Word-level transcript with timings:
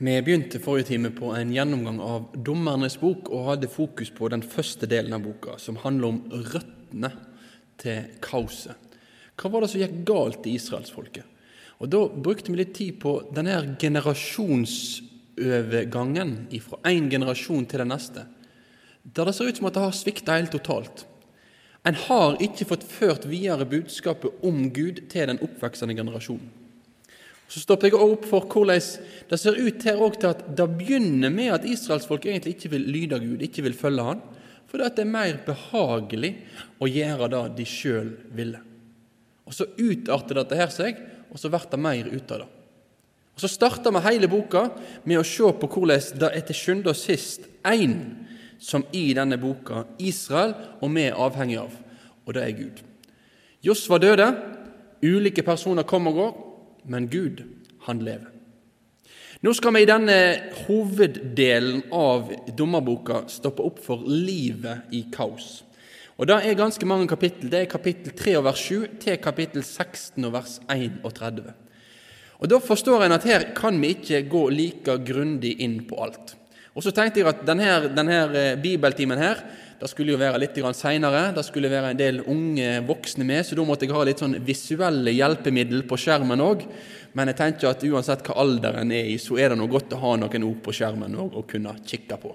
Vi 0.00 0.22
begynte 0.22 0.60
forrige 0.62 0.92
time 0.92 1.10
på 1.10 1.32
en 1.34 1.50
gjennomgang 1.50 1.96
av 1.98 2.28
Dommernes 2.46 2.94
bok 3.00 3.32
og 3.34 3.48
hadde 3.48 3.66
fokus 3.66 4.12
på 4.14 4.28
den 4.30 4.44
første 4.46 4.86
delen 4.86 5.10
av 5.16 5.24
boka, 5.24 5.56
som 5.58 5.74
handler 5.82 6.08
om 6.12 6.20
røttene 6.52 7.10
til 7.82 8.04
kaoset. 8.22 8.78
Hva 9.34 9.50
var 9.50 9.60
det 9.64 9.70
som 9.72 9.80
gikk 9.82 10.06
galt 10.06 10.46
i 10.46 10.54
israelsfolket? 10.54 11.26
Og 11.82 11.90
Da 11.90 12.06
brukte 12.14 12.46
vi 12.52 12.56
litt 12.60 12.74
tid 12.78 13.00
på 13.02 13.26
denne 13.34 13.74
generasjonsovergangen 13.82 16.46
fra 16.62 16.78
én 16.86 17.10
generasjon 17.10 17.66
til 17.66 17.82
den 17.82 17.90
neste, 17.90 18.22
der 19.02 19.26
det 19.26 19.34
ser 19.34 19.50
ut 19.50 19.58
som 19.58 19.66
at 19.66 19.74
det 19.74 19.82
har 19.82 19.98
svikta 19.98 20.38
helt 20.38 20.54
totalt. 20.54 21.10
En 21.82 21.98
har 22.06 22.38
ikke 22.38 22.70
fått 22.70 22.86
ført 22.86 23.26
videre 23.26 23.66
budskapet 23.66 24.30
om 24.46 24.70
Gud 24.70 25.10
til 25.10 25.26
den 25.26 25.42
oppveksende 25.42 25.98
generasjonen. 25.98 26.67
Så 27.48 27.62
stopper 27.62 27.88
jeg 27.88 27.96
opp 27.96 28.26
for 28.28 28.44
hvordan 28.44 28.82
det 29.30 29.38
ser 29.40 29.56
ut 29.56 29.84
her 29.88 30.02
også 30.04 30.20
til 30.20 30.32
at 30.34 30.42
det 30.56 30.66
begynner 30.76 31.32
med 31.32 31.54
at 31.54 31.64
israelsfolk 31.64 32.26
egentlig 32.28 32.58
ikke 32.58 32.74
vil 32.74 32.84
lyde 32.92 33.20
Gud, 33.22 33.44
ikke 33.44 33.64
vil 33.64 33.76
følge 33.76 34.04
Han, 34.04 34.20
fordi 34.68 34.90
det 34.92 35.04
er 35.04 35.08
mer 35.08 35.38
behagelig 35.46 36.34
å 36.76 36.88
gjøre 36.92 37.30
det 37.32 37.42
de 37.56 37.64
sjøl 37.68 38.10
ville. 38.36 38.60
Og 39.48 39.56
Så 39.56 39.64
utarter 39.80 40.42
dette 40.42 40.58
her 40.60 40.68
seg, 40.68 40.98
og 41.32 41.40
så 41.40 41.48
blir 41.48 41.64
det 41.70 41.80
mer 41.80 42.10
ut 42.12 42.32
av 42.36 42.42
det. 42.42 42.48
Og 43.34 43.40
Så 43.40 43.48
starter 43.48 43.94
vi 43.94 44.04
hele 44.04 44.28
boka 44.28 44.66
med 45.04 45.20
å 45.20 45.24
se 45.24 45.48
på 45.48 45.70
hvordan 45.72 46.20
det 46.20 46.30
er 46.34 46.44
til 46.44 46.58
sjuende 46.58 46.92
og 46.92 47.00
sist 47.00 47.48
én 47.64 48.26
som 48.60 48.84
i 48.92 49.14
denne 49.14 49.38
boka 49.40 49.86
Israel 49.98 50.52
og 50.82 50.92
vi 50.92 51.06
er 51.06 51.16
avhengig 51.16 51.60
av, 51.62 51.72
og 52.26 52.34
det 52.34 52.44
er 52.44 52.56
Gud. 52.58 52.82
Josva 53.64 53.98
døde, 54.02 54.26
ulike 55.00 55.42
personer 55.46 55.86
kom 55.86 56.10
og 56.10 56.18
går, 56.18 56.36
men 56.84 57.08
Gud, 57.10 57.44
han 57.86 58.02
lever. 58.04 58.34
Nå 59.40 59.52
skal 59.54 59.74
vi 59.76 59.84
i 59.84 59.88
denne 59.88 60.18
hoveddelen 60.64 61.84
av 61.94 62.32
dommerboka 62.58 63.22
stoppe 63.30 63.62
opp 63.62 63.78
for 63.84 64.02
livet 64.06 64.90
i 64.94 65.04
kaos. 65.14 65.62
Og 66.18 66.26
Det 66.26 66.34
er 66.34 66.58
ganske 66.58 66.86
mange 66.86 67.06
kapittel. 67.06 67.46
Det 67.50 67.60
er 67.60 67.70
kapittel 67.70 68.12
3 68.18 68.34
og 68.40 68.44
vers 68.48 68.58
7 68.58 68.98
til 68.98 69.20
kapittel 69.22 69.62
16 69.62 70.24
og 70.26 70.32
vers 70.34 70.58
31. 70.66 71.54
Og 72.38 72.50
Da 72.50 72.58
forstår 72.58 73.04
en 73.04 73.14
at 73.14 73.24
her 73.24 73.54
kan 73.54 73.78
vi 73.80 73.94
ikke 73.94 74.24
gå 74.28 74.48
like 74.50 74.98
grundig 75.06 75.60
inn 75.62 75.84
på 75.86 76.02
alt. 76.02 76.34
Og 76.74 76.82
så 76.82 76.90
tenkte 76.90 77.20
jeg 77.20 77.28
at 77.28 77.46
denne, 77.46 77.94
denne 77.94 78.58
bibeltimen 78.62 79.18
her, 79.18 79.40
det 79.78 79.86
skulle 79.90 80.14
jo 80.14 80.18
være 80.18 80.40
litt 80.42 80.56
seinere. 80.74 81.28
Det 81.36 81.44
skulle 81.46 81.70
være 81.70 81.92
en 81.92 81.98
del 81.98 82.20
unge 82.26 82.80
voksne 82.86 83.24
med, 83.24 83.44
så 83.46 83.54
da 83.54 83.66
måtte 83.66 83.86
jeg 83.86 83.94
ha 83.94 84.06
litt 84.06 84.22
sånn 84.22 84.38
visuelle 84.42 85.14
hjelpemiddel 85.14 85.84
på 85.86 85.98
skjermen 86.02 86.42
òg. 86.42 86.64
Men 87.14 87.30
jeg 87.30 87.38
tenker 87.38 87.70
at 87.70 87.84
uansett 87.86 88.24
hva 88.26 88.36
alder 88.42 88.80
en 88.82 88.90
er 88.92 89.12
i, 89.12 89.16
så 89.22 89.38
er 89.38 89.52
det 89.52 89.60
noe 89.60 89.70
godt 89.70 89.94
å 89.94 90.00
ha 90.02 90.16
noen 90.18 90.48
ord 90.48 90.58
på 90.64 90.74
skjermen 90.74 91.14
å 91.18 91.44
kunne 91.48 91.76
kikke 91.86 92.18
på. 92.20 92.34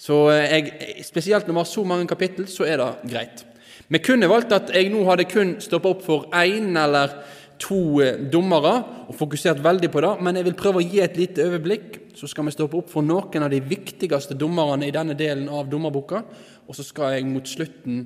Så 0.00 0.18
jeg, 0.36 1.00
Spesielt 1.06 1.48
når 1.48 1.56
vi 1.56 1.62
har 1.62 1.72
så 1.72 1.86
mange 1.88 2.10
kapittel, 2.10 2.46
så 2.50 2.68
er 2.68 2.82
det 2.82 2.90
greit. 3.08 3.44
Vi 3.92 4.00
kunne 4.00 4.28
valgt 4.30 4.52
at 4.56 4.70
jeg 4.72 4.92
nå 4.92 5.02
hadde 5.08 5.28
kun 5.28 5.56
stoppa 5.60 5.90
opp 5.92 6.04
for 6.04 6.28
én 6.36 6.76
eller 6.78 7.16
to 7.62 8.00
eh, 8.02 8.18
dommere 8.32 8.74
og 9.06 9.16
fokusert 9.16 9.62
veldig 9.62 9.90
på 9.92 10.02
det, 10.02 10.12
men 10.24 10.38
jeg 10.38 10.48
vil 10.48 10.58
prøve 10.58 10.82
å 10.82 10.84
gi 10.84 11.02
et 11.04 11.18
lite 11.18 11.46
overblikk. 11.46 11.98
Så 12.18 12.28
skal 12.28 12.46
vi 12.46 12.54
stoppe 12.54 12.78
opp 12.80 12.90
for 12.92 13.06
noen 13.06 13.46
av 13.46 13.50
de 13.52 13.62
viktigste 13.64 14.36
dommerne 14.38 14.88
i 14.88 14.94
denne 14.94 15.16
delen 15.18 15.48
av 15.52 15.70
dommerboka, 15.70 16.22
og 16.66 16.76
så 16.76 16.84
skal 16.86 17.16
jeg 17.16 17.28
mot 17.30 17.48
slutten 17.48 18.02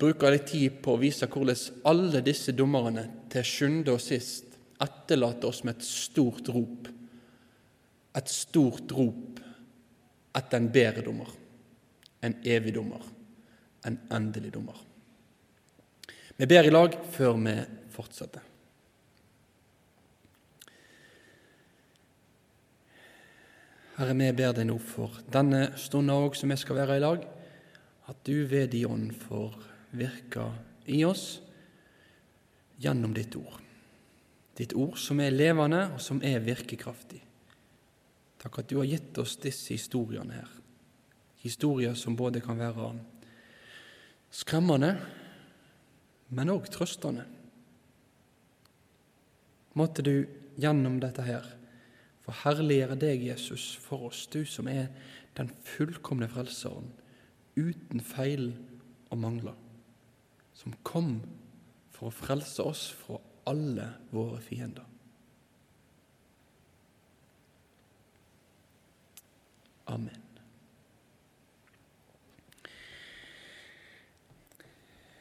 bruke 0.00 0.32
litt 0.32 0.48
tid 0.48 0.80
på 0.82 0.94
å 0.94 1.00
vise 1.00 1.28
hvordan 1.28 1.84
alle 1.90 2.22
disse 2.24 2.54
dommerne 2.56 3.04
til 3.32 3.46
sjuende 3.46 3.94
og 3.94 4.02
sist 4.02 4.56
etterlater 4.80 5.50
oss 5.50 5.62
med 5.66 5.76
et 5.76 5.86
stort 5.86 6.48
rop. 6.52 6.88
Et 8.16 8.32
stort 8.32 8.92
rop 8.96 9.40
etter 10.36 10.56
en 10.56 10.70
bedre 10.72 11.04
dommer, 11.04 11.30
en 12.24 12.36
evig 12.42 12.74
dommer, 12.74 13.02
en 13.86 13.98
endelig 14.16 14.54
dommer. 14.54 14.78
Vi 16.40 16.48
ber 16.48 16.64
i 16.64 16.72
lag 16.72 16.94
før 17.12 17.36
vi 17.44 17.58
fortsetter. 17.92 18.49
Herre, 24.00 24.14
vi 24.16 24.30
ber 24.32 24.54
deg 24.56 24.64
nå 24.64 24.78
for 24.80 25.12
denne 25.28 25.74
stunden 25.76 26.14
òg 26.14 26.36
som 26.38 26.48
vi 26.48 26.56
skal 26.56 26.78
være 26.78 26.94
i 26.96 27.02
lag, 27.02 27.24
at 28.08 28.22
du 28.24 28.46
ved 28.48 28.70
din 28.72 28.88
ånd 28.88 29.10
får 29.26 29.58
virke 29.92 30.46
i 30.88 31.02
oss 31.04 31.42
gjennom 32.80 33.12
ditt 33.12 33.36
ord. 33.36 33.58
Ditt 34.56 34.72
ord 34.72 34.96
som 34.96 35.20
er 35.20 35.36
levende, 35.36 35.82
og 35.92 36.00
som 36.00 36.22
er 36.24 36.40
virkekraftig. 36.40 37.20
Takk 38.40 38.62
at 38.62 38.72
du 38.72 38.78
har 38.80 38.88
gitt 38.88 39.20
oss 39.20 39.36
disse 39.36 39.76
historiene 39.76 40.40
her. 40.40 40.56
Historier 41.44 41.92
som 41.92 42.16
både 42.16 42.40
kan 42.40 42.56
være 42.56 42.94
skremmende, 44.32 44.94
men 46.32 46.56
òg 46.56 46.72
trøstende. 46.72 47.28
Måtte 49.76 50.08
du 50.08 50.14
gjennom 50.56 51.02
dette 51.04 51.28
her 51.28 51.56
få 52.30 52.36
herliggjøre 52.44 52.98
deg, 53.00 53.26
Jesus, 53.26 53.74
for 53.82 54.10
oss, 54.10 54.26
du 54.30 54.44
som 54.46 54.68
er 54.70 54.88
den 55.38 55.50
fullkomne 55.66 56.28
frelseren, 56.30 56.90
uten 57.58 58.00
feil 58.00 58.52
og 59.10 59.18
mangler, 59.18 59.58
som 60.54 60.76
kom 60.86 61.20
for 61.90 62.10
å 62.10 62.14
frelse 62.14 62.62
oss 62.62 62.88
fra 63.02 63.18
alle 63.50 63.88
våre 64.14 64.40
fiender. 64.44 64.86
Amen. 69.90 70.26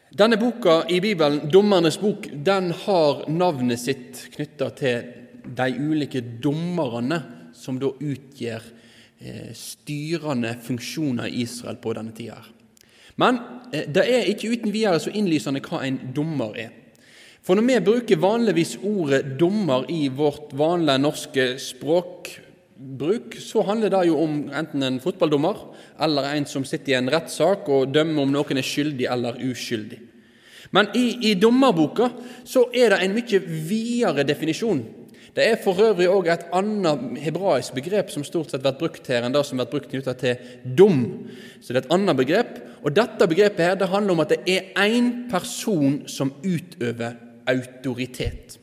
Denne 0.10 0.38
boka 0.42 0.84
i 0.90 1.00
Bibelen, 1.02 1.48
Dommernes 1.50 1.98
bok, 2.02 2.28
den 2.34 2.74
har 2.86 3.24
navnet 3.32 3.80
sitt 3.82 4.26
knytta 4.36 4.70
til 4.78 5.19
de 5.44 5.70
ulike 5.80 6.22
dommerne 6.44 7.22
som 7.56 7.80
da 7.80 7.90
utgjør 7.92 8.64
eh, 9.20 9.52
styrende 9.56 10.56
funksjoner 10.64 11.30
i 11.30 11.44
Israel 11.44 11.80
på 11.82 11.94
denne 11.98 12.16
tida. 12.16 12.40
Men 13.20 13.40
eh, 13.74 13.88
det 13.88 14.06
er 14.06 14.30
ikke 14.32 14.52
uten 14.54 14.74
videre 14.74 15.00
så 15.02 15.14
innlysende 15.14 15.64
hva 15.66 15.84
en 15.86 16.00
dommer 16.16 16.60
er. 16.60 16.76
For 17.44 17.56
når 17.58 17.66
vi 17.66 17.80
bruker 17.88 18.20
vanligvis 18.22 18.78
ordet 18.84 19.38
'dommer' 19.40 19.88
i 19.90 20.10
vårt 20.12 20.52
vanlige 20.54 21.02
norske 21.02 21.46
språkbruk, 21.58 23.40
så 23.40 23.64
handler 23.64 23.90
det 23.90 24.04
jo 24.08 24.20
om 24.20 24.52
enten 24.54 24.84
en 24.84 25.00
fotballdommer 25.00 25.56
eller 26.00 26.36
en 26.36 26.46
som 26.46 26.66
sitter 26.66 26.94
i 26.94 26.98
en 27.00 27.10
rettssak 27.10 27.70
og 27.70 27.94
dømmer 27.94 28.24
om 28.24 28.36
noen 28.36 28.60
er 28.60 28.68
skyldig 28.68 29.08
eller 29.10 29.40
uskyldig. 29.40 30.00
Men 30.72 30.92
i, 30.94 31.32
i 31.32 31.34
dommerboka 31.34 32.12
så 32.46 32.68
er 32.74 32.94
det 32.94 33.02
en 33.02 33.16
mye 33.16 33.40
videre 33.48 34.28
definisjon. 34.28 34.84
Det 35.40 35.46
er 35.48 35.60
for 35.64 35.80
øvrig 35.80 36.10
òg 36.12 36.28
et 36.28 36.42
annet 36.52 37.20
hebraisk 37.24 37.78
begrep 37.78 38.10
som 38.12 38.26
stort 38.28 38.52
sett 38.52 38.64
blir 38.66 38.76
brukt 38.76 39.06
her, 39.08 39.24
enn 39.24 39.32
det 39.32 39.46
som 39.48 39.62
blir 39.62 39.70
brukt 39.72 39.88
knytta 39.88 40.12
til 40.20 40.42
dom. 40.76 40.98
Så 41.64 41.72
det 41.72 41.78
er 41.80 41.86
et 41.86 41.94
annet 41.96 42.20
begrep. 42.20 42.58
Og 42.84 42.92
dette 42.92 43.28
begrepet 43.32 43.64
her, 43.64 43.78
det 43.80 43.88
handler 43.88 44.18
om 44.18 44.24
at 44.26 44.34
det 44.34 44.42
er 44.52 44.68
én 44.84 45.08
person 45.32 46.02
som 46.12 46.34
utøver 46.44 47.16
autoritet. 47.48 48.60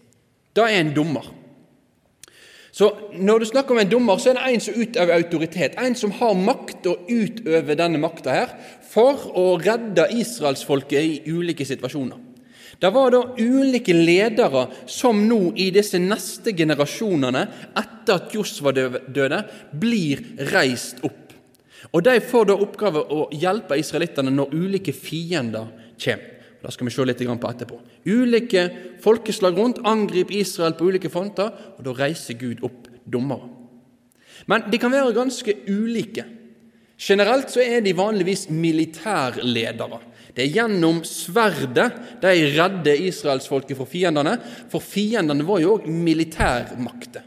Det 0.52 0.68
er 0.68 0.82
en 0.82 0.92
dommer. 0.92 1.32
Så 2.76 2.92
Når 3.16 3.38
du 3.38 3.44
snakker 3.48 3.72
om 3.72 3.80
en 3.80 3.90
dommer, 3.90 4.20
så 4.20 4.34
er 4.34 4.36
det 4.36 4.52
en 4.52 4.60
som 4.60 4.76
utøver 4.76 5.16
autoritet. 5.16 5.80
En 5.80 5.94
som 5.96 6.12
har 6.12 6.36
makt 6.36 6.86
og 6.92 7.08
utøver 7.08 7.74
denne 7.74 7.98
makta 7.98 8.36
her 8.36 8.52
for 8.84 9.30
å 9.32 9.54
redde 9.56 10.10
israelsfolket 10.12 11.00
i 11.00 11.32
ulike 11.32 11.64
situasjoner. 11.64 12.25
Det 12.78 12.90
var 12.92 13.10
da 13.10 13.22
ulike 13.38 13.94
ledere 13.94 14.66
som 14.90 15.22
nå 15.28 15.54
i 15.56 15.70
disse 15.72 15.98
neste 16.02 16.52
generasjonene, 16.56 17.46
etter 17.72 18.18
at 18.18 18.34
Josva 18.36 18.72
døde, 18.74 19.42
blir 19.72 20.22
reist 20.52 21.00
opp. 21.06 21.32
Og 21.92 22.02
De 22.04 22.18
får 22.20 22.48
da 22.50 22.56
oppgave 22.60 23.02
å 23.14 23.26
hjelpe 23.32 23.78
israelittene 23.80 24.32
når 24.34 24.54
ulike 24.54 24.92
fiender 24.92 25.70
kommer. 25.96 26.32
Det 26.66 26.72
skal 26.74 26.88
vi 26.88 26.90
se 26.90 27.04
litt 27.06 27.20
på 27.22 27.50
etterpå. 27.50 27.76
Ulike 28.10 28.62
folkeslag 29.04 29.54
rundt 29.54 29.78
angriper 29.86 30.34
Israel 30.34 30.74
på 30.74 30.88
ulike 30.88 31.10
fronter, 31.12 31.52
og 31.78 31.84
da 31.84 31.92
reiser 31.94 32.34
Gud 32.34 32.64
opp 32.66 32.88
dommere. 33.04 33.46
Men 34.50 34.64
de 34.70 34.80
kan 34.80 34.90
være 34.90 35.14
ganske 35.14 35.54
ulike. 35.68 36.24
Generelt 36.98 37.52
så 37.52 37.62
er 37.62 37.84
de 37.84 37.94
vanligvis 37.96 38.48
militærledere. 38.50 40.00
Det 40.36 40.44
er 40.44 40.52
gjennom 40.52 40.98
sverdet 41.08 41.86
de 42.20 42.32
redder 42.58 43.06
israelsfolket 43.08 43.78
for 43.78 43.88
fiendene, 43.88 44.34
for 44.68 44.84
fiendene 44.84 45.46
var 45.48 45.62
jo 45.62 45.78
òg 45.78 45.86
militærmakter. 45.88 47.24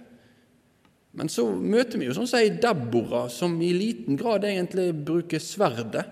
Men 1.18 1.32
så 1.34 1.48
møter 1.50 1.98
vi 1.98 2.06
jo 2.06 2.14
sånn 2.14 2.30
som 2.30 2.60
Deborah, 2.62 3.26
som 3.34 3.56
i 3.66 3.72
liten 3.74 4.20
grad 4.20 4.46
egentlig 4.46 4.92
bruker 4.94 5.42
sverdet. 5.42 6.06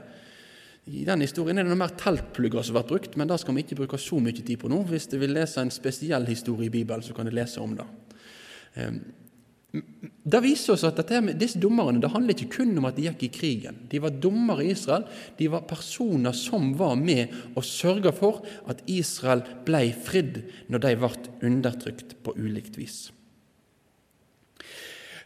I 0.87 1.03
den 1.05 1.21
historien 1.21 1.59
er 1.59 1.67
det 1.67 1.71
noe 1.73 1.83
mer 1.83 1.93
teltplugger 1.99 2.65
som 2.65 2.73
har 2.73 2.81
vært 2.81 2.91
brukt, 2.93 3.15
men 3.19 3.29
det 3.29 3.37
skal 3.43 3.55
vi 3.55 3.63
ikke 3.65 3.77
bruke 3.83 3.99
så 4.01 4.17
mye 4.23 4.33
tid 4.39 4.57
på 4.57 4.71
nå. 4.71 4.81
Hvis 4.89 5.09
du 5.11 5.19
vil 5.21 5.35
lese 5.37 5.61
en 5.61 5.71
spesiell 5.73 6.25
historie 6.31 6.71
i 6.71 6.73
Bibelen, 6.73 7.05
så 7.05 7.13
kan 7.13 7.27
du 7.27 7.35
lese 7.35 7.61
om 7.61 7.77
det. 7.77 7.87
Det 9.71 10.39
viser 10.43 10.73
oss 10.73 10.85
at 10.87 10.99
dette, 10.99 11.19
disse 11.39 11.59
dommerne 11.59 11.99
det 12.03 12.11
handler 12.13 12.35
ikke 12.35 12.61
kun 12.61 12.71
om 12.79 12.87
at 12.87 12.95
de 12.97 13.05
gikk 13.07 13.25
i 13.27 13.31
krigen. 13.35 13.81
De 13.91 13.99
var 14.03 14.15
dommere 14.23 14.63
i 14.63 14.71
Israel. 14.71 15.03
De 15.39 15.49
var 15.51 15.67
personer 15.67 16.35
som 16.35 16.71
var 16.79 16.95
med 16.99 17.35
og 17.53 17.65
sørga 17.67 18.13
for 18.15 18.41
at 18.71 18.81
Israel 18.91 19.43
ble 19.67 19.89
fridd 19.91 20.41
når 20.71 20.83
de 20.85 20.95
ble 21.03 21.11
undertrykt 21.49 22.17
på 22.23 22.35
ulikt 22.39 22.79
vis. 22.79 22.99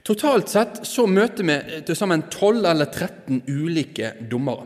Totalt 0.02 0.50
sett 0.50 0.82
så 0.90 1.06
møter 1.06 1.46
vi 1.46 1.58
til 1.86 1.98
sammen 1.98 2.26
12 2.26 2.64
eller 2.66 2.90
13 2.90 3.44
ulike 3.46 4.16
dommere. 4.32 4.66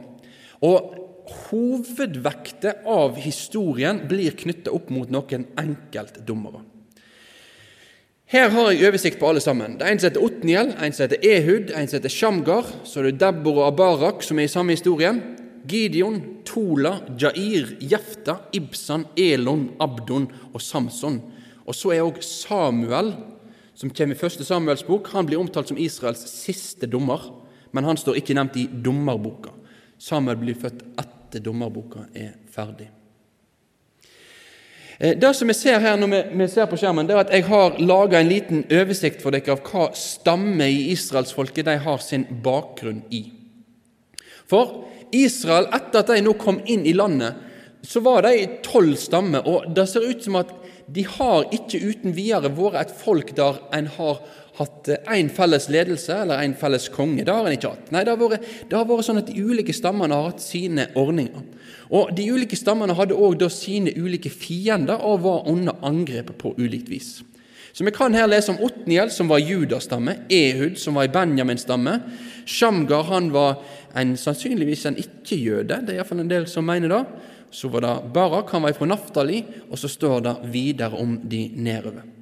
Og 0.63 1.01
Hovedvektet 1.25 2.86
av 2.86 3.16
historien 3.18 4.04
blir 4.06 4.36
knytta 4.38 4.69
opp 4.75 4.92
mot 4.94 5.10
noen 5.10 5.48
enkeltdommere. 5.57 6.62
Her 8.25 8.50
har 8.50 8.72
jeg 8.74 8.88
oversikt 8.89 9.19
på 9.22 9.27
alle 9.30 9.42
sammen. 9.44 9.75
Det 9.77 9.86
er 9.86 9.92
En 9.94 10.00
som 10.01 10.10
heter 10.10 10.24
Otniel, 10.25 10.72
en 10.81 10.94
som 10.94 11.06
heter 11.06 11.22
Ehud, 11.22 11.69
en 11.69 11.88
som 11.88 12.00
heter 12.00 12.10
Shamgar. 12.10 12.66
Så 12.83 13.00
er 13.00 13.12
det 13.12 13.19
Deborah 13.22 13.68
og 13.68 13.74
Abarak, 13.74 14.24
som 14.25 14.39
er 14.39 14.48
i 14.48 14.50
samme 14.50 14.74
historien. 14.74 15.22
Gideon, 15.69 16.42
Tola, 16.45 17.04
Jair, 17.22 17.77
Jefta, 17.80 18.39
Ibsan, 18.51 19.06
Elon, 19.16 19.75
Abdon 19.80 20.25
og 20.54 20.62
Samson. 20.62 21.22
Og 21.68 21.77
så 21.77 21.94
er 21.94 22.01
òg 22.01 22.18
Samuel, 22.25 23.13
som 23.77 23.94
kommer 23.94 24.18
i 24.18 24.19
første 24.19 24.45
Samuels 24.45 24.86
bok. 24.89 25.13
Han 25.13 25.30
blir 25.30 25.42
omtalt 25.42 25.69
som 25.69 25.77
Israels 25.77 26.25
siste 26.25 26.89
dommer, 26.89 27.30
men 27.77 27.86
han 27.86 27.98
står 27.98 28.18
ikke 28.24 28.38
nevnt 28.38 28.57
i 28.57 28.66
dommerboka. 28.68 29.54
Samuel 30.01 30.42
blir 30.42 30.57
født 30.57 30.81
etter 30.98 31.45
dommerboka 31.45 32.07
er 32.18 32.39
ferdig. 32.50 32.89
Eh, 34.97 35.18
det 35.18 35.33
som 35.33 35.47
vi 35.47 35.56
ser 35.57 35.80
her 35.83 35.97
når 36.00 36.12
vi, 36.38 36.47
ser 36.51 36.69
på 36.71 36.80
skjermen, 36.80 37.07
det 37.07 37.15
er 37.15 37.24
at 37.25 37.33
jeg 37.36 37.47
har 37.50 37.80
laga 37.81 38.19
en 38.21 38.31
liten 38.31 38.65
oversikt 38.71 39.24
for 39.24 39.36
dere 39.36 39.56
av 39.56 39.63
hva 39.68 39.89
stamme 39.97 40.68
i 40.71 40.92
israelsfolket 40.94 41.68
de 41.68 41.80
har 41.83 42.03
sin 42.03 42.27
bakgrunn 42.45 43.03
i. 43.15 43.25
For 44.50 44.86
Israel, 45.15 45.68
etter 45.74 46.01
at 46.01 46.13
de 46.13 46.21
nå 46.24 46.36
kom 46.39 46.62
inn 46.69 46.86
i 46.86 46.95
landet, 46.95 47.42
så 47.86 48.01
var 48.01 48.25
de 48.25 48.47
tolv 48.65 48.95
stammer, 48.97 49.45
og 49.45 49.68
det 49.75 49.86
ser 49.89 50.07
ut 50.07 50.24
som 50.25 50.39
at 50.39 50.53
de 50.89 51.03
har 51.06 51.48
ikke 51.53 51.81
uten 51.81 52.13
videre 52.18 52.51
vært 52.53 52.80
et 52.81 52.98
folk 52.98 53.31
der 53.38 53.59
en 53.74 53.88
har 53.98 54.21
hatt 54.57 54.90
én 55.12 55.30
felles 55.34 55.68
ledelse 55.69 56.16
eller 56.24 56.44
én 56.44 56.56
felles 56.57 56.88
konge. 56.94 57.25
Det 57.25 57.34
har 57.34 57.48
en 57.48 57.56
ikke 57.56 57.74
hatt. 57.74 57.92
Nei, 57.92 58.04
det 58.07 58.13
har, 58.13 58.19
vært, 58.22 58.50
det 58.69 58.78
har 58.78 58.88
vært 58.88 59.07
sånn 59.07 59.19
at 59.19 59.30
de 59.30 59.44
ulike 59.44 59.75
stammene 59.75 60.16
har 60.16 60.30
hatt 60.30 60.44
sine 60.44 60.88
ordninger. 60.96 61.44
Og 61.96 62.16
De 62.16 62.25
ulike 62.31 62.57
stammene 62.57 62.96
hadde 62.98 63.18
òg 63.18 63.44
sine 63.54 63.94
ulike 63.94 64.31
fiender 64.34 65.02
og 65.06 65.24
var 65.25 65.50
under 65.52 65.78
angrep 65.86 66.31
på 66.40 66.56
ulikt 66.57 66.90
vis. 66.90 67.18
Så 67.75 67.84
Vi 67.84 67.92
kan 67.92 68.13
her 68.16 68.28
lese 68.28 68.54
om 68.54 68.62
Otniel, 68.63 69.12
som 69.12 69.28
var 69.28 69.44
judastamme, 69.44 70.16
Ehud, 70.31 70.78
som 70.80 70.96
var 70.96 71.10
i 71.10 71.12
Benjamins 71.12 71.66
stamme. 71.68 72.00
Shamgar 72.46 73.04
han 73.04 73.34
var 73.34 73.58
en, 73.94 74.16
sannsynligvis 74.16 74.86
en 74.86 74.96
ikke-jøde, 74.96 75.81
det 75.84 75.92
er 75.92 76.00
iallfall 76.00 76.24
en 76.24 76.31
del 76.31 76.48
som 76.48 76.63
mener 76.66 76.94
det. 76.94 77.04
Så 77.51 77.68
var 77.68 77.84
det 77.84 78.13
Barak, 78.16 78.50
han 78.56 78.63
var 78.63 78.74
fra 78.74 78.88
Naftali, 78.88 79.44
og 79.69 79.80
så 79.80 79.92
står 79.92 80.24
det 80.24 80.36
videre 80.56 80.96
om 80.96 81.19
de 81.24 81.50
nedover. 81.56 82.14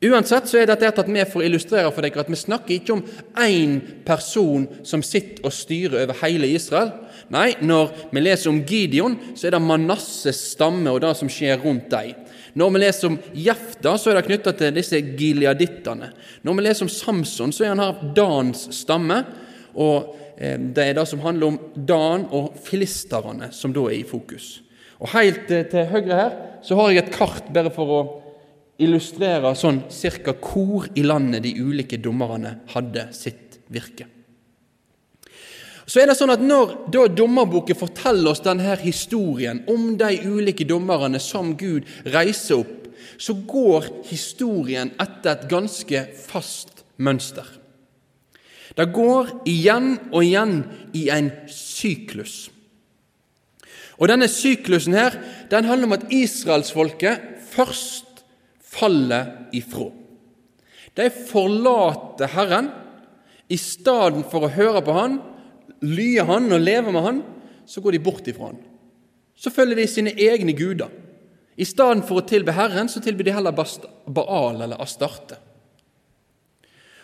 Uansett 0.00 0.46
så 0.48 0.56
er 0.56 0.70
dette 0.70 1.02
med 1.12 1.28
for 1.28 1.42
å 1.42 1.44
illustrere 1.44 1.90
for 1.92 2.00
dere 2.00 2.22
at 2.22 2.30
vi 2.32 2.38
snakker 2.40 2.78
ikke 2.78 2.94
om 2.94 3.02
én 3.44 3.74
person 4.06 4.62
som 4.86 5.02
sitter 5.04 5.44
og 5.44 5.52
styrer 5.52 6.06
over 6.06 6.16
hele 6.22 6.48
Israel. 6.48 6.94
Nei, 7.28 7.50
når 7.60 7.92
vi 8.08 8.22
leser 8.22 8.48
om 8.48 8.62
Gideon, 8.64 9.18
så 9.36 9.50
er 9.50 9.54
det 9.54 9.60
Manasses 9.60 10.40
stamme 10.54 10.88
og 10.88 11.02
det 11.04 11.12
som 11.18 11.28
skjer 11.28 11.60
rundt 11.60 11.90
dem. 11.92 12.14
Når 12.56 12.72
vi 12.72 12.80
leser 12.80 13.10
om 13.10 13.18
Jefta, 13.36 13.92
så 14.00 14.10
er 14.10 14.18
det 14.18 14.24
knytta 14.30 14.54
til 14.56 14.72
disse 14.74 15.02
gileadittene. 15.04 16.08
Når 16.48 16.56
vi 16.56 16.64
leser 16.64 16.86
om 16.86 16.92
Samson, 16.94 17.52
så 17.52 17.66
er 17.66 17.74
han 17.74 17.84
her 17.84 18.00
Dans 18.16 18.64
stamme. 18.74 19.20
Og 19.76 20.16
eh, 20.40 20.56
det 20.56 20.86
er 20.86 20.96
det 20.96 21.06
som 21.12 21.20
handler 21.22 21.52
om 21.52 21.60
Dan 21.76 22.24
og 22.34 22.56
filisterne, 22.64 23.52
som 23.52 23.76
da 23.76 23.84
er 23.90 24.00
i 24.00 24.08
fokus. 24.08 24.62
Og 25.00 25.12
Helt 25.12 25.52
eh, 25.52 25.68
til 25.68 25.92
høyre 25.92 26.24
her 26.24 26.40
så 26.64 26.76
har 26.76 26.90
jeg 26.90 27.04
et 27.04 27.14
kart 27.14 27.52
bare 27.54 27.70
for 27.72 27.94
å 27.94 28.00
illustrerer 28.82 29.56
sånn 29.58 29.84
cirka 29.92 30.34
hvor 30.34 30.88
i 30.96 31.04
landet 31.04 31.44
de 31.44 31.54
ulike 31.60 32.00
dommerne 32.02 32.60
hadde 32.72 33.08
sitt 33.16 33.60
virke. 33.70 34.06
Så 35.90 36.02
er 36.02 36.10
det 36.10 36.18
sånn 36.18 36.30
at 36.30 36.42
Når 36.44 36.74
da 36.94 37.06
dommerboken 37.10 37.78
forteller 37.78 38.30
oss 38.30 38.44
denne 38.44 38.76
historien 38.78 39.64
om 39.70 39.96
de 39.98 40.20
ulike 40.22 40.66
dommerne 40.68 41.18
som 41.22 41.56
Gud 41.58 41.88
reiser 42.06 42.62
opp, 42.62 42.76
så 43.18 43.34
går 43.34 43.88
historien 44.08 44.92
etter 45.02 45.32
et 45.32 45.48
ganske 45.50 46.04
fast 46.28 46.84
mønster. 46.96 47.44
Det 48.76 48.86
går 48.94 49.32
igjen 49.50 49.96
og 50.12 50.22
igjen 50.22 50.62
i 50.96 51.08
en 51.12 51.32
syklus. 51.50 52.48
Og 54.00 54.08
Denne 54.08 54.30
syklusen 54.32 54.94
her, 54.96 55.18
den 55.50 55.66
handler 55.68 55.90
om 55.90 55.98
at 55.98 56.06
israelsfolket 56.14 57.42
først 57.50 58.09
faller 58.70 59.48
ifra. 59.56 59.90
De 60.94 61.10
forlater 61.10 62.30
Herren. 62.34 62.70
I 63.50 63.58
stedet 63.58 64.22
for 64.30 64.46
å 64.46 64.52
høre 64.54 64.82
på 64.86 64.94
Han, 64.94 65.18
lye 65.82 66.22
Han 66.26 66.52
og 66.54 66.62
leve 66.62 66.92
med 66.94 67.02
Han, 67.02 67.22
så 67.66 67.82
går 67.82 67.96
de 67.96 68.02
bort 68.06 68.28
ifra 68.30 68.52
Han. 68.52 68.60
Så 69.34 69.50
følger 69.50 69.80
de 69.80 69.86
sine 69.90 70.14
egne 70.14 70.54
guder. 70.54 70.90
I 71.60 71.66
stedet 71.66 72.06
for 72.08 72.20
å 72.20 72.26
tilbe 72.28 72.54
Herren, 72.54 72.88
så 72.88 73.02
tilbyr 73.02 73.26
de 73.26 73.34
heller 73.34 73.56
Baal 74.06 74.60
eller 74.62 74.80
Astarte. 74.80 75.40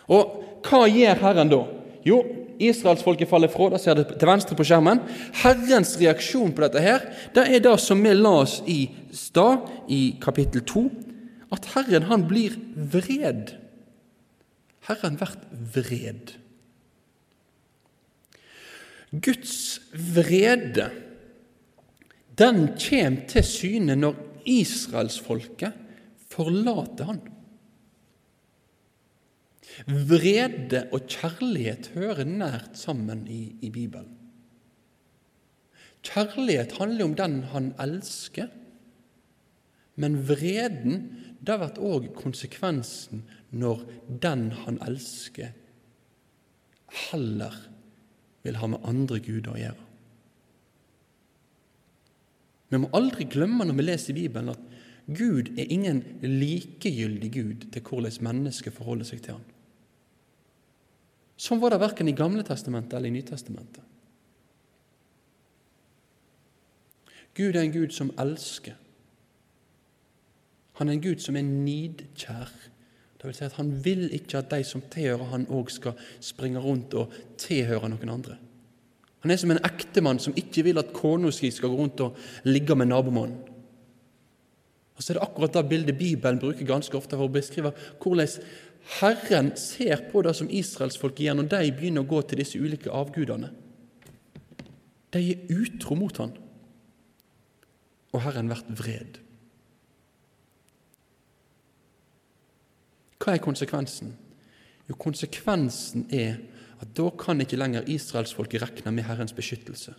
Og 0.07 0.61
hva 0.63 0.85
gjør 0.87 1.19
Herren 1.25 1.51
da? 1.51 1.59
Jo, 2.07 2.21
israelsfolket 2.63 3.29
faller 3.29 3.51
fra. 3.51 3.71
Da 3.73 3.81
ser 3.81 3.99
det 3.99 4.07
til 4.15 4.29
venstre 4.29 4.55
på 4.57 4.65
skjermen. 4.67 5.01
Herrens 5.43 5.97
reaksjon 5.99 6.53
på 6.55 6.63
dette 6.63 6.83
her, 6.83 7.03
det 7.35 7.47
er 7.51 7.63
det 7.65 7.75
som 7.83 8.01
vi 8.03 8.15
la 8.15 8.37
oss 8.45 8.61
i 8.69 8.85
stad, 9.11 9.67
i 9.91 10.15
kapittel 10.23 10.63
2, 10.67 10.85
at 11.53 11.69
Herren 11.73 12.07
han 12.09 12.27
blir 12.27 12.57
vred. 12.75 13.55
Herren 14.87 15.17
blir 15.19 15.35
vred. 15.75 16.35
Guds 19.11 19.79
vrede 19.93 20.89
den 22.37 22.67
kommer 22.77 23.23
til 23.31 23.45
syne 23.45 23.95
når 23.97 24.17
israelsfolket 24.45 25.73
forlater 26.29 27.09
han. 27.09 27.21
Vrede 29.87 30.83
og 30.93 31.09
kjærlighet 31.09 31.91
hører 31.95 32.29
nært 32.29 32.77
sammen 32.77 33.25
i, 33.29 33.55
i 33.61 33.69
Bibelen. 33.73 34.13
Kjærlighet 36.05 36.77
handler 36.77 37.05
om 37.05 37.15
den 37.17 37.41
han 37.51 37.71
elsker, 37.81 38.47
men 39.97 40.17
vreden 40.29 41.26
det 41.47 41.57
blir 41.61 41.81
òg 41.87 42.07
konsekvensen 42.17 43.23
når 43.55 43.83
den 44.23 44.49
han 44.65 44.79
elsker, 44.83 45.53
heller 47.09 47.55
vil 48.43 48.59
ha 48.59 48.69
med 48.71 48.87
andre 48.87 49.19
guder 49.23 49.53
å 49.53 49.59
gjøre. 49.59 49.83
Vi 52.67 52.79
må 52.83 52.89
aldri 52.95 53.27
glemme 53.31 53.63
når 53.67 53.77
vi 53.77 53.85
leser 53.85 54.17
Bibelen, 54.17 54.51
at 54.51 54.63
Gud 55.07 55.53
er 55.55 55.69
ingen 55.71 56.01
likegyldig 56.19 57.29
Gud 57.31 57.67
til 57.71 57.83
hvordan 57.83 58.25
mennesket 58.27 58.75
forholder 58.75 59.07
seg 59.07 59.21
til 59.23 59.37
Han. 59.37 59.45
Sånn 61.37 61.61
var 61.61 61.71
det 61.71 61.79
verken 61.79 62.09
i 62.09 62.15
Gamle 62.17 62.43
testamentet 62.43 62.97
eller 62.97 63.07
i 63.07 63.15
Nytestamentet. 63.15 63.83
Gud 67.37 67.55
er 67.55 67.61
en 67.61 67.71
Gud 67.75 67.93
som 67.93 68.09
elsker. 68.19 68.75
Han 70.77 70.89
er 70.89 70.97
en 70.97 71.03
Gud 71.03 71.21
som 71.23 71.37
er 71.37 71.45
nidkjær. 71.47 72.51
Det 73.17 73.25
vil 73.25 73.35
si 73.35 73.45
at 73.47 73.57
Han 73.57 73.71
vil 73.85 74.09
ikke 74.13 74.37
at 74.37 74.51
de 74.51 74.63
som 74.63 74.83
tilhører 74.93 75.31
han 75.31 75.47
òg 75.49 75.71
skal 75.73 75.97
springe 76.21 76.61
rundt 76.61 76.93
og 76.93 77.13
tilhøre 77.41 77.89
noen 77.89 78.13
andre. 78.13 78.37
Han 79.25 79.33
er 79.33 79.39
som 79.41 79.51
en 79.51 79.63
ektemann 79.65 80.21
som 80.21 80.35
ikke 80.37 80.63
vil 80.67 80.77
at 80.77 80.93
kona 80.93 81.31
si 81.33 81.49
skal 81.51 81.73
gå 81.73 81.79
rundt 81.79 82.03
og 82.05 82.17
ligge 82.45 82.75
med 82.77 82.91
nabomannen. 82.91 83.39
Og 84.97 85.03
så 85.03 85.13
er 85.13 85.19
det 85.19 85.27
akkurat 85.27 85.53
det 85.53 85.69
bildet 85.69 85.97
Bibelen 85.97 86.39
bruker 86.41 86.65
ganske 86.65 86.97
ofte 86.97 87.17
for 87.17 87.29
å 87.29 87.33
beskrive 87.33 87.73
hvordan 88.01 88.31
Herren 88.97 89.51
ser 89.59 90.07
på 90.11 90.23
det 90.25 90.33
som 90.37 90.49
israelsfolket 90.49 91.25
gjør 91.25 91.37
når 91.41 91.49
de 91.51 91.71
begynner 91.75 92.05
å 92.05 92.09
gå 92.09 92.21
til 92.23 92.41
disse 92.41 92.57
ulike 92.57 92.93
avgudene. 92.93 93.51
De 95.13 95.21
er 95.33 95.53
utro 95.53 95.97
mot 95.99 96.17
han, 96.21 96.33
og 98.13 98.23
Herren 98.23 98.49
blir 98.49 98.63
vred. 98.79 99.19
Hva 103.27 103.33
er 103.35 103.43
konsekvensen? 103.43 104.13
Jo, 104.87 104.95
konsekvensen 104.95 106.05
er 106.15 106.37
at 106.79 106.93
da 106.95 107.09
kan 107.19 107.43
ikke 107.43 107.57
lenger 107.59 107.89
israelsfolket 107.91 108.63
regne 108.63 108.93
med 108.95 109.03
Herrens 109.03 109.35
beskyttelse. 109.35 109.91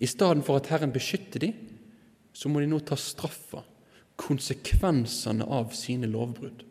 I 0.00 0.08
stedet 0.08 0.46
for 0.46 0.56
at 0.56 0.70
Herren 0.72 0.94
beskytter 0.94 1.44
dem, 1.44 1.52
så 2.32 2.48
må 2.48 2.62
de 2.62 2.70
nå 2.70 2.78
ta 2.80 2.96
straffa, 2.96 3.60
konsekvensene 4.16 5.44
av 5.44 5.76
sine 5.76 6.08
lovbrudd. 6.08 6.64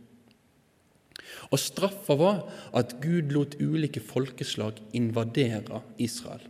Og 1.53 1.61
straffa 1.61 2.17
var 2.17 2.41
at 2.73 2.97
Gud 3.03 3.37
lot 3.37 3.53
ulike 3.61 4.01
folkeslag 4.01 4.81
invadere 4.97 5.83
Israel. 6.01 6.41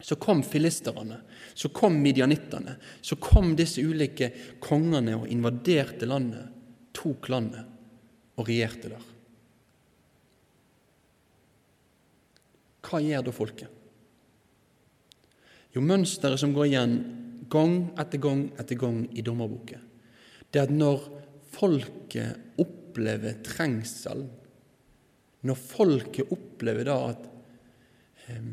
Så 0.00 0.16
kom 0.16 0.40
filisterne, 0.40 1.20
så 1.52 1.68
kom 1.68 2.00
midjanittene, 2.00 2.78
så 3.04 3.20
kom 3.20 3.52
disse 3.60 3.84
ulike 3.84 4.32
kongene 4.64 5.20
og 5.20 5.28
invaderte 5.28 6.08
landet, 6.08 6.55
tok 6.96 7.28
landet 7.32 7.66
og 8.36 8.48
regjerte 8.48 8.90
der. 8.92 9.12
Hva 12.86 13.00
gjør 13.02 13.26
da 13.26 13.34
folket? 13.34 13.72
Jo, 15.74 15.82
mønsteret 15.84 16.40
som 16.40 16.54
går 16.56 16.70
igjen 16.70 16.96
gang 17.52 17.76
etter 18.00 18.20
gang 18.22 18.46
etter 18.56 18.78
gang 18.80 19.02
i 19.12 19.24
dommerboken, 19.24 19.82
det 20.50 20.60
er 20.62 20.68
at 20.70 20.74
når 20.74 21.02
folket 21.56 22.60
opplever 22.62 23.40
trengsel, 23.44 24.24
når 25.46 25.58
folket 25.60 26.32
opplever 26.32 26.88
da 26.88 26.96
at 27.10 27.26
eh, 28.30 28.48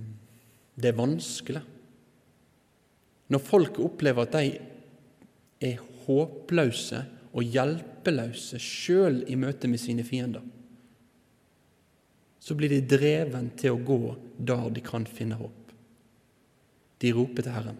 det 0.75 0.91
er 0.91 0.99
vanskelig, 0.99 1.63
når 3.31 3.41
folket 3.41 3.81
opplever 3.85 4.27
at 4.27 4.35
de 4.35 4.59
er 5.63 5.83
håpløse 6.03 6.99
og 7.33 7.43
hjelpeløse 7.49 8.59
sjøl 8.61 9.23
i 9.29 9.37
møte 9.39 9.69
med 9.69 9.81
sine 9.81 10.05
fiender, 10.05 10.43
så 12.43 12.55
blir 12.59 12.69
de 12.73 12.83
dreven 12.83 13.49
til 13.57 13.73
å 13.73 13.81
gå 13.87 13.99
der 14.37 14.69
de 14.75 14.83
kan 14.83 15.07
finne 15.07 15.37
håp. 15.39 15.71
De 16.99 17.11
roper 17.15 17.45
til 17.45 17.55
Herren. 17.55 17.79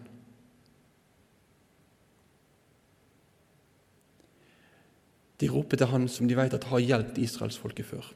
De 5.40 5.50
roper 5.52 5.80
til 5.80 5.90
Han 5.90 6.08
som 6.08 6.28
de 6.28 6.36
vet 6.38 6.54
at 6.56 6.68
har 6.70 6.80
hjulpet 6.80 7.20
israelsfolket 7.26 7.88
før. 7.88 8.08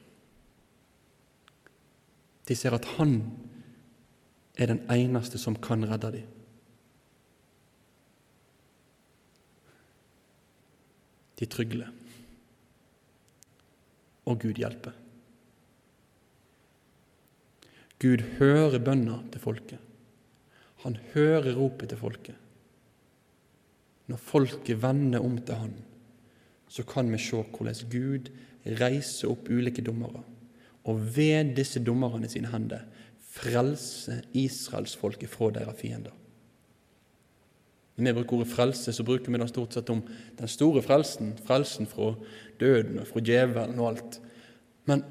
De 2.49 2.57
ser 2.57 2.73
at 2.77 2.89
Han 2.97 3.21
er 4.57 4.73
den 4.73 4.81
eneste 4.91 5.41
som 5.41 5.57
kan 5.57 5.85
redde 5.85 6.13
dem. 6.17 6.38
De 11.39 11.47
trygler. 11.47 11.91
Og 14.29 14.41
Gud 14.43 14.59
hjelper. 14.59 14.97
Gud 17.99 18.23
hører 18.39 18.79
bønna 18.79 19.23
til 19.33 19.43
folket. 19.43 19.79
Han 20.85 20.99
hører 21.15 21.55
ropet 21.57 21.91
til 21.91 21.99
folket. 21.99 22.37
Når 24.09 24.21
folket 24.23 24.83
vender 24.83 25.25
om 25.25 25.39
til 25.39 25.59
Han, 25.59 25.75
så 26.69 26.85
kan 26.87 27.11
vi 27.13 27.19
se 27.19 27.43
hvordan 27.43 27.91
Gud 27.93 28.31
reiser 28.79 29.33
opp 29.33 29.49
ulike 29.51 29.83
dommere, 29.83 30.23
og 30.85 31.03
ved 31.17 31.55
disse 31.57 31.81
dommerne 31.85 32.29
sine 32.29 32.49
hender 32.53 32.87
frelse 33.39 34.23
israelsfolket 34.37 35.31
fra 35.31 35.51
deres 35.55 35.81
fiender. 35.81 36.15
Når 37.99 38.13
vi 38.13 38.17
bruker 38.21 38.37
ordet 38.39 38.53
frelse, 38.53 38.93
så 38.95 39.05
bruker 39.05 39.33
vi 39.33 39.39
det 39.43 39.49
stort 39.51 39.75
sett 39.75 39.91
om 39.91 40.05
den 40.39 40.51
store 40.51 40.83
frelsen, 40.87 41.33
frelsen 41.45 41.89
fra 41.91 42.13
døden 42.61 43.01
og 43.03 43.09
fra 43.11 43.23
djevelen 43.27 43.81
og 43.83 43.89
alt. 43.91 44.19
Men 44.87 45.03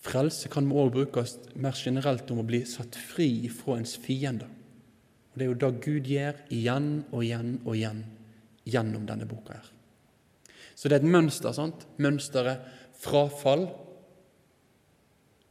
frelse 0.00 0.48
kan 0.48 0.70
også 0.72 0.94
brukes 0.94 1.34
mer 1.54 1.76
generelt 1.76 2.30
om 2.32 2.40
å 2.40 2.46
bli 2.48 2.62
satt 2.64 2.96
fri 2.96 3.50
fra 3.52 3.76
ens 3.76 3.98
fiender. 4.00 4.48
Og 4.48 5.38
Det 5.38 5.44
er 5.44 5.50
jo 5.50 5.60
det 5.60 5.84
Gud 5.84 6.08
gjør 6.08 6.40
igjen 6.48 6.90
og 7.10 7.24
igjen 7.24 7.58
og 7.66 7.74
igjen 7.76 8.04
gjennom 8.64 9.04
denne 9.06 9.28
boka. 9.28 9.52
her. 9.52 9.72
Så 10.74 10.88
det 10.88 10.96
er 10.96 11.04
et 11.04 11.12
mønster. 11.12 11.52
sant? 11.52 11.86
Mønsteret 11.98 12.64
frafall, 13.00 13.68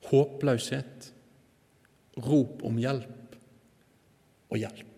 håpløshet, 0.10 1.12
rop 2.17 2.63
om 2.63 2.77
hjelp 2.77 3.38
og 4.50 4.57
hjelp. 4.57 4.95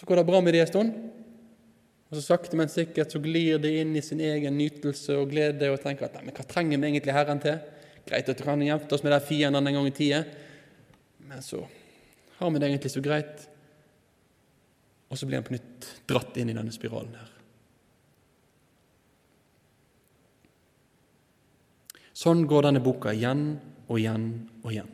Så 0.00 0.06
går 0.06 0.16
det 0.16 0.24
bra 0.24 0.38
med 0.40 0.54
det 0.54 0.60
en 0.64 0.68
stund, 0.68 0.92
og 2.08 2.16
så 2.16 2.22
sakte, 2.24 2.56
men 2.56 2.70
sikkert 2.72 3.12
så 3.12 3.20
glir 3.20 3.58
det 3.60 3.74
inn 3.82 3.92
i 3.92 4.02
sin 4.02 4.22
egen 4.24 4.54
nytelse 4.56 5.12
og 5.20 5.28
glede 5.34 5.68
og 5.68 5.82
tenker 5.82 6.08
at 6.08 6.16
men 6.24 6.32
hva 6.32 6.46
trenger 6.48 6.80
vi 6.80 6.88
egentlig 6.88 7.12
Herren 7.12 7.42
til? 7.42 7.58
Greit 8.08 8.30
at 8.32 8.40
du 8.40 8.46
kan 8.46 8.64
gjemte 8.64 8.96
oss 8.96 9.04
med 9.04 9.12
de 9.12 9.18
fiendene 9.28 9.60
en 9.68 9.76
gang 9.76 9.90
i 9.90 9.92
tida, 9.94 10.22
men 11.28 11.44
så 11.44 11.60
har 12.38 12.54
vi 12.54 12.62
det 12.62 12.70
egentlig 12.70 12.94
så 12.94 13.04
greit. 13.04 13.44
Og 15.12 15.20
så 15.20 15.28
blir 15.28 15.42
han 15.42 15.46
på 15.50 15.58
nytt 15.58 15.92
dratt 16.08 16.40
inn 16.40 16.48
i 16.48 16.56
denne 16.56 16.72
spiralen 16.72 17.20
her. 17.20 17.36
Sånn 22.16 22.46
går 22.48 22.70
denne 22.70 22.80
boka 22.84 23.12
igjen 23.12 23.50
og 23.84 24.00
igjen 24.00 24.30
og 24.64 24.72
igjen. 24.72 24.92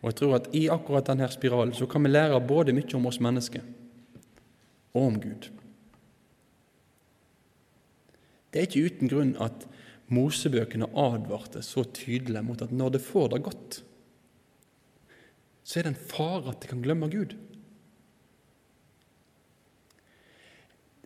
Og 0.00 0.10
jeg 0.10 0.20
tror 0.22 0.36
at 0.40 0.52
I 0.56 0.66
akkurat 0.72 1.12
denne 1.12 1.28
spiralen 1.28 1.76
så 1.76 1.84
kan 1.84 2.08
vi 2.08 2.16
lære 2.16 2.40
både 2.40 2.72
mye 2.72 2.96
om 2.96 3.12
oss 3.12 3.20
mennesker 3.20 3.83
og 4.94 5.08
om 5.10 5.20
Gud. 5.20 5.50
Det 8.52 8.60
er 8.60 8.68
ikke 8.68 8.86
uten 8.86 9.10
grunn 9.10 9.32
at 9.42 9.66
Mosebøkene 10.14 10.86
advarte 11.00 11.62
så 11.64 11.82
tydelig 11.96 12.44
mot 12.44 12.60
at 12.62 12.72
når 12.74 12.94
det 12.94 13.02
får 13.02 13.32
det 13.32 13.42
godt, 13.42 13.80
så 15.64 15.80
er 15.80 15.86
det 15.86 15.94
en 15.94 16.06
fare 16.12 16.52
at 16.52 16.60
det 16.62 16.70
kan 16.70 16.84
glemme 16.84 17.08
Gud. 17.10 17.34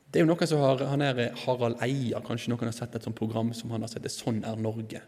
Det 0.09 0.21
er 0.21 0.25
jo 0.25 0.29
noen 0.31 0.49
som 0.49 0.63
har, 0.65 0.81
han 0.89 1.03
er 1.05 1.19
Harald 1.45 1.83
Eia, 1.85 2.23
kanskje 2.25 2.49
noen 2.51 2.71
har 2.71 2.75
sett 2.75 2.95
et 2.97 3.05
sånt 3.05 3.17
program 3.17 3.53
som 3.55 3.71
han 3.75 3.85
har 3.85 3.91
sett, 3.93 4.03
det 4.03 4.11
'Sånn 4.11 4.41
er 4.41 4.57
Norge'. 4.57 5.03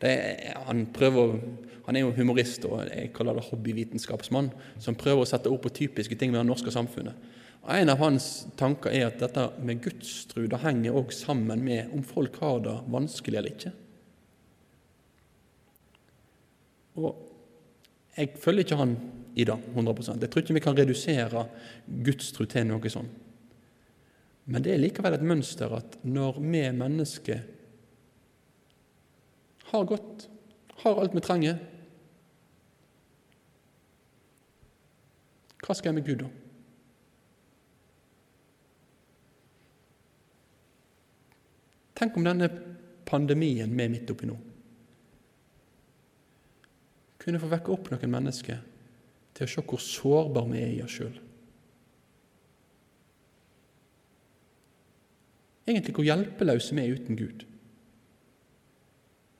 Er, 0.00 0.58
han, 0.66 0.86
prøver, 0.86 1.40
han 1.86 1.96
er 1.96 2.00
jo 2.00 2.12
humorist 2.14 2.64
og 2.64 2.86
jeg 2.86 3.12
kaller 3.12 3.34
det 3.34 3.48
hobbyvitenskapsmann, 3.50 4.52
som 4.78 4.94
prøver 4.94 5.22
å 5.22 5.26
sette 5.26 5.50
ord 5.50 5.60
på 5.62 5.74
typiske 5.74 6.14
ting 6.14 6.30
ved 6.30 6.38
det 6.38 6.46
norske 6.46 6.70
samfunnet. 6.70 7.14
Og 7.64 7.72
En 7.72 7.88
av 7.88 8.00
hans 8.02 8.46
tanker 8.60 8.92
er 8.92 9.06
at 9.08 9.22
dette 9.22 9.46
med 9.64 9.80
gudstru 9.84 10.44
det 10.50 10.60
henger 10.60 10.96
også 10.98 11.30
sammen 11.30 11.62
med 11.64 11.94
om 11.96 12.02
folk 12.04 12.36
har 12.42 12.60
det 12.64 12.74
vanskelig 12.92 13.40
eller 13.40 13.54
ikke. 13.56 13.72
Og 17.00 17.20
Jeg 18.16 18.36
følger 18.38 18.62
ikke 18.62 18.76
han 18.78 18.92
i 19.34 19.44
det 19.44 19.56
100 19.74 20.20
Jeg 20.20 20.30
tror 20.30 20.42
ikke 20.42 20.54
vi 20.54 20.60
kan 20.60 20.76
redusere 20.78 21.48
gudstru 22.04 22.44
til 22.46 22.68
noe 22.68 22.90
sånt. 22.92 23.10
Men 24.44 24.62
det 24.62 24.74
er 24.74 24.82
likevel 24.82 25.16
et 25.16 25.24
mønster 25.24 25.72
at 25.72 25.96
når 26.04 26.38
vi 26.38 26.60
mennesker 26.70 27.40
har 29.70 29.84
godt, 29.88 30.28
har 30.84 31.00
alt 31.00 31.14
vi 31.16 31.24
trenger 31.24 31.62
Hva 35.64 35.72
skal 35.72 35.88
jeg 35.88 35.96
med 35.96 36.04
Gud, 36.04 36.20
da? 36.20 36.28
Tenk 42.04 42.18
om 42.20 42.26
denne 42.26 42.50
pandemien 43.08 43.72
vi 43.72 43.84
er 43.84 43.92
midt 43.92 44.10
oppi 44.12 44.28
nå 44.28 44.36
kunne 47.24 47.40
få 47.40 47.48
vekke 47.48 47.72
opp 47.72 47.86
noen 47.88 48.12
mennesker 48.12 48.58
til 49.34 49.46
å 49.46 49.50
se 49.50 49.62
hvor 49.64 49.80
sårbare 49.80 50.50
vi 50.50 50.60
er 50.60 50.72
i 50.74 50.82
oss 50.84 50.96
sjøl. 50.98 51.14
Egentlig 55.64 55.94
hvor 55.96 56.04
hjelpeløse 56.04 56.76
vi 56.76 56.84
er 56.84 56.98
uten 56.98 57.16
Gud. 57.16 57.46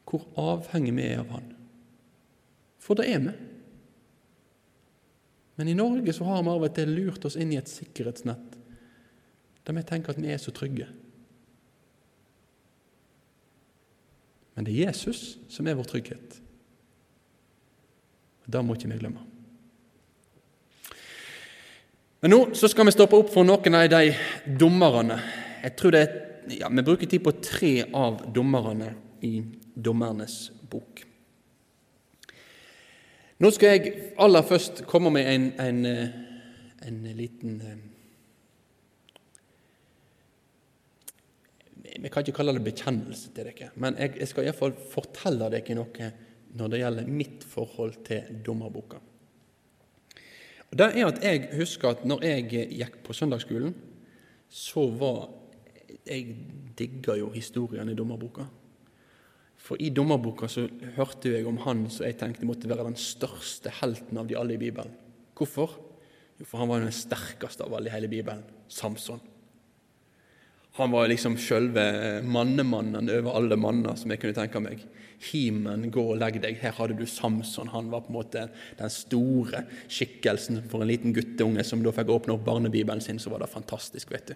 Hvor 0.08 0.24
avhengige 0.40 0.96
vi 0.96 1.08
er 1.10 1.20
av 1.20 1.34
Han. 1.34 1.50
For 2.80 2.96
det 2.96 3.10
er 3.12 3.20
vi. 3.26 3.34
Men 5.60 5.70
i 5.70 5.76
Norge 5.76 6.16
så 6.16 6.24
har 6.26 6.40
vi 6.40 6.54
av 6.54 6.64
og 6.64 6.74
til 6.74 6.96
lurt 6.96 7.28
oss 7.28 7.36
inn 7.36 7.52
i 7.52 7.60
et 7.60 7.70
sikkerhetsnett 7.70 8.60
der 9.64 9.76
vi 9.76 9.82
tenker 9.88 10.12
at 10.12 10.18
vi 10.20 10.28
er 10.28 10.40
så 10.40 10.52
trygge. 10.52 10.90
Men 14.54 14.66
det 14.66 14.74
er 14.74 14.88
Jesus 14.88 15.36
som 15.50 15.66
er 15.66 15.76
vår 15.78 15.88
trygghet. 15.90 16.40
Det 18.46 18.60
må 18.62 18.76
ikke 18.76 18.90
vi 18.92 19.00
glemme. 19.00 19.22
Men 22.24 22.32
nå 22.32 22.40
skal 22.56 22.86
vi 22.88 22.94
stoppe 22.94 23.18
opp 23.20 23.32
for 23.32 23.44
noen 23.44 23.76
av 23.76 23.88
de 23.92 24.14
dommerne. 24.60 25.18
Jeg 25.64 25.76
tror 25.80 25.92
det 25.92 26.04
er 26.04 26.14
ja, 26.48 26.68
vi 26.68 26.82
bruker 26.82 27.08
tid 27.08 27.24
på 27.24 27.32
tre 27.40 27.72
av 27.92 28.20
dommerne 28.32 28.92
i 29.24 29.38
Dommernes 29.74 30.52
bok. 30.70 31.00
Nå 33.40 33.50
skal 33.50 33.74
jeg 33.74 33.94
aller 34.20 34.44
først 34.46 34.84
komme 34.88 35.10
med 35.14 35.28
en, 35.28 35.46
en, 35.60 35.80
eh, 35.88 36.12
en 36.86 37.00
liten 37.16 37.56
Vi 41.94 42.10
kan 42.10 42.24
ikke 42.24 42.36
kalle 42.40 42.54
det 42.56 42.64
bekjennelse 42.66 43.30
til 43.34 43.46
dere, 43.46 43.70
men 43.78 43.96
jeg, 44.00 44.16
jeg 44.18 44.30
skal 44.30 44.48
iallfall 44.48 44.74
fortelle 44.90 45.50
dere 45.52 45.76
noe 45.78 46.08
når 46.54 46.70
det 46.70 46.80
gjelder 46.80 47.10
mitt 47.10 47.44
forhold 47.50 47.98
til 48.06 48.40
dommerboka. 48.46 49.00
Og 50.70 50.78
det 50.78 50.90
er 50.90 51.06
at 51.06 51.22
Jeg 51.22 51.48
husker 51.54 51.94
at 51.94 52.04
når 52.06 52.24
jeg 52.26 52.68
gikk 52.74 52.98
på 53.06 53.14
søndagsskolen, 53.14 53.74
så 54.48 54.88
var 54.90 55.30
Jeg 56.04 56.36
digga 56.76 57.14
jo 57.16 57.30
historien 57.30 57.88
i 57.88 57.94
dommerboka. 57.94 58.44
For 59.56 59.80
i 59.80 59.88
dommerboka 59.94 60.48
så 60.50 60.66
hørte 60.96 61.30
jeg 61.32 61.46
om 61.46 61.56
han 61.64 61.86
som 61.88 62.04
jeg 62.04 62.18
tenkte 62.20 62.44
måtte 62.44 62.68
være 62.68 62.84
den 62.84 62.98
største 63.00 63.70
helten 63.80 64.18
av 64.20 64.26
de 64.28 64.36
alle 64.36 64.58
i 64.58 64.60
Bibelen. 64.60 64.92
Hvorfor? 65.34 65.78
Jo, 66.36 66.44
for 66.44 66.60
han 66.60 66.68
var 66.68 66.82
den 66.82 66.92
sterkeste 66.92 67.64
av 67.64 67.72
alle 67.72 67.88
i 67.88 67.94
hele 67.94 68.10
Bibelen 68.10 68.42
Samson. 68.68 69.22
Han 70.74 70.90
var 70.90 71.06
liksom 71.06 71.36
sjølve 71.38 71.84
mannemannen 72.26 73.10
over 73.14 73.36
alle 73.38 73.58
manner 73.60 73.94
som 73.98 74.10
jeg 74.10 74.22
kunne 74.22 74.34
tenke 74.34 74.62
meg. 74.62 74.80
Himen, 75.28 75.86
gå 75.94 76.02
og 76.02 76.18
legg 76.18 76.40
deg. 76.42 76.58
Her 76.58 76.74
hadde 76.74 76.96
du 76.98 77.04
Samson. 77.06 77.70
Han 77.70 77.92
var 77.92 78.02
på 78.02 78.10
en 78.10 78.16
måte 78.16 78.48
den 78.80 78.90
store 78.90 79.62
skikkelsen 79.86 80.64
for 80.70 80.82
en 80.82 80.90
liten 80.90 81.14
gutteunge 81.14 81.62
som 81.66 81.84
da 81.84 81.92
fikk 81.94 82.10
åpne 82.16 82.34
opp 82.34 82.42
barnebibelen 82.48 83.02
sin. 83.04 83.22
Så 83.22 83.30
var 83.30 83.44
det 83.44 83.52
fantastisk, 83.52 84.10
vet 84.10 84.32
du. 84.32 84.34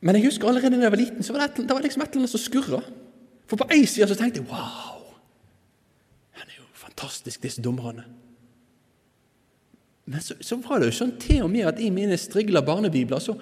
Men 0.00 0.16
jeg 0.16 0.30
husker 0.30 0.48
allerede 0.48 0.78
da 0.78 0.86
jeg 0.86 0.94
var 0.94 1.02
liten, 1.02 1.26
så 1.26 1.34
var 1.34 1.44
det, 1.44 1.50
et, 1.50 1.68
det 1.68 1.76
var 1.76 1.84
liksom 1.84 2.02
et 2.02 2.08
eller 2.08 2.22
annet 2.22 2.32
som 2.32 2.42
skurra. 2.42 2.80
For 3.50 3.60
på 3.60 3.68
ei 3.74 3.84
side 3.84 4.08
så 4.08 4.16
tenkte 4.16 4.40
jeg 4.40 4.48
wow, 4.48 5.04
han 6.38 6.48
er 6.48 6.58
jo 6.60 6.66
fantastisk, 6.78 7.42
disse 7.42 7.64
dommerne. 7.64 8.04
Men 10.08 10.22
så, 10.24 10.38
så, 10.40 10.56
var 10.64 10.80
det 10.80 10.88
jo 10.88 10.98
sånn 11.02 11.16
til 11.20 11.42
og 11.44 11.50
med 11.52 11.66
at 11.68 11.80
i 11.84 11.90
mine 11.92 12.16
strigla 12.16 12.62
barnebibler 12.64 13.20
så 13.20 13.34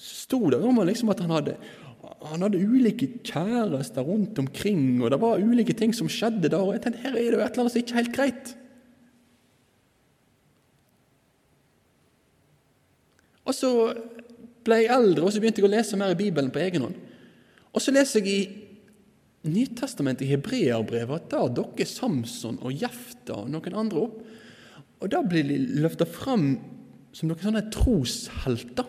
sto 0.00 0.40
det 0.52 0.60
om 0.64 0.80
liksom 0.84 1.12
at 1.12 1.22
han 1.24 1.32
hadde, 1.34 1.54
han 2.24 2.44
hadde 2.44 2.60
ulike 2.60 3.08
kjærester 3.26 4.04
rundt 4.04 4.38
omkring, 4.42 5.02
og 5.02 5.12
det 5.12 5.20
var 5.22 5.42
ulike 5.42 5.76
ting 5.76 5.94
som 5.96 6.10
skjedde 6.10 6.50
der. 6.50 6.60
Og 6.60 6.74
jeg 6.76 6.84
tenkte 6.84 7.04
her 7.04 7.14
er 7.14 7.30
det 7.30 7.38
jo 7.38 7.44
et 7.44 7.54
eller 7.54 7.64
annet 7.64 7.74
som 7.74 7.82
ikke 7.82 7.94
er 7.94 8.02
helt 8.02 8.16
greit. 8.16 8.54
Og 13.44 13.56
så 13.56 13.70
ble 14.64 14.80
jeg 14.80 14.92
eldre, 14.94 15.26
og 15.26 15.32
så 15.32 15.40
begynte 15.42 15.60
jeg 15.60 15.68
å 15.68 15.74
lese 15.74 15.98
mer 16.00 16.14
i 16.14 16.18
Bibelen 16.18 16.52
på 16.52 16.62
egen 16.64 16.86
hånd. 16.86 17.00
Og 17.74 17.82
så 17.82 17.92
leser 17.94 18.24
jeg 18.24 18.32
i 18.32 18.60
Nytestamentet, 19.44 20.24
i 20.24 20.30
Hebreerbrevet, 20.32 21.26
at 21.26 21.32
der 21.34 21.50
dukker 21.52 21.84
Samson 21.84 22.56
og 22.64 22.72
Jefta 22.80 23.42
og 23.42 23.50
noen 23.52 23.74
andre 23.76 24.06
opp. 24.06 24.22
Og 25.04 25.10
da 25.12 25.20
blir 25.20 25.44
de 25.44 25.58
løfta 25.84 26.06
fram 26.08 26.54
som 27.12 27.28
noen 27.28 27.42
sånne 27.42 27.66
troshelter. 27.74 28.88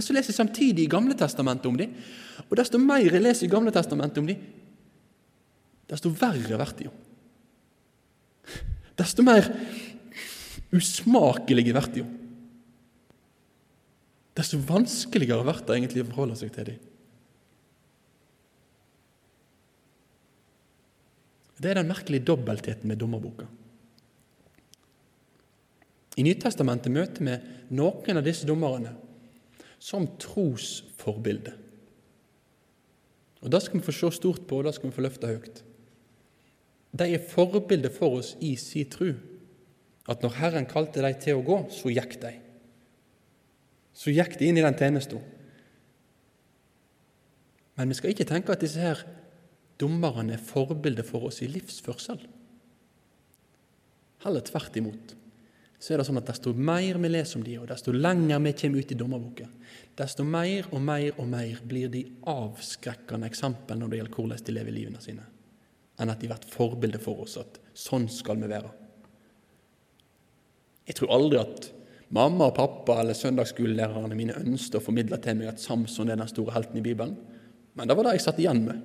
Men 0.00 0.06
så 0.06 0.14
leser 0.16 0.32
jeg 0.32 0.38
samtidig 0.38 0.86
i 0.86 0.88
Gamle 0.88 1.12
testamentet 1.12 1.68
om 1.68 1.76
dem, 1.76 1.92
og 2.48 2.54
desto 2.56 2.80
mer 2.80 3.04
jeg 3.04 3.20
leser 3.20 3.44
i 3.44 3.50
Gamle 3.52 3.68
testamentet 3.74 4.22
om 4.22 4.30
dem, 4.30 4.38
desto 5.92 6.08
verre 6.16 6.40
blir 6.40 6.72
de 6.78 6.86
jo. 6.86 6.94
Desto 8.96 9.26
mer 9.26 9.44
usmakelige 10.72 11.76
blir 11.76 11.92
de 11.92 12.00
jo 12.00 12.08
desto 14.40 14.56
vanskeligere 14.64 15.44
blir 15.44 15.58
det 15.66 15.74
egentlig 15.76 16.04
å 16.06 16.08
forholde 16.08 16.38
seg 16.40 16.54
til 16.54 16.70
dem. 16.70 16.86
Det 21.60 21.68
er 21.68 21.82
den 21.82 21.90
merkelige 21.90 22.24
dobbeltheten 22.24 22.88
med 22.88 22.96
dommerboka. 23.02 23.44
I 26.16 26.24
Nytestamentet 26.24 26.94
møter 26.94 27.26
vi 27.26 27.36
noen 27.76 28.16
av 28.16 28.24
disse 28.24 28.48
dommerne 28.48 28.94
som 29.80 30.06
trosforbilde. 30.20 31.56
Og 33.40 33.50
Det 33.50 33.62
skal 33.62 33.80
vi 33.80 33.86
få 33.86 33.96
se 33.96 34.10
stort 34.12 34.46
på, 34.46 34.58
og 34.58 34.64
det 34.64 34.74
skal 34.76 34.90
vi 34.90 34.96
få 34.96 35.06
løfte 35.06 35.26
høyt. 35.26 35.62
De 36.92 37.06
er 37.14 37.28
forbilde 37.30 37.90
for 37.90 38.18
oss 38.20 38.34
i 38.40 38.54
sin 38.60 38.90
tru. 38.90 39.14
At 40.08 40.22
når 40.22 40.36
Herren 40.36 40.68
kalte 40.68 41.00
dem 41.00 41.16
til 41.22 41.38
å 41.38 41.44
gå, 41.46 41.58
så 41.72 41.92
gikk 41.92 42.18
de 42.20 42.34
så 44.00 44.12
gikk 44.14 44.38
de 44.40 44.48
inn 44.48 44.56
i 44.56 44.64
den 44.64 44.76
tjenesten. 44.78 45.20
Men 47.76 47.90
vi 47.90 47.96
skal 47.98 48.14
ikke 48.14 48.28
tenke 48.28 48.54
at 48.54 48.62
disse 48.62 48.80
her 48.80 49.02
dommerne 49.80 50.36
er 50.36 50.44
forbilder 50.44 51.06
for 51.06 51.28
oss 51.28 51.40
i 51.44 51.48
livsførsel. 51.50 52.20
Heller 54.24 54.44
tvert 54.44 54.76
imot. 54.76 55.14
Så 55.80 55.94
er 55.94 56.00
det 56.00 56.04
sånn 56.10 56.20
at 56.20 56.28
Desto 56.28 56.52
mer 56.52 56.98
vi 57.00 57.08
leser 57.08 57.40
om 57.40 57.44
de, 57.44 57.56
og 57.56 57.68
desto 57.70 57.92
lenger 57.94 58.42
vi 58.44 58.52
kommer 58.60 58.84
ut 58.84 58.92
i 58.92 58.98
dommerboka, 59.00 59.46
desto 59.96 60.26
mer 60.28 60.68
og 60.74 60.82
mer 60.84 61.16
og 61.16 61.28
mer 61.30 61.62
blir 61.64 61.88
de 61.92 62.04
avskrekkende 62.28 63.30
eksempel 63.30 63.80
når 63.80 63.88
det 63.88 64.00
gjelder 64.00 64.18
hvordan 64.18 64.44
de 64.44 64.56
lever 64.58 64.76
livene 64.76 65.00
sine, 65.00 65.24
enn 65.96 66.12
at 66.12 66.20
de 66.20 66.28
blir 66.28 66.52
forbilde 66.52 67.00
for 67.00 67.24
oss. 67.24 67.38
At 67.40 67.56
sånn 67.72 68.10
skal 68.12 68.42
vi 68.42 68.52
være. 68.52 68.74
Jeg 70.90 71.00
tror 71.00 71.16
aldri 71.16 71.40
at 71.40 71.70
Mamma 72.10 72.48
og 72.50 72.56
pappa 72.56 72.96
eller 72.98 73.14
søndagsskolelærerne 73.14 74.16
mine 74.18 74.34
ønsket 74.40 74.80
å 74.80 74.82
formidle 74.82 75.14
til 75.22 75.36
meg 75.38 75.52
at 75.52 75.60
Samson 75.62 76.08
er 76.10 76.18
den 76.18 76.26
store 76.26 76.56
helten 76.56 76.80
i 76.80 76.82
Bibelen, 76.82 77.14
men 77.78 77.86
det 77.86 77.94
var 77.94 78.08
det 78.08 78.16
jeg 78.16 78.24
satt 78.24 78.40
igjen 78.42 78.64
med. 78.66 78.80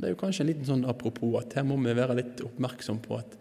Det 0.00 0.08
er 0.08 0.14
jo 0.14 0.20
kanskje 0.22 0.42
en 0.42 0.48
liten 0.48 0.66
sånn 0.66 0.86
apropos 0.88 1.36
at 1.42 1.52
her 1.58 1.66
må 1.68 1.76
vi 1.82 1.92
være 1.94 2.16
litt 2.16 2.40
oppmerksom 2.42 3.02
på 3.04 3.18
at 3.20 3.36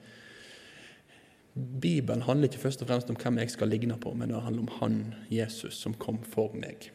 Bibelen 1.54 2.24
handler 2.26 2.50
ikke 2.50 2.64
først 2.64 2.82
og 2.82 2.90
fremst 2.90 3.12
om 3.14 3.18
hvem 3.20 3.38
jeg 3.44 3.52
skal 3.54 3.70
ligne 3.70 3.98
på, 4.02 4.14
men 4.18 4.32
det 4.32 4.42
handler 4.42 4.64
om 4.66 4.72
Han, 4.80 4.98
Jesus, 5.30 5.78
som 5.78 5.94
kom 5.94 6.18
for 6.26 6.56
meg. 6.58 6.90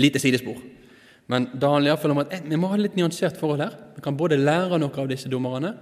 Lite 0.00 0.20
sidespor. 0.20 0.56
Men 1.26 1.48
det 1.52 1.68
handler 1.68 1.90
iallfall 1.90 2.14
om 2.14 2.22
at 2.22 2.32
vi 2.46 2.56
må 2.60 2.70
ha 2.70 2.78
litt 2.80 2.96
nyansert 2.96 3.36
forhold 3.40 3.64
her. 3.64 3.76
Vi 3.96 4.04
kan 4.04 4.16
både 4.16 4.38
lære 4.38 4.78
noe 4.80 5.02
av 5.02 5.10
disse 5.10 5.28
dommerne, 5.32 5.74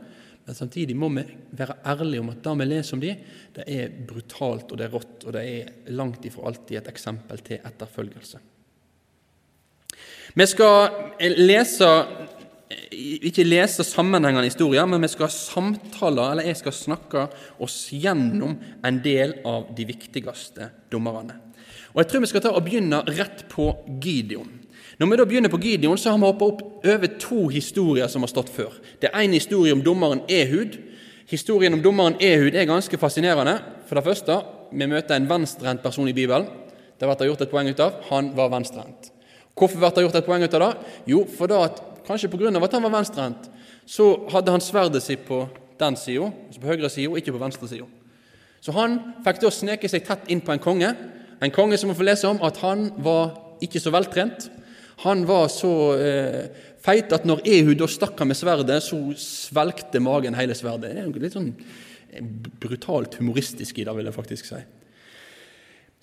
men 0.44 0.56
samtidig 0.56 0.96
må 0.96 1.08
vi 1.14 1.22
være 1.56 1.78
ærlige 1.88 2.20
om 2.20 2.32
at 2.32 2.42
det 2.44 2.56
vi 2.60 2.66
leser 2.68 2.96
om 2.96 3.04
dem, 3.04 3.20
det 3.56 3.64
er 3.70 3.94
brutalt 4.08 4.72
og 4.72 4.80
det 4.80 4.88
er 4.88 4.92
rått, 4.92 5.14
og 5.24 5.36
det 5.36 5.44
er 5.44 5.94
langt 5.96 6.26
ifra 6.28 6.50
alltid 6.50 6.80
et 6.80 6.90
eksempel 6.90 7.40
til 7.46 7.62
etterfølgelse. 7.64 8.42
Vi 10.34 10.46
skal 10.50 10.90
lese 11.38 11.88
ikke 12.94 13.46
lese 13.46 13.84
sammenhengende 13.86 14.48
historier, 14.48 14.86
men 14.86 15.02
vi 15.02 15.10
skal 15.12 15.32
samtale, 15.32 16.30
eller 16.30 16.48
jeg 16.48 16.60
skal 16.60 16.76
snakke 16.76 17.26
oss 17.62 17.78
gjennom 17.92 18.56
en 18.84 19.00
del 19.04 19.38
av 19.46 19.70
de 19.76 19.86
viktigste 19.88 20.70
dommerne. 20.92 21.40
Og 21.94 22.02
Jeg 22.02 22.10
tror 22.10 22.24
vi 22.24 22.30
skal 22.32 22.42
ta 22.42 22.50
og 22.50 22.64
begynne 22.66 23.04
rett 23.06 23.44
på 23.52 23.68
Gideon. 24.02 24.50
Når 24.98 25.10
vi 25.10 25.18
da 25.18 25.26
begynner 25.26 25.50
på 25.50 25.60
Gideon, 25.62 25.98
så 25.98 26.10
har 26.10 26.18
vi 26.18 26.26
hoppa 26.26 26.48
opp 26.50 26.62
over 26.86 27.06
to 27.18 27.46
historier 27.50 28.10
som 28.10 28.22
har 28.22 28.30
stått 28.30 28.50
før. 28.54 28.74
Det 29.02 29.10
er 29.10 29.22
en 29.22 29.34
historie 29.34 29.74
om 29.74 29.82
dommeren 29.82 30.22
Ehud. 30.30 30.78
Historien 31.30 31.74
om 31.74 31.82
dommeren 31.82 32.18
Ehud 32.22 32.54
er 32.54 32.68
ganske 32.68 32.98
fascinerende. 32.98 33.56
For 33.88 33.98
det 33.98 34.06
første, 34.06 34.38
vi 34.72 34.86
møter 34.90 35.16
en 35.16 35.30
venstrehendt 35.30 35.82
person 35.82 36.08
i 36.08 36.14
Bibelen. 36.14 36.46
Det 36.98 37.08
blir 37.08 37.30
gjort 37.30 37.42
et 37.42 37.50
poeng 37.50 37.68
ut 37.70 37.82
av. 37.82 37.98
Han 38.10 38.30
var 38.36 38.52
venstrehendt. 38.54 39.10
Hvorfor 39.54 39.78
blir 39.78 39.94
det 39.94 40.06
gjort 40.06 40.18
et 40.18 40.26
poeng 40.26 40.42
ut 40.42 40.54
av 40.54 40.62
det? 40.62 40.72
Jo, 41.10 41.24
for 41.30 41.50
da 41.50 41.64
at, 41.68 41.82
kanskje 42.06 42.30
pga. 42.32 42.52
at 42.62 42.72
han 42.72 42.82
var 42.82 42.90
venstrehendt, 42.90 43.50
så 43.86 44.28
hadde 44.30 44.50
han 44.50 44.60
sverdet 44.60 45.02
sitt 45.02 45.26
på 45.26 45.48
den 45.78 45.96
sida, 45.96 46.30
altså 46.46 46.60
på 46.60 46.70
høyre 46.70 46.90
sida, 46.90 47.16
ikke 47.16 47.32
på 47.32 47.42
venstre 47.42 47.68
sida. 47.68 47.86
Så 48.60 48.72
han 48.72 48.98
fikk 49.24 49.40
da 49.42 49.50
sneke 49.52 49.88
seg 49.88 50.06
tett 50.06 50.28
inn 50.32 50.40
på 50.40 50.52
en 50.54 50.62
konge. 50.62 50.94
En 51.42 51.52
konge 51.52 51.76
som 51.76 51.90
vi 51.90 51.96
får 51.98 52.08
lese 52.08 52.28
om 52.30 52.40
at 52.46 52.60
han 52.62 52.86
var 53.04 53.34
ikke 53.64 53.82
så 53.82 53.92
veltrent. 53.92 54.48
Han 55.04 55.26
var 55.28 55.50
så 55.52 55.72
eh, 55.98 56.46
feit 56.84 57.12
at 57.12 57.26
når 57.28 57.42
Ehud 57.44 57.76
da 57.80 57.88
stakk 57.90 58.18
ham 58.22 58.30
med 58.32 58.38
sverdet, 58.38 58.78
så 58.86 58.96
svelgte 59.20 60.00
magen 60.00 60.36
hele 60.38 60.56
sverdet. 60.56 60.94
Det 60.94 61.02
er 61.02 61.26
litt 61.26 61.36
sånn 61.36 61.52
brutalt 62.62 63.18
humoristisk 63.18 63.80
i 63.80 63.86
det, 63.86 63.94
vil 63.96 64.08
jeg 64.08 64.16
faktisk 64.16 64.48
si. 64.48 64.60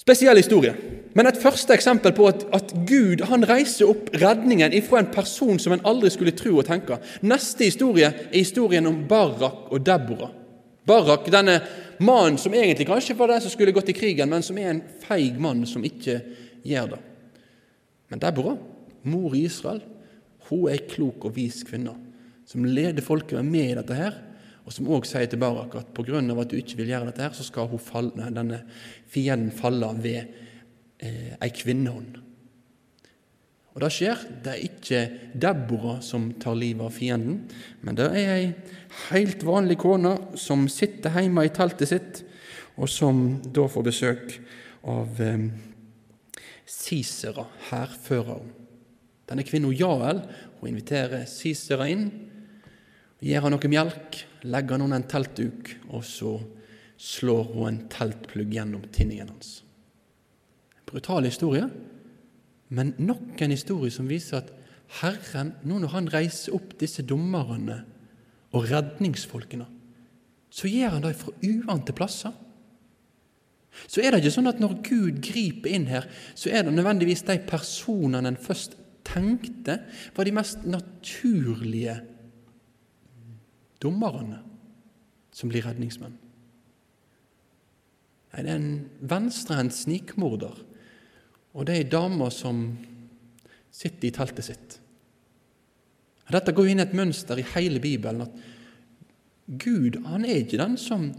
Spesiell 0.02 0.40
historie. 0.42 0.74
Men 1.14 1.28
et 1.28 1.40
første 1.42 1.76
eksempel 1.76 2.14
på 2.16 2.26
at, 2.30 2.46
at 2.56 2.72
Gud 2.88 3.22
han 3.28 3.44
reiser 3.46 3.90
opp 3.92 4.10
redningen 4.18 4.74
ifra 4.74 5.02
en 5.02 5.12
person 5.14 5.60
som 5.60 5.76
en 5.76 5.84
aldri 5.88 6.10
skulle 6.14 6.34
tro 6.38 6.56
og 6.58 6.66
tenke. 6.66 6.98
Neste 7.28 7.68
historie 7.68 8.08
er 8.08 8.38
historien 8.38 8.88
om 8.90 9.04
Barak 9.10 9.70
og 9.70 9.84
Deborah. 9.86 10.32
Barak, 10.88 11.28
denne 11.30 11.60
mannen 12.02 12.40
som 12.42 12.56
egentlig 12.58 12.88
kanskje 12.90 13.18
var 13.20 13.30
den 13.30 13.44
som 13.44 13.54
skulle 13.54 13.76
gått 13.76 13.92
i 13.94 13.98
krigen, 13.98 14.32
men 14.32 14.42
som 14.42 14.58
er 14.58 14.72
en 14.72 14.84
feig 15.04 15.38
mann 15.40 15.62
som 15.70 15.84
ikke 15.86 16.18
gjør 16.66 16.96
det. 16.96 17.02
Men 18.10 18.24
Deborah 18.24 18.58
mor 19.04 19.36
i 19.38 19.46
Israel, 19.46 19.84
hun 20.50 20.66
er 20.66 20.80
ei 20.80 20.88
klok 20.90 21.30
og 21.30 21.36
vis 21.38 21.62
kvinne 21.68 21.94
som 22.50 22.66
leder 22.68 23.06
folket 23.06 23.46
med 23.46 23.70
i 23.70 23.78
dette 23.78 23.96
her, 23.96 24.18
og 24.66 24.74
som 24.74 24.90
òg 24.94 25.08
sier 25.10 25.30
til 25.30 25.42
Barak 25.42 25.76
at 25.80 25.94
pga. 25.96 26.20
at 26.22 26.50
du 26.50 26.58
ikke 26.58 26.78
vil 26.78 26.92
gjøre 26.94 27.10
dette, 27.10 27.22
her, 27.22 27.34
så 27.34 27.44
skal 27.44 27.72
falle, 27.80 28.30
denne 28.30 28.64
fienden 29.08 29.52
falle 29.52 29.90
ved 30.02 30.28
eh, 31.00 31.34
ei 31.42 31.50
kvinnehånd. 31.50 32.20
Og 33.72 33.80
det 33.82 33.92
skjer. 33.96 34.20
Det 34.44 34.52
er 34.52 34.66
ikke 34.68 35.02
Deborah 35.34 36.02
som 36.04 36.34
tar 36.40 36.58
livet 36.60 36.86
av 36.86 36.92
fienden, 36.92 37.46
men 37.82 37.96
det 37.96 38.10
er 38.12 38.34
ei 38.36 38.48
helt 39.10 39.46
vanlig 39.48 39.80
kone 39.80 40.18
som 40.36 40.68
sitter 40.70 41.16
hjemme 41.16 41.46
i 41.48 41.54
teltet 41.56 41.90
sitt, 41.90 42.24
og 42.76 42.90
som 42.92 43.40
da 43.54 43.68
får 43.72 43.88
besøk 43.88 44.40
av 44.92 45.22
eh, 45.24 45.48
Sisera, 46.68 47.48
hærføreren. 47.72 48.52
Denne 49.30 49.46
kvinnen 49.48 49.74
Jael 49.76 50.22
hun 50.60 50.70
inviterer 50.70 51.26
Sisera 51.30 51.88
inn, 51.90 52.10
gir 53.22 53.44
han 53.44 53.54
noe 53.54 53.72
melk, 53.72 54.18
legger 54.50 54.78
han 54.78 54.86
under 54.88 55.00
en 55.00 55.10
teltduk, 55.10 55.76
og 55.94 56.04
så 56.06 56.36
slår 57.02 57.54
hun 57.54 57.68
en 57.70 57.84
teltplugg 57.92 58.54
gjennom 58.54 58.84
tinningen 58.94 59.30
hans. 59.32 59.62
Brutal 60.90 61.26
historie, 61.30 61.68
men 62.72 62.94
nok 63.00 63.42
en 63.42 63.54
historie 63.54 63.94
som 63.94 64.10
viser 64.10 64.42
at 64.42 64.52
Herren, 65.02 65.54
nå 65.64 65.80
når 65.80 65.94
han 65.94 66.10
reiser 66.12 66.56
opp 66.58 66.74
disse 66.82 67.04
dommerne 67.08 67.82
og 68.52 68.68
redningsfolkene, 68.68 69.68
så 70.52 70.68
gjør 70.68 70.98
han 70.98 71.06
det 71.06 71.16
fra 71.16 71.32
uante 71.48 71.96
plasser. 71.96 72.34
Så 73.88 74.04
er 74.04 74.12
det 74.12 74.20
ikke 74.20 74.34
sånn 74.36 74.52
at 74.52 74.60
når 74.60 74.82
Gud 74.84 75.22
griper 75.24 75.72
inn 75.72 75.88
her, 75.88 76.10
så 76.36 76.52
er 76.52 76.66
det 76.68 76.74
nødvendigvis 76.76 77.24
de 77.30 77.38
personene 77.48 78.34
en 78.34 78.40
først 78.40 78.76
tenkte 79.08 79.80
var 80.16 80.28
de 80.28 80.34
mest 80.36 80.66
naturlige 80.68 81.96
dommerne 83.82 84.42
som 85.34 85.52
blir 85.52 85.66
redningsmenn. 85.66 86.18
Nei, 88.32 88.44
det 88.46 88.52
er 88.52 88.60
en 88.60 88.76
venstrehendt 89.12 89.76
snikmorder, 89.76 90.56
og 91.52 91.68
det 91.68 91.74
er 91.74 91.84
ei 91.84 91.90
dame 91.92 92.30
som 92.32 92.64
sitter 93.72 94.08
i 94.08 94.14
teltet 94.16 94.48
sitt. 94.48 94.78
Dette 96.32 96.54
går 96.56 96.70
inn 96.72 96.80
i 96.80 96.86
et 96.86 96.96
mønster 96.96 97.40
i 97.40 97.48
hele 97.58 97.82
Bibelen 97.84 98.24
at 98.24 98.36
Gud 99.60 99.98
han 100.06 100.24
er 100.24 100.46
ikke 100.46 100.62
den 100.62 100.78
som 100.80 101.10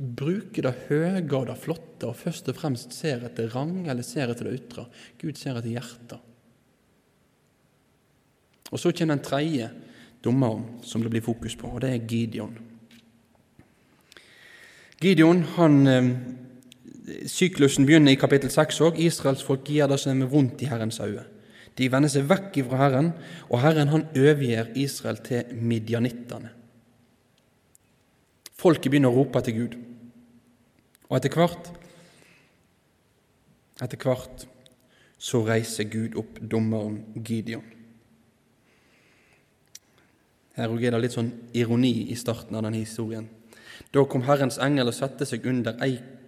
bruker 0.00 0.64
det 0.66 0.88
høye 0.88 1.20
og 1.22 1.46
det 1.50 1.58
flotte 1.60 2.08
og 2.08 2.18
først 2.18 2.48
og 2.50 2.56
fremst 2.56 2.96
ser 2.96 3.22
etter 3.28 3.52
rang 3.52 3.84
eller 3.84 4.06
ser 4.06 4.32
etter 4.32 4.48
det 4.48 4.56
ytre. 4.58 4.86
Gud 5.20 5.38
ser 5.38 5.60
etter 5.60 5.70
hjertet. 5.70 6.18
Og 8.70 8.78
Så 8.78 8.92
kommer 8.94 9.16
den 9.16 9.24
tredje 9.26 9.70
dommeren 10.24 10.66
som 10.82 11.02
det 11.02 11.10
blir 11.10 11.24
fokus 11.24 11.56
på, 11.56 11.68
og 11.68 11.80
det 11.80 11.90
er 11.94 12.06
Gideon. 12.06 12.58
Gideon, 15.00 15.42
han, 15.56 15.86
eh, 15.86 16.10
Syklusen 17.26 17.86
begynner 17.86 18.12
i 18.12 18.20
kapittel 18.20 18.50
6 18.50 18.80
òg. 18.80 18.98
Israelsfolk 18.98 19.64
gir 19.64 19.86
det 19.88 19.98
som 20.00 20.22
er 20.22 20.26
vondt 20.26 20.62
i 20.62 20.66
Herrens 20.66 21.00
øyne. 21.00 21.24
De 21.78 21.88
vender 21.90 22.08
seg 22.08 22.28
vekk 22.28 22.68
fra 22.68 22.76
Herren, 22.76 23.12
og 23.48 23.60
Herren 23.60 23.88
han 23.88 24.06
overgir 24.16 24.68
Israel 24.76 25.16
til 25.16 25.44
midjanittene. 25.54 26.50
Folket 28.60 28.90
begynner 28.90 29.08
å 29.08 29.16
rope 29.16 29.40
til 29.40 29.54
Gud. 29.54 29.76
Og 31.08 31.16
etter 31.16 31.34
hvert 31.34 31.76
Etter 33.80 33.96
hvert 33.96 34.42
så 35.16 35.40
reiser 35.46 35.88
Gud 35.88 36.18
opp 36.20 36.36
dommeren 36.52 36.98
Gideon. 37.24 37.64
Det 40.60 40.98
litt 41.00 41.14
sånn 41.14 41.30
ironi 41.56 42.10
i 42.12 42.16
starten 42.18 42.56
av 42.56 42.66
denne 42.66 42.82
historien. 42.82 43.28
Da 43.90 44.04
kom 44.04 44.22
Herrens 44.26 44.58
engel 44.60 44.90
og 44.90 44.94
satte 44.94 45.26
seg 45.26 45.46
under 45.48 45.78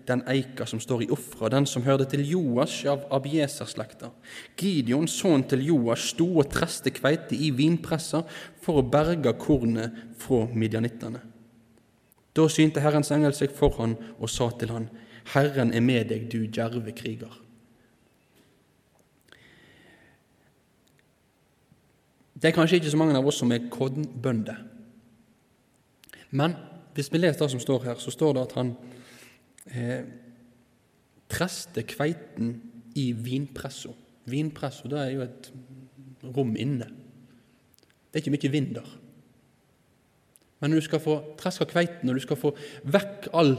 den 0.09 0.23
eika 0.27 0.67
som 0.67 0.81
står 0.81 1.05
i 1.05 1.11
Ofra, 1.15 1.51
den 1.53 1.67
som 1.69 1.85
hørte 1.87 2.09
til 2.11 2.25
Joash 2.27 2.89
av 2.91 3.05
Abieser-slekta. 3.15 4.11
Gideon, 4.59 5.07
sønnen 5.07 5.45
til 5.51 5.67
Joash, 5.69 6.15
sto 6.15 6.27
og 6.41 6.49
treste 6.51 6.91
kveite 6.95 7.37
i 7.37 7.53
vinpressa 7.55 8.25
for 8.63 8.81
å 8.81 8.87
berge 8.89 9.35
kornet 9.39 10.01
fra 10.19 10.47
midjanittene. 10.49 11.21
Da 12.33 12.49
synte 12.49 12.81
Herrens 12.81 13.13
engel 13.13 13.37
seg 13.37 13.53
for 13.55 13.77
han 13.79 13.99
og 14.17 14.31
sa 14.33 14.49
til 14.57 14.73
han, 14.73 14.89
Herren 15.35 15.71
er 15.77 15.85
med 15.85 16.09
deg, 16.11 16.31
du 16.33 16.49
djerve 16.49 16.95
kriger. 16.97 17.37
Det 22.43 22.51
er 22.51 22.57
kanskje 22.57 22.81
ikke 22.81 22.91
så 22.91 22.99
mange 22.99 23.15
av 23.15 23.27
oss 23.27 23.39
som 23.39 23.53
er 23.55 23.69
kornbønder. 23.71 24.65
Men 26.35 26.57
hvis 26.97 27.13
vi 27.13 27.21
leser 27.21 27.45
det 27.45 27.53
som 27.53 27.63
står 27.63 27.85
her, 27.87 28.01
så 28.03 28.11
står 28.11 28.35
det 28.35 28.43
at 28.43 28.57
han 28.59 28.73
eh, 29.71 30.03
treste 31.31 31.85
kveiten 31.87 32.57
i 32.99 33.13
vinpressa. 33.15 33.93
Vinpressa 34.27 34.91
det 34.91 34.99
er 34.99 35.15
jo 35.15 35.23
et 35.29 35.53
rom 36.35 36.57
inne. 36.59 36.91
Det 38.11 38.19
er 38.19 38.25
ikke 38.25 38.35
mye 38.35 38.53
vind 38.53 38.75
der. 38.75 38.91
Men 40.61 40.71
når 40.71 40.83
du 40.83 40.89
skal 40.89 41.03
få 41.03 41.17
treska 41.39 41.67
kveiten, 41.71 42.11
og 42.11 42.19
du 42.19 42.23
skal 42.23 42.39
få 42.39 42.53
vekk 42.85 43.31
all 43.39 43.57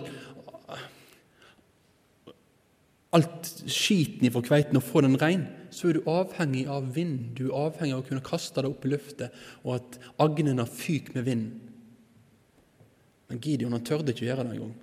alt 3.14 3.50
skiten 3.70 4.26
ifra 4.26 4.42
kveiten 4.42 4.80
og 4.80 4.86
få 4.86 5.04
den 5.06 5.20
rein, 5.22 5.44
så 5.74 5.90
er 5.90 5.98
du 5.98 6.10
avhengig 6.10 6.64
av 6.72 6.88
vind. 6.96 7.34
Du 7.38 7.48
er 7.50 7.58
avhengig 7.66 7.96
av 7.96 8.04
å 8.04 8.08
kunne 8.08 8.26
kaste 8.26 8.62
deg 8.62 8.72
opp 8.72 8.86
i 8.86 8.94
luftet, 8.94 9.34
og 9.66 9.76
at 9.80 9.98
agnene 10.22 10.66
fyker 10.70 11.18
med 11.18 11.28
vind. 11.28 11.50
Men 13.30 13.42
Gideon 13.42 13.74
han 13.74 13.86
tørde 13.86 14.14
ikke 14.14 14.28
å 14.28 14.30
gjøre 14.30 14.46
det 14.46 14.56
engang. 14.56 14.74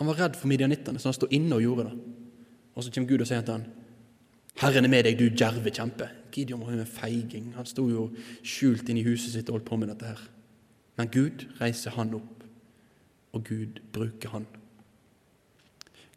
Han 0.00 0.08
var 0.08 0.20
redd 0.22 0.38
for 0.38 0.48
midjanittene, 0.48 1.00
så 1.02 1.10
han 1.10 1.18
stod 1.18 1.34
inne 1.36 1.58
og 1.58 1.64
gjorde 1.64 1.90
det. 1.90 1.96
Og 2.72 2.86
så 2.86 2.92
kommer 2.94 3.10
Gud 3.10 3.24
og 3.24 3.28
sier 3.28 3.42
til 3.44 3.58
han, 3.58 3.66
'Herren 4.60 4.84
er 4.84 4.92
med 4.92 5.04
deg, 5.04 5.18
du 5.18 5.28
djerve 5.28 5.70
kjempe.' 5.70 6.08
Gideon 6.32 6.60
var 6.60 6.72
jo 6.72 6.80
en 6.80 6.86
feiging. 6.86 7.52
Han 7.56 7.66
sto 7.66 7.88
jo 7.88 8.10
skjult 8.42 8.88
inne 8.88 9.00
i 9.00 9.08
huset 9.08 9.32
sitt 9.32 9.48
og 9.48 9.58
holdt 9.58 9.64
på 9.64 9.76
med 9.76 9.88
dette 9.88 10.06
her. 10.06 10.20
Men 10.96 11.08
Gud 11.08 11.46
reiser 11.60 11.90
han 11.90 12.14
opp, 12.14 12.44
og 13.32 13.44
Gud 13.44 13.80
bruker 13.92 14.28
han. 14.28 14.46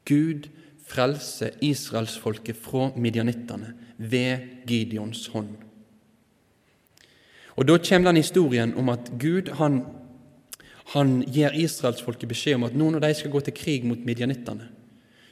Gud 0.05 0.49
frelse 0.87 1.51
israelsfolket 1.61 2.57
fra 2.59 2.89
midjanittene 2.95 3.73
ved 3.97 4.65
Gideons 4.67 5.27
hånd. 5.33 5.55
Og 7.55 7.67
Da 7.67 7.77
kommer 7.77 8.11
den 8.11 8.17
historien 8.17 8.73
om 8.77 8.89
at 8.89 9.11
Gud 9.19 9.51
han, 9.59 9.83
han 10.93 11.21
gir 11.21 11.53
israelsfolket 11.53 12.29
beskjed 12.29 12.55
om 12.55 12.63
at 12.63 12.75
nå 12.75 12.89
når 12.89 12.99
de 12.99 13.13
skal 13.13 13.31
gå 13.31 13.39
til 13.39 13.53
krig 13.53 13.85
mot 13.85 13.99
midjanittene, 14.05 14.69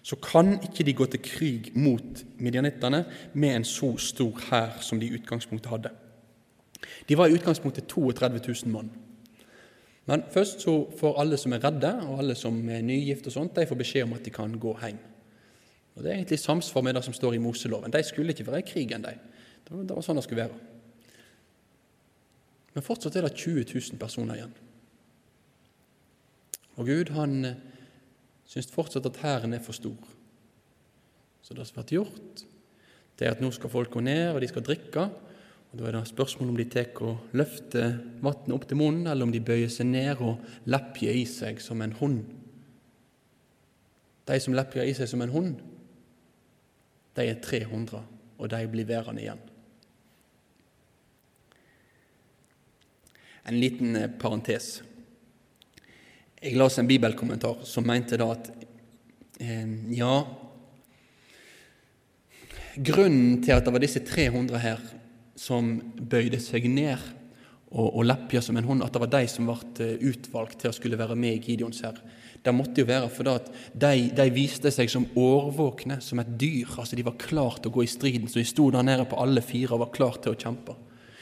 så 0.03 0.15
kan 0.15 0.55
ikke 0.63 0.83
de 0.83 0.93
gå 0.93 1.05
til 1.05 1.21
krig 1.21 1.71
mot 1.75 2.23
midjanittene 2.37 3.05
med 3.33 3.55
en 3.55 3.65
så 3.65 3.97
stor 3.97 4.37
hær 4.49 4.79
som 4.81 4.99
de 4.99 5.09
i 5.09 5.17
utgangspunktet 5.17 5.69
hadde. 5.69 5.91
De 7.09 7.17
var 7.17 7.29
i 7.29 7.37
utgangspunktet 7.37 7.87
32 7.87 8.39
000 8.47 8.73
mann. 8.73 8.89
Men 10.05 10.23
først 10.33 10.61
så 10.61 10.73
får 10.97 11.19
alle 11.21 11.37
som 11.37 11.53
er 11.53 11.61
redde, 11.63 11.91
og 12.07 12.19
alle 12.19 12.35
som 12.35 12.57
er 12.69 12.81
nygifte, 12.81 13.29
og 13.29 13.33
sånt, 13.33 13.55
de 13.55 13.67
får 13.69 13.77
beskjed 13.77 14.07
om 14.07 14.13
at 14.17 14.25
de 14.25 14.33
kan 14.33 14.57
gå 14.59 14.73
hjem. 14.81 14.97
Og 15.95 16.03
Det 16.03 16.11
er 16.11 16.15
egentlig 16.15 16.39
samsvar 16.39 16.83
med 16.85 16.95
det 16.95 17.03
som 17.03 17.13
står 17.13 17.35
i 17.35 17.41
Moseloven. 17.43 17.91
De 17.91 18.03
skulle 18.03 18.31
ikke 18.31 18.47
være 18.47 18.63
i 18.63 18.67
krig 18.67 18.91
enn 18.95 19.03
de. 19.03 19.15
Det 19.67 19.95
var 19.95 20.03
sånn 20.05 20.19
det 20.19 20.25
skulle 20.25 20.45
være. 20.45 20.59
Men 22.73 22.85
fortsatt 22.85 23.17
er 23.19 23.27
det 23.27 23.35
20 23.35 23.65
000 23.67 23.99
personer 23.99 24.39
igjen. 24.39 24.53
Og 26.79 26.87
Gud 26.87 27.11
han 27.15 27.33
eh, 27.45 27.59
syns 28.47 28.71
fortsatt 28.71 29.09
at 29.09 29.19
hæren 29.23 29.53
er 29.53 29.63
for 29.63 29.75
stor. 29.75 29.99
Så 31.43 31.55
det 31.57 31.67
som 31.67 31.81
blir 31.81 31.99
gjort, 31.99 32.45
det 33.19 33.27
er 33.27 33.35
at 33.35 33.43
nå 33.43 33.51
skal 33.51 33.71
folk 33.73 33.91
gå 33.91 34.03
ned, 34.03 34.31
og 34.31 34.39
de 34.41 34.49
skal 34.49 34.63
drikke. 34.65 35.09
Og 35.71 35.79
Da 35.79 35.87
er 35.87 35.95
det 35.95 36.07
spørsmål 36.07 36.49
om 36.51 36.57
de 36.59 36.67
tar 36.67 36.95
og 36.99 37.35
løfter 37.37 37.99
vannet 38.23 38.55
opp 38.55 38.67
til 38.67 38.79
munnen, 38.79 39.07
eller 39.07 39.27
om 39.27 39.31
de 39.31 39.43
bøyer 39.43 39.71
seg 39.71 39.87
ned 39.87 40.19
og 40.19 40.39
lepjer 40.65 41.15
i 41.15 41.25
seg 41.27 41.61
som 41.63 41.81
en 41.81 41.95
hund. 41.99 42.23
De 44.27 44.39
som 44.39 44.55
lepjer 44.55 44.87
i 44.87 44.95
seg 44.95 45.07
som 45.07 45.23
en 45.23 45.31
hund, 45.31 45.61
de 47.17 47.27
er 47.27 47.39
300, 47.43 48.03
og 48.37 48.51
de 48.51 48.61
blir 48.71 48.87
værende 48.87 49.23
igjen. 49.23 49.41
En 53.49 53.57
liten 53.59 53.95
eh, 53.97 54.09
parentes. 54.21 54.81
Jeg 56.41 56.57
leste 56.57 56.81
en 56.81 56.89
bibelkommentar 56.89 57.65
som 57.67 57.85
mente 57.85 58.17
da 58.17 58.31
at 58.33 58.51
eh, 59.41 59.67
ja 59.97 60.13
Grunnen 62.71 63.41
til 63.43 63.51
at 63.51 63.65
det 63.65 63.73
var 63.75 63.83
disse 63.83 63.99
300 64.07 64.59
her 64.63 64.79
som 65.35 65.73
bøyde 65.99 66.39
seg 66.39 66.69
ned 66.71 67.01
og, 67.71 67.87
og 67.87 68.05
leppja 68.05 68.41
som 68.43 68.55
en 68.57 68.67
hund, 68.67 68.83
at 68.83 68.93
det 68.95 69.01
var 69.03 69.11
de 69.11 69.25
som 69.31 69.49
ble 69.49 69.57
eh, 69.83 70.05
utvalgt 70.07 70.61
til 70.61 70.71
å 70.71 70.75
skulle 70.75 70.99
være 70.99 71.17
med 71.19 71.35
i 71.35 71.41
Gideons 71.43 71.81
hær, 71.83 71.99
det 72.41 72.53
måtte 72.57 72.81
jo 72.81 72.89
være 72.89 73.09
fordi 73.13 73.33
de, 73.77 73.91
de, 74.17 74.25
viste 74.33 74.71
seg 74.73 74.89
som 74.89 75.05
årvåkne, 75.19 75.99
som 76.01 76.21
et 76.21 76.31
dyr. 76.41 76.69
altså 76.73 76.97
De 76.97 77.05
var 77.05 77.19
klar 77.21 77.59
til 77.59 77.69
å 77.69 77.75
gå 77.75 77.83
i 77.85 77.91
striden, 77.91 78.29
så 78.29 78.41
de 78.41 78.47
sto 78.49 78.69
der 78.73 78.85
nede 78.85 79.05
på 79.09 79.19
alle 79.21 79.43
fire 79.45 79.75
og 79.75 79.83
var 79.83 79.91
klar 79.93 80.17
til 80.23 80.33
å 80.33 80.39
kjempe. 80.39 80.75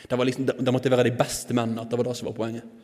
Det, 0.08 0.16
liksom, 0.16 0.48
det 0.48 0.74
måtte 0.74 0.92
være 0.94 1.10
de 1.10 1.18
beste 1.20 1.56
mennene, 1.56 1.84
at 1.84 1.92
det 1.92 2.00
var 2.00 2.08
det 2.08 2.16
som 2.18 2.30
var 2.30 2.38
poenget. 2.38 2.78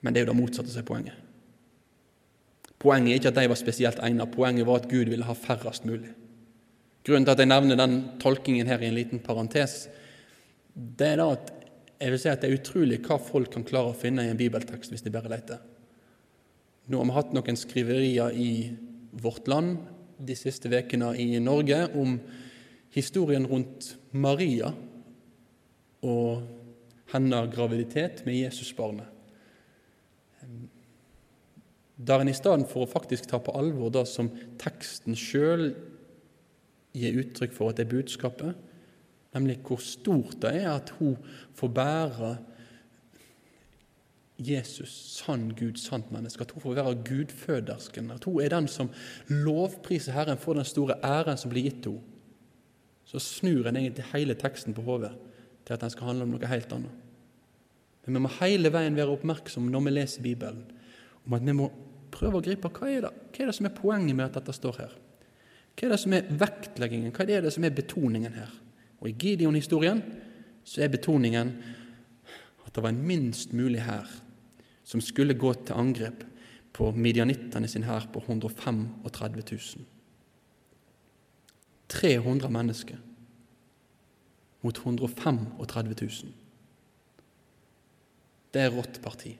Men 0.00 0.14
det 0.14 0.20
er 0.20 0.26
jo 0.26 0.32
det 0.32 0.38
motsatte 0.38 0.72
som 0.72 0.80
er 0.80 0.88
poenget. 0.88 1.22
Poenget 2.80 3.12
er 3.12 3.20
ikke 3.20 3.32
at 3.34 3.40
de 3.40 3.50
var 3.52 3.60
spesielt 3.60 4.00
egnet, 4.04 4.32
poenget 4.32 4.68
var 4.68 4.80
at 4.80 4.88
Gud 4.88 5.12
ville 5.12 5.28
ha 5.28 5.36
færrest 5.36 5.84
mulig. 5.88 6.12
Grunnen 7.06 7.26
til 7.26 7.36
at 7.36 7.42
jeg 7.42 7.52
nevner 7.52 7.78
den 7.78 8.00
tolkingen 8.22 8.68
her 8.68 8.82
i 8.82 8.88
en 8.88 8.96
liten 8.96 9.20
parentes, 9.22 9.86
det 10.74 11.12
er 11.14 11.20
da 11.20 11.28
at 11.36 11.52
jeg 11.96 12.12
vil 12.12 12.20
si 12.20 12.28
at 12.28 12.42
det 12.42 12.50
er 12.50 12.58
utrolig 12.58 13.00
hva 13.06 13.16
folk 13.22 13.52
kan 13.54 13.64
klare 13.66 13.92
å 13.92 13.96
finne 13.96 14.26
i 14.26 14.30
en 14.32 14.38
bibeltekst 14.38 14.92
hvis 14.92 15.04
de 15.04 15.12
bare 15.14 15.32
leter. 15.32 15.62
Nå 16.86 17.00
har 17.00 17.08
vi 17.08 17.16
hatt 17.16 17.32
noen 17.34 17.58
skriverier 17.58 18.36
i 18.36 18.50
Vårt 19.22 19.48
Land 19.48 19.78
de 20.22 20.36
siste 20.38 20.70
ukene 20.70 21.14
i 21.18 21.40
Norge 21.42 21.80
om 21.98 22.18
historien 22.94 23.48
rundt 23.48 23.94
Maria 24.12 24.70
og 26.06 26.44
hennes 27.12 27.50
graviditet 27.52 28.22
med 28.26 28.38
Jesusbarnet. 28.38 29.08
Der 31.96 32.20
en 32.20 32.28
i 32.28 32.36
stedet 32.36 32.68
for 32.68 32.84
å 32.84 32.90
faktisk 32.90 33.28
ta 33.30 33.40
på 33.40 33.54
alvor 33.56 33.90
det 33.92 34.04
som 34.10 34.28
teksten 34.60 35.16
sjøl 35.16 35.70
gir 36.96 37.20
uttrykk 37.22 37.54
for 37.56 37.72
at 37.72 37.80
det 37.80 37.86
er 37.86 37.94
budskapet, 37.96 38.52
nemlig 39.36 39.60
hvor 39.66 39.80
stort 39.82 40.40
det 40.42 40.54
er 40.62 40.70
at 40.74 40.92
hun 40.98 41.16
får 41.56 41.72
bære 41.76 42.36
Jesus, 44.36 44.92
sann 45.16 45.48
Gud, 45.56 45.78
sant 45.80 46.10
menneske, 46.12 46.44
at 46.44 46.50
hun 46.52 46.60
får 46.60 46.74
være 46.76 46.98
gudfødersken, 47.06 48.10
at 48.12 48.24
hun 48.28 48.42
er 48.44 48.52
den 48.52 48.68
som 48.68 48.90
lovpriser 49.32 50.12
Herren 50.12 50.38
for 50.38 50.58
den 50.58 50.64
store 50.68 50.98
æren 51.04 51.40
som 51.40 51.52
blir 51.52 51.70
gitt 51.70 51.88
henne, 51.88 52.02
så 53.06 53.22
snur 53.22 53.68
en 53.68 53.78
egentlig 53.78 54.04
hele 54.10 54.34
teksten 54.34 54.74
på 54.74 54.82
hodet 54.82 55.12
til 55.64 55.74
at 55.74 55.80
den 55.80 55.92
skal 55.94 56.10
handle 56.10 56.26
om 56.26 56.34
noe 56.34 56.50
helt 56.50 56.72
annet. 56.74 56.92
Men 58.04 58.18
vi 58.18 58.22
må 58.24 58.30
hele 58.40 58.70
veien 58.74 58.98
være 58.98 59.14
oppmerksomme 59.14 59.70
når 59.70 59.84
vi 59.86 59.94
leser 59.94 60.24
Bibelen, 60.26 60.66
om 61.24 61.38
at 61.38 61.46
vi 61.46 61.54
må 61.54 61.70
prøve 62.12 62.40
å 62.40 62.44
gripe 62.44 62.70
hva 62.70 62.90
er 62.90 63.06
det, 63.06 63.12
hva 63.30 63.42
er 63.42 63.50
det 63.50 63.56
som 63.56 63.68
er 63.70 63.78
poenget 63.78 64.18
med 64.18 64.26
at 64.26 64.40
dette 64.40 64.54
står 64.58 64.80
her. 64.82 64.94
Hva 65.76 65.86
er 65.86 65.94
det 65.94 66.00
som 66.02 66.14
er 66.16 66.28
vektleggingen, 66.44 67.14
hva 67.14 67.26
er 67.30 67.46
det 67.46 67.54
som 67.54 67.66
er 67.66 67.74
betoningen 67.78 68.36
her? 68.36 68.52
Og 69.00 69.08
I 69.10 69.16
Gideon-historien 69.18 70.02
så 70.66 70.82
er 70.82 70.92
betoningen 70.92 71.52
at 72.66 72.74
det 72.74 72.82
var 72.82 72.92
en 72.92 73.06
minst 73.06 73.52
mulig 73.56 73.82
hær 73.86 74.08
som 74.86 75.02
skulle 75.02 75.34
gå 75.38 75.52
til 75.66 75.74
angrep 75.74 76.24
på 76.76 76.90
midjanittene 76.92 77.68
sin 77.68 77.86
hær 77.86 78.08
på 78.12 78.22
135 78.24 79.42
000. 79.52 79.86
300 81.88 82.50
mennesker 82.52 82.98
mot 84.62 84.78
135 84.78 85.96
000. 86.02 86.32
Det 88.54 88.62
er 88.62 88.72
rått 88.74 89.00
parti. 89.04 89.36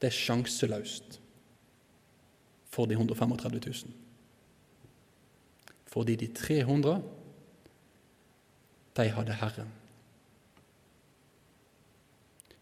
Det 0.00 0.08
er 0.08 0.16
sjanseløst 0.16 1.20
for 2.70 2.88
de 2.88 2.96
135 2.96 3.60
000. 3.66 4.09
Fordi 5.90 6.16
de 6.16 6.28
300, 6.34 7.02
de 8.96 9.08
hadde 9.10 9.34
Herren. 9.34 9.72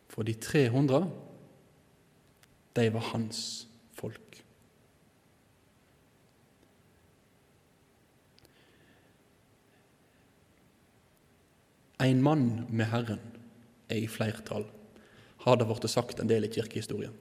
For 0.08 0.24
de 0.24 0.34
300, 0.34 1.10
de 2.76 2.88
var 2.94 3.04
hans 3.12 3.68
folk. 3.92 4.44
En 12.00 12.22
mann 12.22 12.66
med 12.70 12.86
Herren 12.86 13.20
er 13.90 14.04
i 14.04 14.10
flertall, 14.10 14.68
har 15.44 15.56
det 15.58 15.66
blitt 15.66 15.90
sagt 15.90 16.20
en 16.22 16.30
del 16.30 16.46
i 16.46 16.52
kirkehistorien. 16.52 17.14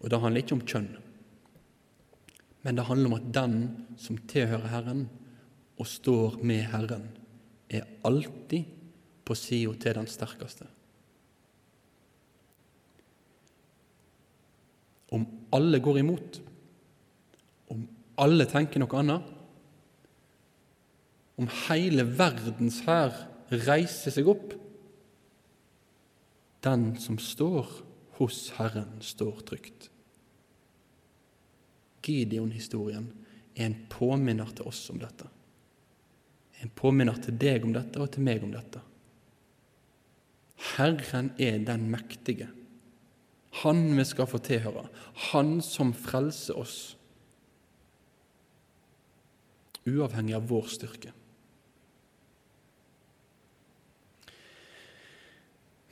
Og 0.00 0.10
Det 0.10 0.20
handler 0.20 0.42
ikke 0.42 0.56
om 0.56 0.64
kjønn, 0.66 0.96
men 2.66 2.74
det 2.74 2.88
handler 2.88 3.12
om 3.12 3.14
at 3.14 3.26
den 3.30 3.52
som 3.94 4.16
tilhører 4.26 4.66
Herren 4.72 5.04
og 5.78 5.86
står 5.86 6.40
med 6.42 6.64
Herren, 6.72 7.04
er 7.70 7.86
alltid 8.06 8.66
på 9.26 9.36
sida 9.38 9.76
til 9.78 9.94
den 9.94 10.08
sterkeste. 10.10 10.66
Om 15.14 15.28
alle 15.54 15.78
går 15.78 16.02
imot, 16.02 16.40
om 17.70 17.86
alle 18.18 18.48
tenker 18.50 18.82
noe 18.82 18.98
annet, 18.98 19.32
om 21.38 21.46
hele 21.68 22.02
verdens 22.18 22.80
hær 22.88 23.14
reiser 23.52 24.10
seg 24.10 24.26
opp. 24.32 24.56
Den 26.66 26.96
som 26.98 27.20
står 27.22 27.68
hos 28.18 28.48
Herren, 28.58 28.96
står 29.04 29.44
trygt. 29.46 29.92
Gideon-historien 32.06 33.08
er 33.56 33.66
en 33.66 33.78
påminner 33.90 34.52
til 34.54 34.68
oss 34.70 34.84
om 34.92 35.00
dette. 35.02 35.28
En 36.62 36.72
påminner 36.72 37.18
til 37.22 37.36
deg 37.36 37.66
om 37.66 37.74
dette 37.74 38.00
og 38.00 38.12
til 38.14 38.24
meg 38.26 38.44
om 38.46 38.52
dette. 38.54 38.80
Herren 40.76 41.32
er 41.42 41.58
den 41.66 41.90
mektige. 41.92 42.48
Han 43.62 43.88
vi 43.96 44.04
skal 44.04 44.28
få 44.28 44.40
tilhøre. 44.44 44.86
Han 45.32 45.58
som 45.64 45.92
frelser 45.96 46.58
oss, 46.60 46.78
uavhengig 49.86 50.34
av 50.36 50.48
vår 50.50 50.68
styrke. 50.72 51.12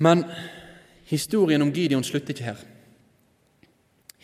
Men 0.02 0.24
historien 1.06 1.62
om 1.62 1.70
Gideon 1.72 2.04
slutter 2.04 2.34
ikke 2.34 2.48
her. 2.48 2.62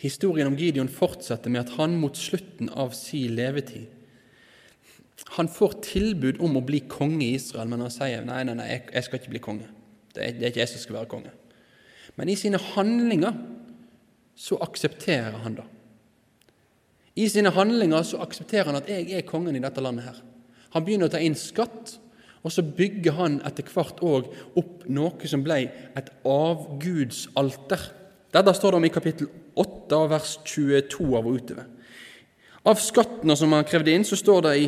Historien 0.01 0.49
om 0.49 0.57
Gideon 0.57 0.89
fortsetter 0.89 1.53
med 1.53 1.61
at 1.65 1.75
han 1.77 1.93
mot 2.01 2.17
slutten 2.17 2.71
av 2.73 2.95
sin 2.97 3.35
levetid 3.37 3.85
Han 5.37 5.49
får 5.51 5.75
tilbud 5.85 6.39
om 6.41 6.57
å 6.57 6.63
bli 6.65 6.79
konge 6.89 7.21
i 7.27 7.35
Israel, 7.37 7.69
men 7.69 7.83
han 7.85 7.93
sier 7.93 8.25
nei, 8.25 8.41
nei, 8.47 8.55
nei, 8.57 8.65
jeg 8.73 9.05
skal 9.05 9.19
ikke 9.21 9.33
bli 9.35 9.41
konge. 9.43 9.67
Det 10.11 10.23
er, 10.25 10.33
det 10.33 10.47
er 10.47 10.53
ikke 10.53 10.63
jeg 10.63 10.71
som 10.71 10.81
skal 10.81 10.97
være 10.97 11.11
konge. 11.11 11.33
Men 12.17 12.31
i 12.31 12.35
sine 12.39 12.59
handlinger 12.73 13.37
så 14.35 14.57
aksepterer 14.65 15.37
han 15.43 15.59
det. 15.59 15.67
I 17.21 17.27
sine 17.29 17.53
handlinger 17.53 18.03
så 18.07 18.23
aksepterer 18.25 18.71
han 18.71 18.79
at 18.79 18.89
jeg 18.89 19.11
er 19.13 19.27
kongen 19.27 19.55
i 19.55 19.61
dette 19.63 19.83
landet. 19.83 20.09
her. 20.09 20.19
Han 20.73 20.85
begynner 20.87 21.11
å 21.11 21.13
ta 21.13 21.21
inn 21.21 21.37
skatt, 21.37 21.97
og 22.41 22.53
så 22.53 22.63
bygger 22.65 23.17
han 23.19 23.39
etter 23.45 23.67
hvert 23.69 24.01
òg 24.01 24.31
opp 24.57 24.85
noe 24.89 25.29
som 25.29 25.43
ble 25.45 25.67
et 25.69 26.11
avgudsalter. 26.25 27.83
Dette 28.31 28.53
står 28.55 28.71
det 28.71 28.79
om 28.79 28.87
i 28.87 28.93
kapittel 28.93 29.27
8, 29.59 30.01
vers 30.11 30.37
22 30.47 31.07
av 31.17 31.27
og 31.27 31.37
utover. 31.41 31.67
Av 32.67 32.77
skattene 32.79 33.35
som 33.37 33.53
han 33.55 33.67
krevde 33.67 33.91
inn, 33.91 34.05
så 34.07 34.15
står 34.19 34.45
det 34.45 34.53
i 34.61 34.67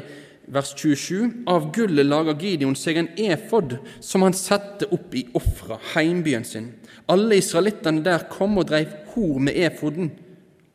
vers 0.52 0.74
27 0.76 1.46
av 1.48 1.70
gullet 1.76 2.06
lager 2.06 2.36
Gideon 2.42 2.76
seg 2.76 3.00
en 3.00 3.12
efod 3.30 3.78
som 4.04 4.26
han 4.26 4.36
satte 4.36 4.90
opp 4.92 5.14
i 5.16 5.24
Ofra, 5.38 5.78
heimbyen 5.94 6.44
sin. 6.48 6.74
Alle 7.08 7.40
israelittene 7.40 8.04
der 8.04 8.28
kom 8.32 8.58
og 8.60 8.68
dreiv 8.72 8.92
hor 9.14 9.40
med 9.40 9.56
efoden, 9.56 10.12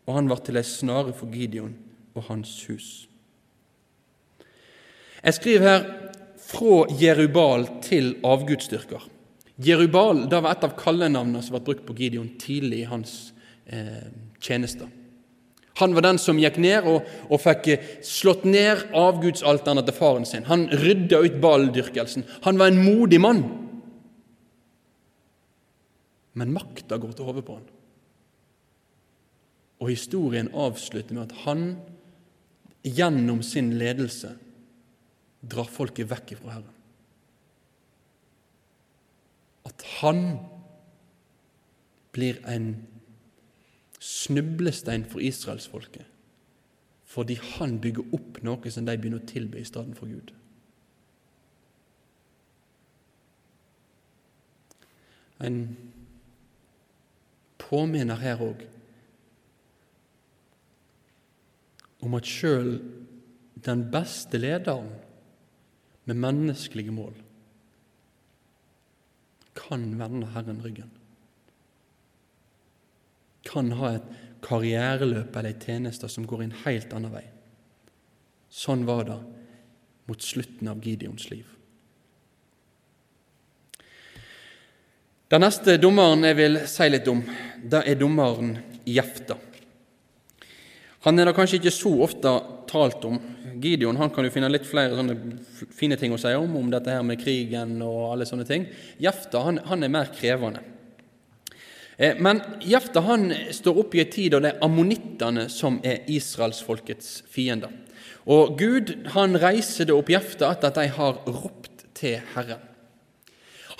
og 0.08 0.16
han 0.16 0.30
var 0.30 0.40
til 0.44 0.56
ei 0.60 0.64
snare 0.64 1.12
for 1.16 1.28
Gideon 1.32 1.74
og 2.16 2.30
hans 2.30 2.54
hus. 2.70 2.88
Jeg 5.18 5.34
skriver 5.34 5.68
her 5.68 5.86
fra 6.48 6.86
Jerubal 6.96 7.66
til 7.84 8.14
avgudsdyrker. 8.24 9.02
Jerubal 9.58 10.26
det 10.30 10.38
var 10.42 10.54
et 10.54 10.64
av 10.68 10.76
kallenavnene 10.78 11.42
som 11.42 11.56
ble 11.56 11.64
brukt 11.66 11.86
på 11.86 11.96
Gideon 11.98 12.30
tidlig 12.38 12.84
i 12.84 12.88
hans 12.90 13.14
eh, 13.66 14.06
tjeneste. 14.40 14.86
Han 15.78 15.94
var 15.94 16.06
den 16.06 16.18
som 16.18 16.38
gikk 16.38 16.58
ned 16.62 16.86
og, 16.90 17.06
og 17.30 17.42
fikk 17.42 17.70
eh, 17.74 17.88
slått 18.06 18.46
ned 18.46 18.88
avgudsalterne 18.98 19.82
til 19.86 19.96
faren 19.96 20.26
sin. 20.26 20.46
Han 20.50 20.68
rydda 20.70 21.22
ut 21.26 21.40
baldyrkelsen. 21.42 22.26
Han 22.46 22.58
var 22.58 22.70
en 22.70 22.82
modig 22.82 23.20
mann. 23.22 23.42
Men 26.38 26.54
makta 26.54 26.98
går 27.02 27.18
til 27.18 27.26
hodet 27.26 27.44
på 27.46 27.58
han. 27.58 27.68
Og 29.82 29.90
historien 29.92 30.50
avslutter 30.54 31.14
med 31.14 31.28
at 31.28 31.44
han 31.44 31.68
gjennom 32.86 33.42
sin 33.46 33.72
ledelse 33.78 34.32
drar 35.42 35.70
folket 35.70 36.10
vekk 36.10 36.34
ifra 36.34 36.56
Herren. 36.56 36.77
At 39.68 39.84
han 40.00 40.38
blir 42.16 42.40
en 42.48 42.70
snublestein 44.00 45.04
for 45.08 45.20
israelsfolket 45.24 46.06
fordi 47.08 47.38
han 47.56 47.78
bygger 47.80 48.10
opp 48.12 48.36
noe 48.44 48.70
som 48.70 48.84
de 48.84 48.94
begynner 49.00 49.22
å 49.22 49.28
tilbe 49.30 49.56
i 49.56 49.64
stedet 49.64 49.96
for 49.96 50.10
Gud. 50.12 50.28
En 55.40 55.56
påminner 57.58 58.20
her 58.20 58.42
òg 58.44 58.66
om 62.04 62.18
at 62.18 62.28
sjøl 62.28 62.74
den 63.64 63.86
beste 63.92 64.38
lederen 64.38 64.92
med 66.04 66.20
menneskelige 66.28 66.94
mål, 66.94 67.16
kan 69.58 69.90
vende 69.98 70.30
Herren 70.34 70.62
ryggen. 70.62 70.90
Kan 73.48 73.72
ha 73.78 73.96
et 73.96 74.08
karriereløp 74.44 75.34
eller 75.36 75.50
ei 75.50 75.58
tjeneste 75.58 76.08
som 76.10 76.26
går 76.28 76.46
en 76.46 76.56
helt 76.64 76.94
annen 76.94 77.12
vei. 77.12 77.24
Sånn 78.48 78.86
var 78.88 79.04
det 79.08 79.18
mot 80.08 80.24
slutten 80.24 80.70
av 80.70 80.80
Gideons 80.84 81.28
liv. 81.32 81.46
Den 85.28 85.44
neste 85.44 85.74
dommeren 85.76 86.24
jeg 86.24 86.38
vil 86.38 86.62
si 86.70 86.86
litt 86.88 87.08
om, 87.12 87.20
det 87.60 87.82
er 87.84 87.98
dommeren 88.00 88.54
Jefta. 88.88 89.36
Han 91.06 91.18
er 91.18 91.28
det 91.28 91.36
kanskje 91.36 91.60
ikke 91.60 91.74
så 91.74 91.92
ofte 92.04 92.32
talt 92.70 93.04
om. 93.06 93.18
Gideon 93.62 93.98
han 93.98 94.10
kan 94.14 94.26
jo 94.26 94.32
finne 94.34 94.50
litt 94.50 94.66
flere 94.66 94.96
sånne 94.98 95.16
fine 95.74 95.98
ting 95.98 96.14
å 96.14 96.18
si 96.20 96.32
om, 96.34 96.56
om 96.58 96.70
dette 96.70 96.94
her 96.94 97.04
med 97.06 97.20
krigen 97.20 97.76
og 97.86 98.12
alle 98.12 98.26
sånne 98.28 98.46
ting. 98.46 98.66
Jefta 99.02 99.44
han, 99.46 99.60
han 99.66 99.86
er 99.86 99.94
mer 99.94 100.10
krevende. 100.14 100.62
Eh, 101.98 102.18
men 102.22 102.42
Jefta 102.66 103.02
han 103.06 103.30
står 103.54 103.82
oppe 103.82 103.98
i 103.98 104.04
en 104.04 104.12
tid 104.14 104.34
da 104.34 104.42
det 104.42 104.54
er 104.54 104.64
ammonittene 104.66 105.48
som 105.50 105.80
er 105.86 106.06
israelsfolkets 106.10 107.22
fiender. 107.30 107.72
Og 108.28 108.58
Gud 108.60 108.92
han 109.14 109.38
reiser 109.40 109.88
det 109.88 109.96
opp 109.96 110.10
Jefta 110.12 110.52
etter 110.52 110.70
at 110.70 110.78
de 110.82 110.90
har 110.98 111.22
ropt 111.26 111.86
til 111.98 112.18
Herren. 112.34 112.62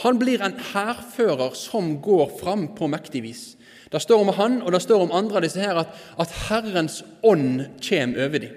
Han 0.04 0.18
blir 0.20 0.42
en 0.46 0.54
hærfører 0.72 1.57
som 1.59 1.96
går 2.02 2.28
fram 2.38 2.68
på 2.78 2.87
mektig 2.90 3.24
vis. 3.24 3.42
Det 3.88 4.01
står 4.03 4.20
om 4.20 4.33
han, 4.37 4.59
og 4.62 4.72
det 4.72 4.83
står 4.85 5.05
om 5.05 5.12
andre 5.16 5.40
av 5.40 5.44
disse 5.46 5.62
her, 5.62 5.79
at, 5.81 5.94
at 6.20 6.35
Herrens 6.48 7.01
ånd 7.24 7.62
kommer 7.81 8.27
over 8.27 8.42
dem. 8.44 8.57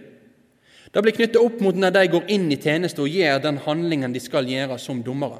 Det 0.91 1.03
blir 1.05 1.15
knyttet 1.15 1.39
opp 1.39 1.61
mot 1.63 1.77
når 1.79 1.93
de 1.95 2.07
går 2.11 2.31
inn 2.35 2.49
i 2.51 2.59
tjeneste 2.59 2.99
og 2.99 3.13
gjør 3.13 3.39
den 3.45 3.61
handlingen 3.63 4.11
de 4.11 4.19
skal 4.19 4.49
gjøre 4.49 4.75
som 4.81 4.99
dommere. 5.05 5.39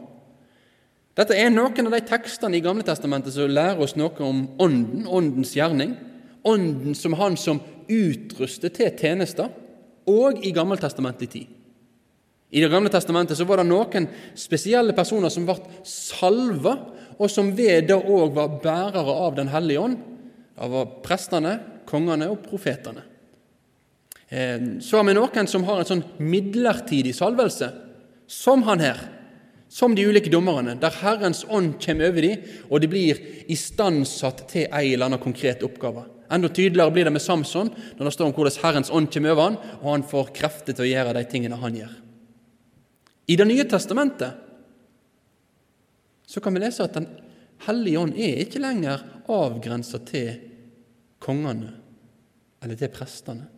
Dette 1.20 1.36
er 1.36 1.52
noen 1.52 1.90
av 1.90 1.98
de 1.98 2.06
tekstene 2.08 2.56
i 2.56 2.64
Gamle 2.64 2.86
Testamentet 2.88 3.36
som 3.36 3.52
lærer 3.52 3.82
oss 3.84 3.98
noe 4.00 4.16
om 4.24 4.46
Ånden, 4.64 5.04
Åndens 5.12 5.52
gjerning. 5.58 5.98
Ånden 6.48 6.96
som 6.96 7.18
han 7.20 7.36
som 7.38 7.60
utruster 7.92 8.72
til 8.72 8.94
tjenester, 8.96 9.52
og 10.08 10.40
i 10.42 10.54
gammeltestamentlig 10.56 11.28
tid. 11.30 11.50
I 12.52 12.60
Det 12.60 12.72
gamle 12.72 12.90
testamentet 12.92 13.38
så 13.40 13.46
var 13.48 13.62
det 13.62 13.70
noen 13.70 14.08
spesielle 14.36 14.96
personer 14.96 15.32
som 15.32 15.46
ble 15.48 15.56
salva, 15.88 16.74
og 17.22 17.30
som 17.30 17.52
ved 17.56 17.88
det 17.92 17.98
òg 18.00 18.34
var 18.34 18.58
bærere 18.64 19.14
av 19.28 19.36
Den 19.38 19.52
hellige 19.54 19.80
ånd. 19.80 19.98
Det 20.58 20.70
var 20.74 20.92
prestene, 21.06 21.54
kongene 21.86 22.30
og 22.32 22.42
profetene. 22.46 23.04
Eh, 24.30 24.80
så 24.82 24.98
har 24.98 25.06
vi 25.08 25.16
noen 25.18 25.50
som 25.50 25.66
har 25.68 25.82
en 25.82 25.90
sånn 25.90 26.06
midlertidig 26.18 27.14
salvelse, 27.18 27.70
som 28.28 28.64
han 28.68 28.82
her. 28.82 29.02
Som 29.72 29.94
de 29.96 30.04
ulike 30.04 30.32
dommerne, 30.32 30.76
der 30.80 30.98
Herrens 31.00 31.46
ånd 31.48 31.78
kommer 31.84 32.10
over 32.10 32.26
dem, 32.26 32.42
og 32.68 32.82
de 32.84 32.90
blir 32.92 33.22
istandsatt 33.52 34.44
til 34.52 34.68
ei 34.68 34.92
eller 34.92 35.08
annen 35.08 35.22
konkret 35.24 35.64
oppgave. 35.64 36.04
Enda 36.32 36.50
tydeligere 36.52 36.92
blir 36.92 37.08
det 37.08 37.14
med 37.16 37.24
Samson, 37.24 37.72
når 37.98 38.08
det 38.08 38.14
står 38.16 38.30
om 38.30 38.36
hvordan 38.36 38.60
Herrens 38.64 38.92
ånd 38.92 39.12
kommer 39.14 39.36
over 39.36 39.50
han, 39.50 39.60
og 39.80 39.90
han 39.94 40.08
får 40.08 40.34
krefter 40.36 40.76
til 40.76 40.88
å 40.88 40.92
gjøre 40.92 41.16
de 41.16 41.24
tingene 41.32 41.60
han 41.60 41.78
gjør. 41.80 41.94
I 43.32 43.38
Det 43.40 43.48
nye 43.48 43.68
testamentet 43.68 44.51
så 46.32 46.40
kan 46.40 46.56
vi 46.56 46.62
lese 46.64 46.86
at 46.86 46.96
Den 46.96 47.10
hellige 47.68 48.00
ånd 48.00 48.16
er 48.16 48.40
ikke 48.46 48.62
lenger 48.64 49.04
avgrensa 49.32 50.00
til 50.08 50.38
kongene 51.22 51.74
eller 52.64 52.78
til 52.80 52.92
prestene. 52.94 53.50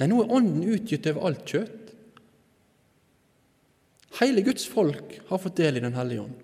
Nei, 0.00 0.08
nå 0.08 0.18
er 0.22 0.32
Ånden 0.34 0.64
utgitt 0.66 1.06
over 1.12 1.28
alt 1.28 1.44
kjøtt. 1.46 1.92
Hele 4.18 4.42
Guds 4.44 4.64
folk 4.66 5.14
har 5.28 5.40
fått 5.40 5.60
del 5.60 5.78
i 5.78 5.84
Den 5.84 5.94
hellige 5.94 6.24
ånd. 6.24 6.40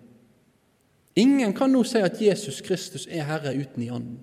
Ingen 1.19 1.55
kan 1.57 1.73
nå 1.75 1.81
si 1.83 1.99
at 1.99 2.21
Jesus 2.23 2.61
Kristus 2.63 3.09
er 3.11 3.27
Herre 3.27 3.51
uten 3.57 3.83
i 3.83 3.91
Ånden. 3.91 4.21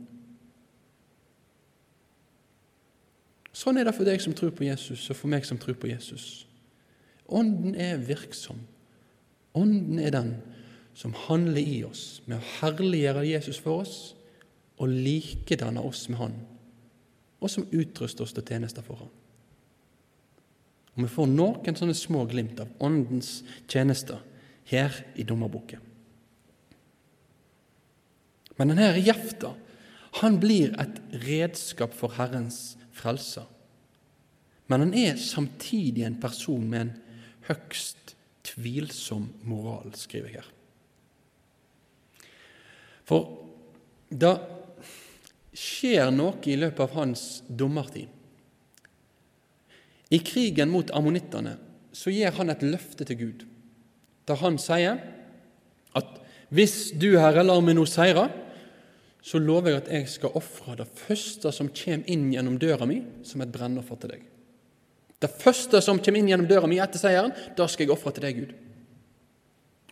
Sånn 3.55 3.79
er 3.79 3.87
det 3.87 3.95
for 3.95 4.07
deg 4.07 4.23
som 4.23 4.35
tror 4.35 4.53
på 4.55 4.67
Jesus, 4.67 5.03
og 5.11 5.19
for 5.19 5.31
meg 5.31 5.43
som 5.47 5.59
tror 5.59 5.75
på 5.79 5.89
Jesus. 5.91 6.45
Ånden 7.27 7.75
er 7.75 7.99
virksom. 7.99 8.59
Ånden 9.55 9.99
er 9.99 10.11
den 10.11 10.35
som 10.95 11.15
handler 11.25 11.61
i 11.61 11.81
oss 11.87 12.21
med 12.25 12.39
å 12.39 12.49
herliggjøre 12.59 13.25
Jesus 13.27 13.59
for 13.61 13.83
oss 13.83 13.95
og 14.79 14.91
likedanne 14.91 15.83
oss 15.83 16.05
med 16.11 16.19
Han, 16.19 16.35
og 17.39 17.51
som 17.51 17.67
utruster 17.71 18.25
oss 18.25 18.35
til 18.35 18.45
tjenester 18.47 18.83
for 18.83 18.99
Han. 19.03 19.11
Og 20.95 21.03
Vi 21.03 21.11
får 21.11 21.27
noen 21.31 21.75
sånne 21.75 21.95
små 21.95 22.23
glimt 22.31 22.59
av 22.63 22.71
Åndens 22.83 23.41
tjenester 23.67 24.23
her 24.71 24.95
i 25.15 25.23
dommerboken. 25.27 25.83
Men 28.55 28.71
denne 28.71 28.93
Jefta 29.03 29.51
han 30.21 30.37
blir 30.39 30.71
et 30.79 31.01
redskap 31.25 31.91
for 31.95 32.15
Herrens 32.15 32.77
frelse. 32.95 33.43
Men 34.71 34.85
han 34.85 34.93
er 34.95 35.19
samtidig 35.19 36.05
en 36.07 36.19
person 36.21 36.63
med 36.69 36.85
en 36.85 36.93
høgst 37.49 38.04
tvilsom 38.45 39.29
moral, 39.47 39.93
skriver 39.97 40.31
jeg 40.31 40.43
her. 40.43 40.51
For 43.05 43.29
det 44.09 44.35
skjer 45.55 46.11
noe 46.13 46.37
i 46.49 46.57
løpet 46.59 46.83
av 46.85 46.95
hans 46.97 47.25
dommertid. 47.47 48.09
I 50.13 50.19
krigen 50.21 50.71
mot 50.73 50.91
ammonittene 50.93 51.55
så 51.95 52.11
gir 52.13 52.33
han 52.37 52.51
et 52.51 52.63
løfte 52.65 53.07
til 53.07 53.19
Gud, 53.19 53.45
der 54.27 54.41
han 54.41 54.59
sier 54.61 54.99
at 55.95 56.17
hvis 56.53 56.91
du, 56.93 57.15
Herre, 57.17 57.45
lar 57.45 57.61
meg 57.65 57.77
nå 57.77 57.85
seire, 57.89 58.27
så 59.25 59.41
lover 59.41 59.71
jeg 59.71 59.81
at 59.81 59.91
jeg 59.93 60.09
skal 60.11 60.35
ofre 60.37 60.75
det 60.77 60.85
første 60.99 61.49
som 61.55 61.71
kommer 61.73 62.11
inn 62.13 62.27
gjennom 62.33 62.59
døra 62.61 62.85
mi, 62.89 62.99
som 63.25 63.41
et 63.41 63.53
brennoffer 63.53 63.97
til 64.01 64.13
deg. 64.13 64.27
Det 65.23 65.31
første 65.31 65.79
som 65.81 65.99
kommer 66.03 66.21
inn 66.21 66.29
gjennom 66.29 66.49
døra 66.49 66.67
mi 66.69 66.79
etter 66.83 67.01
seieren, 67.01 67.33
da 67.57 67.67
skal 67.71 67.85
jeg 67.85 67.95
ofre 67.95 68.13
til 68.15 68.25
deg, 68.25 68.41
Gud. 68.41 68.55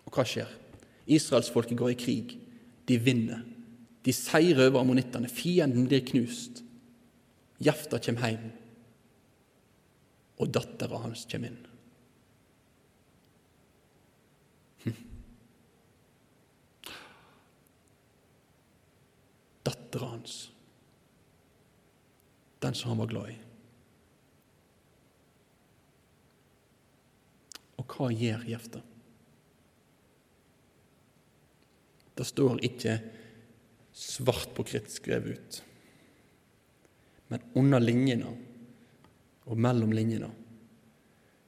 Og 0.04 0.18
hva 0.18 0.26
skjer? 0.28 0.50
Israelsfolket 1.08 1.80
går 1.80 1.94
i 1.94 2.00
krig. 2.00 2.36
De 2.88 3.00
vinner. 3.00 3.44
De 4.04 4.12
seirer 4.16 4.68
over 4.68 4.84
ammonittene. 4.84 5.32
Fienden 5.32 5.88
blir 5.88 6.04
knust. 6.06 6.64
Jefta 7.64 8.00
kommer 8.04 8.34
hjem, 8.34 8.50
og 10.42 10.50
dattera 10.52 11.00
hans 11.04 11.24
kommer 11.32 11.52
inn. 11.54 11.62
Hm. 14.84 14.98
Dattera 19.64 20.12
hans, 20.12 20.36
den 22.66 22.76
som 22.76 22.92
han 22.92 23.04
var 23.06 23.12
glad 23.14 23.32
i. 23.32 23.40
Og 27.84 27.96
hva 27.98 28.10
gjør 28.16 28.48
hjertet? 28.48 28.84
Det 32.14 32.26
står 32.30 32.62
ikke 32.64 32.96
svart 33.94 34.54
på 34.56 34.64
kritt 34.70 34.92
skrevet 34.94 35.36
ut. 35.36 35.60
Men 37.28 37.44
under 37.60 37.82
linjene 37.84 38.32
og 39.44 39.60
mellom 39.60 39.92
linjene 39.92 40.30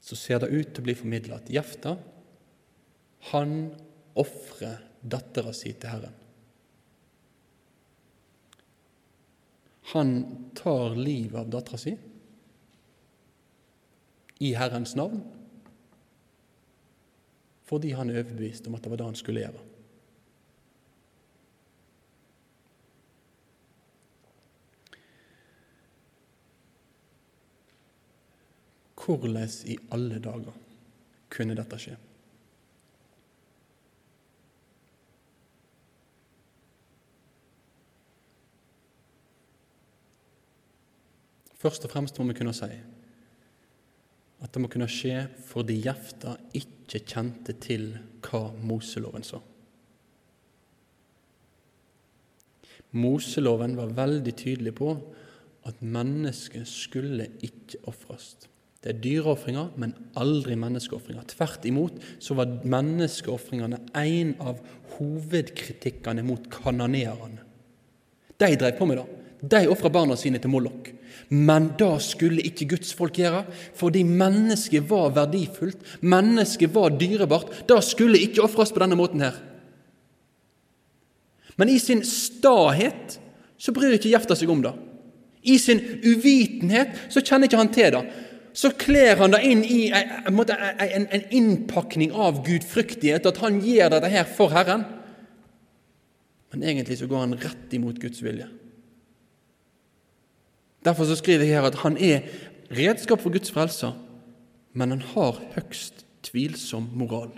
så 0.05 0.17
ser 0.19 0.43
det 0.43 0.51
ut 0.51 0.73
til 0.73 0.83
å 0.83 0.85
bli 0.89 0.97
formidla 0.97 1.39
at 1.39 1.49
Jefta 1.53 1.95
han 3.31 3.55
ofrer 4.19 4.83
dattera 5.01 5.53
si 5.55 5.71
til 5.73 5.89
Herren. 5.89 6.19
Han 9.93 10.11
tar 10.57 10.97
livet 10.97 11.39
av 11.39 11.49
dattera 11.53 11.79
si 11.81 11.95
i 14.45 14.51
Herrens 14.57 14.93
navn 14.97 15.23
fordi 17.65 17.95
han 17.97 18.09
er 18.09 18.21
overbevist 18.21 18.67
om 18.67 18.75
at 18.77 18.83
det 18.83 18.91
var 18.91 19.01
det 19.01 19.05
han 19.09 19.17
skulle 19.17 19.45
gjøre. 19.45 19.63
Hvordan 29.05 29.49
i 29.69 29.77
alle 29.93 30.17
dager 30.17 30.53
kunne 31.29 31.55
dette 31.57 31.77
skje? 31.77 31.97
Først 41.65 41.85
og 41.85 41.93
fremst 41.93 42.17
må 42.19 42.25
vi 42.29 42.37
kunne 42.37 42.53
si 42.53 42.69
at 44.45 44.53
det 44.53 44.61
må 44.61 44.69
kunne 44.69 44.89
skje 44.91 45.25
fordi 45.49 45.79
Jefta 45.81 46.35
ikke 46.53 47.01
kjente 47.01 47.57
til 47.61 47.89
hva 48.25 48.47
Moseloven 48.61 49.25
sa. 49.25 49.41
Moseloven 52.95 53.75
var 53.75 53.95
veldig 53.97 54.33
tydelig 54.39 54.75
på 54.77 54.93
at 55.65 55.81
mennesket 55.81 56.67
skulle 56.69 57.27
ikke 57.43 57.81
ofres. 57.89 58.35
Det 58.85 58.91
er 58.93 59.01
dyreofringer, 59.01 59.71
men 59.81 59.95
aldri 60.21 60.53
menneskeofringer. 60.61 61.25
Tvert 61.31 61.65
imot 61.65 61.97
så 62.21 62.37
var 62.37 62.59
menneskeofringene 62.69 63.81
en 63.97 64.35
av 64.37 64.61
hovedkritikkene 64.99 66.21
mot 66.27 66.45
kanoneerne. 66.53 67.41
De 68.37 68.51
drev 68.61 68.77
på 68.77 68.85
med 68.85 69.01
det. 69.01 69.07
De 69.41 69.63
ofra 69.73 69.89
barna 69.89 70.17
sine 70.19 70.37
til 70.41 70.53
Mollok. 70.53 70.74
Men 71.29 71.71
det 71.79 71.93
skulle 72.05 72.43
ikke 72.45 72.67
Guds 72.75 72.93
folk 72.93 73.17
gjøre, 73.17 73.43
fordi 73.77 74.03
mennesket 74.05 74.85
var 74.89 75.13
verdifullt, 75.15 75.79
mennesket 76.05 76.73
var 76.75 76.93
dyrebart. 76.99 77.63
Det 77.67 77.81
skulle 77.85 78.21
ikke 78.21 78.43
ofres 78.45 78.73
på 78.73 78.83
denne 78.83 78.97
måten 78.99 79.23
her. 79.25 79.39
Men 81.55 81.71
i 81.71 81.79
sin 81.79 82.03
stahet 82.05 83.17
så 83.57 83.73
bryr 83.73 83.95
ikke 83.95 84.11
Jefta 84.11 84.35
seg 84.37 84.51
om 84.51 84.61
det. 84.65 84.73
I 85.45 85.57
sin 85.61 85.81
uvitenhet 86.03 87.07
så 87.13 87.23
kjenner 87.23 87.47
ikke 87.47 87.61
han 87.61 87.73
til 87.73 87.93
det. 87.95 88.03
Så 88.55 88.71
kler 88.79 89.19
han 89.19 89.33
det 89.33 89.41
inn 89.43 89.63
i 89.67 89.81
en, 89.91 91.07
innpakning 91.35 92.13
av 92.15 92.39
gudfryktighet, 92.45 93.27
at 93.27 93.41
han 93.43 93.59
gjør 93.63 93.91
dette 93.97 94.11
her 94.13 94.29
for 94.37 94.53
Herren. 94.55 94.85
Men 96.53 96.63
egentlig 96.63 97.01
så 97.01 97.09
går 97.11 97.25
han 97.25 97.35
rett 97.41 97.75
imot 97.75 97.99
Guds 97.99 98.23
vilje. 98.23 98.47
Derfor 100.85 101.05
så 101.09 101.15
skriver 101.17 101.45
jeg 101.45 101.57
her 101.57 101.67
at 101.67 101.79
han 101.81 101.97
er 101.97 102.19
redskap 102.71 103.21
for 103.21 103.33
Guds 103.33 103.51
frelse, 103.51 103.91
men 104.73 104.93
han 104.93 105.01
har 105.15 105.41
høgst 105.55 106.05
tvilsom 106.23 106.89
moral. 106.93 107.31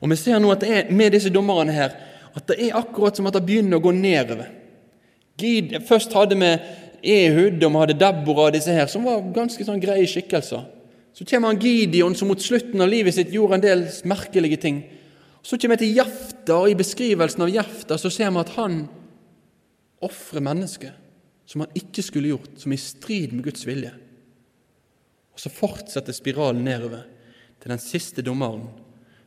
Og 0.00 0.10
Vi 0.10 0.16
ser 0.16 0.38
nå 0.38 0.50
at 0.52 0.62
det 0.62 0.70
er 0.70 0.92
med 0.92 1.10
disse 1.12 1.30
dommerne 1.30 1.72
her 1.72 1.96
at 2.34 2.46
det 2.48 2.56
er 2.62 2.76
akkurat 2.78 3.16
som 3.16 3.26
at 3.26 3.34
det 3.34 3.44
begynner 3.46 3.80
å 3.80 3.84
gå 3.84 3.92
nedover. 3.92 4.46
Gid, 5.40 5.74
først 5.88 6.12
hadde 6.14 6.38
vi 6.38 6.50
Ehud 7.02 7.64
og 7.64 7.72
vi 7.72 7.80
hadde 7.82 7.98
Deborah 7.98 8.46
og 8.46 8.54
disse 8.54 8.72
her, 8.72 8.86
som 8.86 9.04
var 9.04 9.24
ganske 9.34 9.64
sånn 9.64 9.82
greie 9.82 10.06
skikkelser. 10.08 10.62
Så 11.16 11.26
kommer 11.26 11.50
han 11.50 11.60
Gideon, 11.60 12.14
som 12.14 12.30
mot 12.30 12.40
slutten 12.40 12.80
av 12.80 12.88
livet 12.88 13.16
sitt 13.16 13.32
gjorde 13.34 13.58
en 13.58 13.64
del 13.64 13.84
merkelige 14.08 14.60
ting. 14.62 14.82
Så 15.42 15.58
kommer 15.58 15.80
vi 15.80 15.88
til 15.88 15.96
Jafta, 15.98 16.60
og 16.60 16.70
i 16.70 16.78
beskrivelsen 16.78 17.42
av 17.42 17.50
Jafta 17.50 17.98
så 17.98 18.12
ser 18.12 18.30
vi 18.30 18.44
at 18.44 18.54
han 18.60 18.82
ofrer 20.06 20.44
mennesket 20.44 21.09
som 21.50 21.64
han 21.64 21.72
ikke 21.74 22.02
skulle 22.06 22.30
gjort, 22.30 22.52
som 22.62 22.70
er 22.70 22.78
i 22.78 22.82
strid 22.84 23.32
med 23.34 23.42
Guds 23.48 23.64
vilje. 23.66 23.90
Og 25.34 25.42
så 25.42 25.50
fortsetter 25.50 26.14
spiralen 26.14 26.62
nedover 26.62 27.08
til 27.60 27.72
den 27.72 27.82
siste 27.82 28.22
dommeren, 28.22 28.68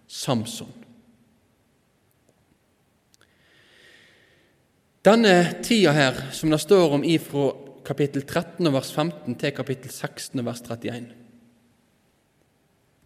Samson. 0.07 0.71
Denne 5.03 5.34
tida 5.65 5.91
her, 5.95 6.19
som 6.32 6.51
det 6.53 6.61
står 6.63 6.95
om 6.95 7.03
ifra 7.03 7.49
kapittel 7.84 8.24
13 8.24 8.69
vers 8.71 8.91
15 8.95 9.36
til 9.41 9.55
kapittel 9.55 9.91
16 9.91 10.43
vers 10.45 10.61
31, 10.63 11.09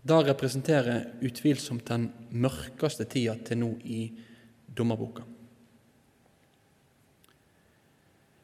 da 0.08 0.20
representerer 0.28 1.24
utvilsomt 1.26 1.90
den 1.90 2.12
mørkeste 2.38 3.08
tida 3.10 3.34
til 3.48 3.64
nå 3.64 3.72
i 3.90 4.04
dommerboka. 4.78 5.26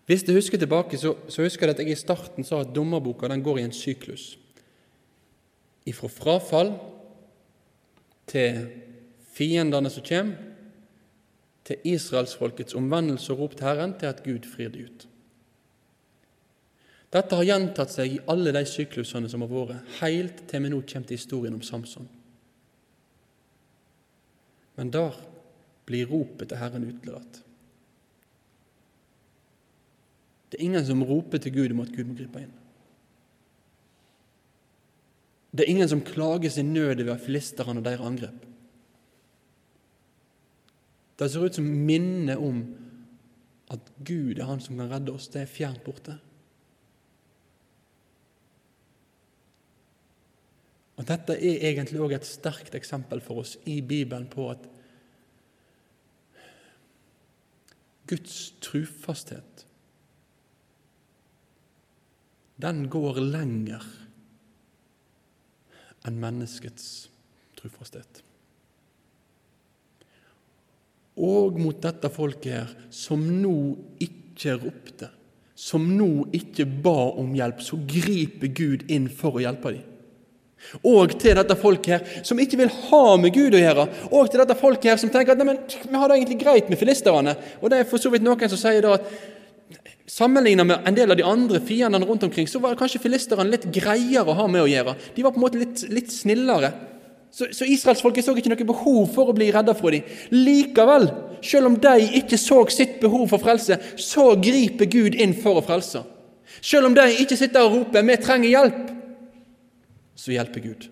Hvis 0.06 0.24
du 0.24 0.34
husker 0.36 0.58
tilbake, 0.58 0.98
så, 0.98 1.16
så 1.32 1.46
husker 1.46 1.68
jeg 1.68 1.76
at 1.76 1.80
jeg 1.80 1.96
i 1.96 2.00
starten 2.00 2.44
sa 2.44 2.60
at 2.62 2.74
dommerboka 2.76 3.30
den 3.32 3.44
går 3.44 3.62
i 3.62 3.68
en 3.68 3.76
syklus. 3.76 4.34
Ifra 5.88 6.10
frafall 6.12 6.74
til 8.28 8.66
fiendene 9.34 9.92
som 9.92 10.04
kommer, 10.08 10.50
til 11.64 11.80
israelsfolkets 11.88 12.76
omvendelse 12.76 13.32
og 13.32 13.40
rop 13.40 13.54
til 13.56 13.68
Herren, 13.68 13.94
til 14.00 14.10
at 14.12 14.24
Gud 14.24 14.48
frir 14.52 14.68
det 14.74 14.82
ut. 14.84 15.06
Dette 17.14 17.38
har 17.38 17.46
gjentatt 17.48 17.94
seg 17.94 18.16
i 18.16 18.22
alle 18.28 18.52
de 18.56 18.66
syklusene 18.68 19.30
som 19.32 19.46
har 19.46 19.52
vært, 19.52 19.94
helt 20.02 20.44
til 20.50 20.66
vi 20.66 20.74
nå 20.74 20.82
kommer 20.82 21.08
til 21.08 21.20
historien 21.20 21.56
om 21.56 21.64
Samson. 21.64 22.10
Men 24.76 24.92
der 24.92 25.16
blir 25.86 26.10
ropet 26.10 26.50
til 26.50 26.60
Herren 26.60 26.90
utelatt. 26.90 27.43
Det 30.54 30.60
er 30.60 30.68
ingen 30.68 30.86
som 30.86 31.02
roper 31.02 31.42
til 31.42 31.54
Gud 31.56 31.72
om 31.74 31.80
at 31.82 31.90
Gud 31.90 32.06
må 32.06 32.14
gripe 32.14 32.44
inn. 32.44 32.52
Det 35.50 35.64
er 35.66 35.72
ingen 35.72 35.90
som 35.90 36.04
klager 36.06 36.54
sin 36.54 36.70
nød 36.76 37.02
over 37.02 37.18
filisterne 37.18 37.82
og 37.82 37.88
deres 37.88 38.04
angrep. 38.06 38.46
Det 41.18 41.32
ser 41.32 41.48
ut 41.48 41.58
som 41.58 41.66
minnet 41.66 42.38
om 42.38 42.62
at 43.74 43.90
Gud 44.06 44.38
er 44.38 44.46
Han 44.46 44.62
som 44.62 44.78
kan 44.78 44.94
redde 44.94 45.18
oss. 45.18 45.28
Det 45.34 45.42
er 45.42 45.50
fjernt 45.50 45.82
borte. 45.86 46.20
Og 51.02 51.10
Dette 51.10 51.34
er 51.34 51.66
egentlig 51.74 52.06
òg 52.06 52.14
et 52.14 52.30
sterkt 52.30 52.78
eksempel 52.78 53.26
for 53.26 53.42
oss 53.42 53.58
i 53.66 53.82
Bibelen 53.82 54.30
på 54.30 54.52
at 54.54 54.70
Guds 58.06 58.52
trufasthet 58.62 59.66
den 62.64 62.86
går 62.92 63.20
lenger 63.20 63.84
enn 66.08 66.20
menneskets 66.20 67.10
trufasthet. 67.60 68.22
Og 71.20 71.60
mot 71.62 71.78
dette 71.84 72.10
folket 72.12 72.56
her, 72.56 72.72
som 72.90 73.22
nå 73.22 73.56
ikke 74.02 74.58
ropte, 74.58 75.12
som 75.54 75.86
nå 75.96 76.26
ikke 76.34 76.66
ba 76.66 77.12
om 77.22 77.36
hjelp, 77.38 77.62
så 77.62 77.78
griper 77.78 78.50
Gud 78.58 78.88
inn 78.92 79.06
for 79.12 79.38
å 79.38 79.44
hjelpe 79.44 79.76
dem. 79.76 79.90
Og 80.88 81.12
til 81.20 81.36
dette 81.36 81.58
folket 81.60 81.92
her, 81.92 82.24
som 82.26 82.40
ikke 82.40 82.58
vil 82.62 82.72
ha 82.88 83.04
med 83.20 83.36
Gud 83.36 83.54
å 83.54 83.62
gjøre. 83.62 83.86
Og 84.16 84.32
til 84.32 84.40
dette 84.40 84.56
folket 84.58 84.94
her, 84.94 85.00
som 85.02 85.12
tenker 85.12 85.36
at 85.36 85.44
vi 85.44 86.00
har 86.00 86.10
det 86.10 86.18
egentlig 86.18 86.40
greit 86.40 86.72
med 86.72 86.80
filisterne. 86.80 87.36
Og 87.60 87.70
det 87.70 87.82
er 87.82 87.90
for 87.90 88.02
så 88.02 88.12
vidt 88.14 88.24
noen 88.26 88.48
som 88.48 88.60
sier 88.60 88.84
da 88.84 88.96
at 88.96 89.10
Sammenlignet 90.14 90.68
med 90.68 90.88
en 90.88 90.96
del 90.96 91.12
av 91.12 91.18
de 91.18 91.26
andre 91.26 91.58
fiendene 91.66 92.06
rundt 92.06 92.24
omkring, 92.28 92.46
så 92.48 92.60
var 92.62 92.78
kanskje 92.78 93.02
filisterne 93.02 93.48
litt 93.50 93.66
greiere 93.74 94.30
å 94.30 94.36
ha 94.38 94.46
med 94.52 94.62
å 94.62 94.70
gjøre. 94.70 94.94
De 95.16 95.24
var 95.26 95.34
på 95.34 95.42
en 95.42 95.46
måte 95.48 95.62
litt, 95.62 95.82
litt 95.90 96.12
snillere. 96.14 96.70
Så, 97.34 97.48
så 97.50 97.66
israelsfolket 97.66 98.28
så 98.28 98.36
ikke 98.38 98.52
noe 98.52 98.68
behov 98.70 99.08
for 99.16 99.32
å 99.32 99.34
bli 99.34 99.48
redda 99.56 99.74
fra 99.74 99.90
dem. 99.96 100.06
Likevel, 100.36 101.08
selv 101.42 101.72
om 101.72 101.80
de 101.82 101.96
ikke 102.20 102.38
så 102.38 102.60
sitt 102.70 103.00
behov 103.02 103.26
for 103.32 103.42
frelse, 103.42 103.80
så 103.98 104.28
griper 104.38 104.92
Gud 104.92 105.18
inn 105.18 105.34
for 105.34 105.58
å 105.58 105.66
frelse. 105.66 106.04
Selv 106.62 106.92
om 106.92 106.98
de 106.98 107.08
ikke 107.24 107.40
sitter 107.40 107.66
og 107.66 107.80
roper 107.80 108.06
'Vi 108.06 108.18
trenger 108.22 108.50
hjelp', 108.54 108.92
så 110.14 110.32
hjelper 110.32 110.62
Gud. 110.62 110.90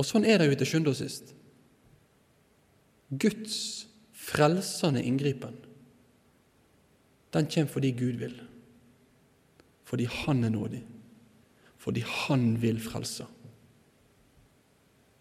Og 0.00 0.06
sånn 0.08 0.24
er 0.24 0.40
det 0.40 0.48
jo 0.48 0.58
til 0.60 0.70
sjuende 0.70 0.94
og 0.94 0.96
sist. 0.96 1.34
Guds 3.10 3.56
frelsende 4.16 5.02
inngripen, 5.04 5.58
den 7.34 7.50
kommer 7.50 7.70
fordi 7.70 7.90
Gud 7.94 8.16
vil. 8.22 8.38
Fordi 9.84 10.06
Han 10.24 10.44
er 10.44 10.50
nådig. 10.50 10.80
Fordi 11.78 12.00
Han 12.00 12.62
vil 12.62 12.80
frelse. 12.80 13.26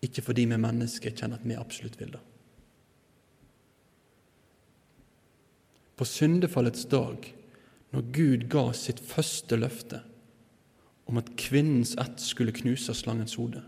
Ikke 0.02 0.22
fordi 0.22 0.46
vi 0.46 0.58
mennesker 0.58 1.12
kjenner 1.12 1.38
at 1.38 1.46
vi 1.46 1.58
absolutt 1.58 2.00
vil 2.00 2.14
det. 2.14 2.22
På 6.00 6.06
syndefallets 6.08 6.86
dag, 6.86 7.26
når 7.92 8.06
Gud 8.16 8.46
ga 8.50 8.70
sitt 8.78 9.02
første 9.04 9.58
løfte 9.60 10.00
om 11.10 11.18
at 11.20 11.34
kvinnens 11.36 11.96
ett 12.00 12.22
skulle 12.22 12.56
knuse 12.56 12.94
slangens 12.96 13.36
hode, 13.36 13.64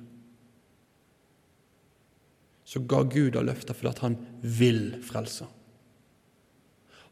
så 2.71 2.79
ga 2.79 3.01
Gud 3.03 3.35
av 3.35 3.43
løfter 3.49 3.75
fordi 3.75 3.91
han 3.99 4.13
vil 4.39 4.85
frelse. 5.03 5.43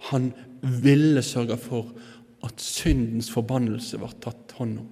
Han 0.07 0.29
ville 0.63 1.19
sørge 1.25 1.57
for 1.59 1.89
at 2.47 2.61
syndens 2.63 3.27
forbannelse 3.33 3.99
var 3.99 4.13
tatt 4.23 4.53
hånd 4.55 4.77
om. 4.79 4.87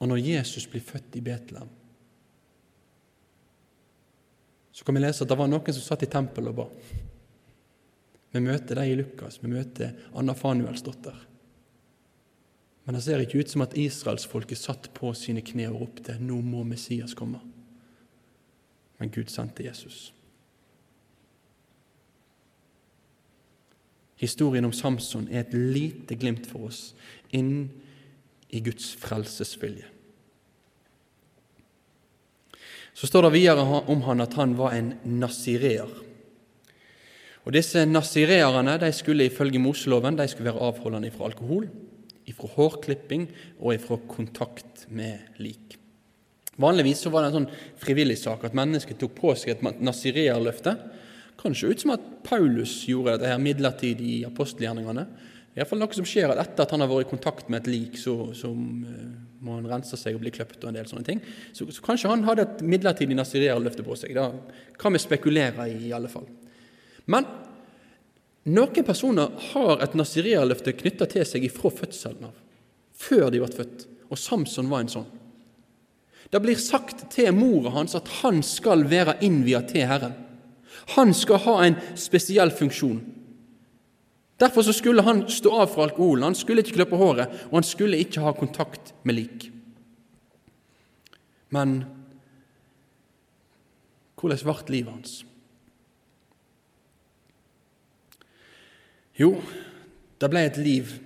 Og 0.00 0.08
når 0.08 0.22
Jesus 0.24 0.64
blir 0.66 0.82
født 0.82 1.18
i 1.20 1.22
Betlehem, 1.26 1.68
så 4.72 4.86
kan 4.86 4.96
vi 4.96 5.02
lese 5.04 5.22
at 5.22 5.30
det 5.30 5.36
var 5.38 5.52
noen 5.52 5.76
som 5.76 5.84
satt 5.84 6.06
i 6.06 6.08
tempelet 6.10 6.48
og 6.54 6.62
ba. 6.62 6.66
Vi 8.32 8.40
møter 8.40 8.80
dem 8.80 8.88
i 8.88 8.96
Lukas, 8.96 9.36
vi 9.44 9.52
møter 9.52 9.92
Anna 10.16 10.32
Fanuels 10.32 10.82
datter. 10.88 11.20
Men 12.84 12.94
det 12.94 13.04
ser 13.04 13.22
ikke 13.22 13.38
ut 13.38 13.50
som 13.50 13.62
at 13.62 13.76
israelsfolket 13.78 14.58
satt 14.58 14.88
på 14.94 15.12
sine 15.14 15.42
kne 15.46 15.68
og 15.70 15.80
ropte 15.80 16.16
'Nå 16.18 16.40
må 16.40 16.64
Messias 16.64 17.14
komme'. 17.14 17.40
Men 18.98 19.10
Gud 19.10 19.30
sendte 19.30 19.64
Jesus. 19.64 20.12
Historien 24.16 24.64
om 24.64 24.72
Samson 24.72 25.28
er 25.30 25.40
et 25.40 25.54
lite 25.54 26.14
glimt 26.14 26.46
for 26.46 26.68
oss 26.68 26.94
inn 27.34 27.70
i 28.50 28.60
Guds 28.60 28.94
frelsesvilje. 28.94 29.88
Så 32.94 33.06
står 33.06 33.22
det 33.22 33.32
videre 33.32 33.82
om 33.88 34.02
han 34.02 34.20
at 34.20 34.34
han 34.34 34.54
var 34.58 34.76
en 34.76 34.92
nasireer. 35.04 35.88
Og 37.42 37.52
Disse 37.52 37.86
nasireerne 37.86 38.92
skulle 38.92 39.26
ifølge 39.26 39.58
Moseloven 39.58 40.18
de 40.18 40.28
være 40.38 40.60
avholdende 40.60 41.10
fra 41.10 41.24
alkohol. 41.24 41.66
Ifra 42.32 42.50
hårklipping 42.56 43.28
og 43.60 43.76
ifra 43.76 44.00
kontakt 44.10 44.86
med 44.90 45.38
lik. 45.42 45.78
Vanligvis 46.60 47.04
så 47.04 47.12
var 47.12 47.24
det 47.24 47.32
en 47.32 47.38
sånn 47.40 47.52
frivillig 47.80 48.18
sak 48.20 48.44
at 48.44 48.56
mennesket 48.56 48.98
tok 49.00 49.14
på 49.16 49.32
seg 49.38 49.54
et 49.54 49.80
nasireerløfte. 49.80 50.74
Kanskje 51.40 51.72
ut 51.72 51.84
som 51.84 51.94
at 51.94 52.08
Paulus 52.26 52.82
gjorde 52.88 53.16
dette 53.16 53.30
her 53.32 53.40
midlertidig 53.40 54.10
i 54.18 54.24
apostelgjerningene. 54.28 55.06
Iallfall 55.56 55.82
noe 55.82 55.96
som 55.96 56.06
skjer 56.08 56.32
at 56.32 56.40
etter 56.40 56.64
at 56.64 56.70
han 56.72 56.84
har 56.84 56.88
vært 56.88 57.08
i 57.08 57.10
kontakt 57.10 57.48
med 57.52 57.62
et 57.62 57.72
lik, 57.72 57.96
så, 58.00 58.14
så 58.36 58.48
uh, 58.52 59.08
må 59.44 59.58
han 59.58 59.68
rense 59.68 59.98
seg 60.00 60.16
og 60.16 60.22
bli 60.22 60.32
kløpt 60.32 60.62
og 60.62 60.70
en 60.70 60.78
del 60.78 60.88
sånne 60.88 61.08
ting. 61.08 61.20
Så, 61.52 61.66
så 61.72 61.84
kanskje 61.84 62.12
han 62.12 62.24
hadde 62.28 62.46
et 62.46 62.62
midlertidig 62.64 63.16
nasireerløfte 63.18 63.84
på 63.84 63.96
seg. 64.00 64.14
Da 64.16 64.30
kan 64.80 64.96
vi 64.96 65.02
spekulere 65.02 65.68
i, 65.72 65.76
i 65.90 65.92
alle 65.96 66.12
fall. 66.12 66.28
Men 67.10 67.26
noen 68.44 68.86
personer 68.86 69.30
har 69.52 69.82
et 69.84 69.94
nasireerløfte 69.98 70.74
knytta 70.80 71.06
til 71.10 71.26
seg 71.28 71.46
ifra 71.46 71.70
fødselen 71.70 72.30
av, 72.30 72.36
før 72.92 73.28
de 73.30 73.42
ble 73.42 73.50
født. 73.52 73.86
Og 74.12 74.20
Samson 74.20 74.68
var 74.68 74.82
en 74.82 74.92
sånn. 74.92 75.08
Det 76.32 76.40
blir 76.40 76.58
sagt 76.60 77.06
til 77.12 77.32
mora 77.36 77.72
hans 77.76 77.94
at 77.96 78.08
han 78.22 78.40
skal 78.44 78.86
være 78.88 79.18
innvia 79.24 79.62
til 79.68 79.86
Herren. 79.88 80.14
Han 80.96 81.12
skal 81.14 81.42
ha 81.44 81.56
en 81.66 81.76
spesiell 81.98 82.50
funksjon. 82.56 83.00
Derfor 84.40 84.64
skulle 84.74 85.04
han 85.06 85.26
stå 85.30 85.52
av 85.62 85.70
fra 85.70 85.86
alkoholen, 85.86 86.24
han 86.24 86.34
skulle 86.34 86.64
ikke 86.64 86.80
klippe 86.80 86.98
håret, 86.98 87.30
og 87.50 87.60
han 87.60 87.66
skulle 87.66 88.00
ikke 88.02 88.24
ha 88.24 88.32
kontakt 88.34 88.94
med 89.06 89.20
lik. 89.20 89.50
Men 91.52 91.82
hvordan 94.18 94.42
ble 94.42 94.72
livet 94.72 94.94
hans? 94.94 95.12
Jo, 99.22 99.36
det 100.18 100.30
ble 100.32 100.42
et 100.48 100.58
liv 100.58 100.96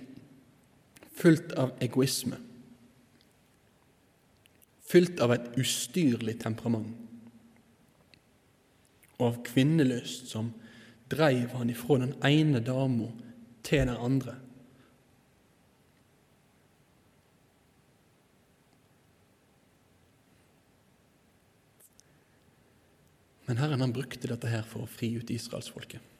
fullt 1.17 1.53
av 1.59 1.75
egoisme, 1.83 2.39
fylt 4.87 5.21
av 5.21 5.35
et 5.35 5.51
ustyrlig 5.59 6.37
temperament, 6.41 6.95
og 9.17 9.23
av 9.27 9.37
kvinnelyst 9.45 10.31
som 10.31 10.51
dreiv 11.09 11.53
han 11.57 11.69
ifra 11.73 11.99
den 12.03 12.13
ene 12.25 12.61
dama 12.61 13.11
til 13.65 13.85
den 13.85 13.95
andre. 13.97 14.35
Men 23.47 23.61
Herren 23.61 23.81
han 23.81 23.95
brukte 23.95 24.27
dette 24.27 24.49
her 24.51 24.65
for 24.67 24.83
å 24.83 24.91
fri 24.91 25.13
ut 25.17 25.29
israelsfolket. 25.31 26.16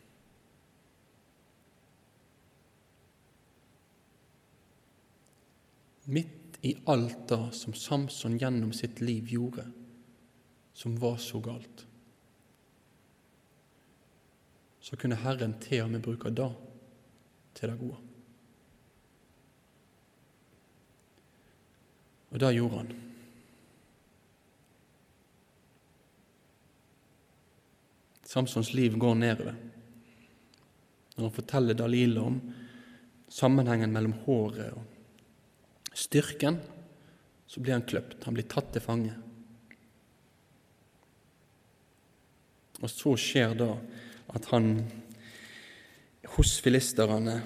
Midt 6.07 6.57
i 6.61 6.75
alt 6.87 7.27
det 7.27 7.51
som 7.51 7.73
Samson 7.75 8.37
gjennom 8.39 8.71
sitt 8.73 9.01
liv 9.03 9.27
gjorde, 9.27 9.65
som 10.73 10.95
var 10.99 11.17
så 11.19 11.41
galt, 11.43 11.83
så 14.79 14.95
kunne 14.95 15.19
Herren 15.19 15.57
til 15.59 15.83
og 15.83 15.91
med 15.91 16.05
bruke 16.05 16.31
det 16.31 16.47
til 17.59 17.73
det 17.73 17.79
gode. 17.81 17.99
Og 22.31 22.39
det 22.39 22.53
gjorde 22.55 22.79
han. 22.81 22.95
Samsons 28.27 28.73
liv 28.73 28.97
går 28.99 29.15
nedover. 29.15 29.55
Når 31.15 31.23
han 31.23 31.35
forteller 31.35 31.73
Dalila 31.73 32.27
om 32.27 32.41
sammenhengen 33.27 33.91
mellom 33.91 34.13
håret 34.25 34.75
og 34.75 34.96
styrken, 35.97 36.59
så 37.47 37.63
blir 37.63 37.77
han 37.77 37.87
kløpt. 37.87 38.23
Han 38.27 38.37
blir 38.37 38.47
tatt 38.49 38.69
til 38.75 38.83
fange. 38.83 39.15
Og 42.83 42.89
så 42.91 43.15
skjer 43.17 43.55
da 43.57 43.71
at 44.37 44.49
han 44.51 44.85
hos 46.35 46.57
filisterne 46.61 47.39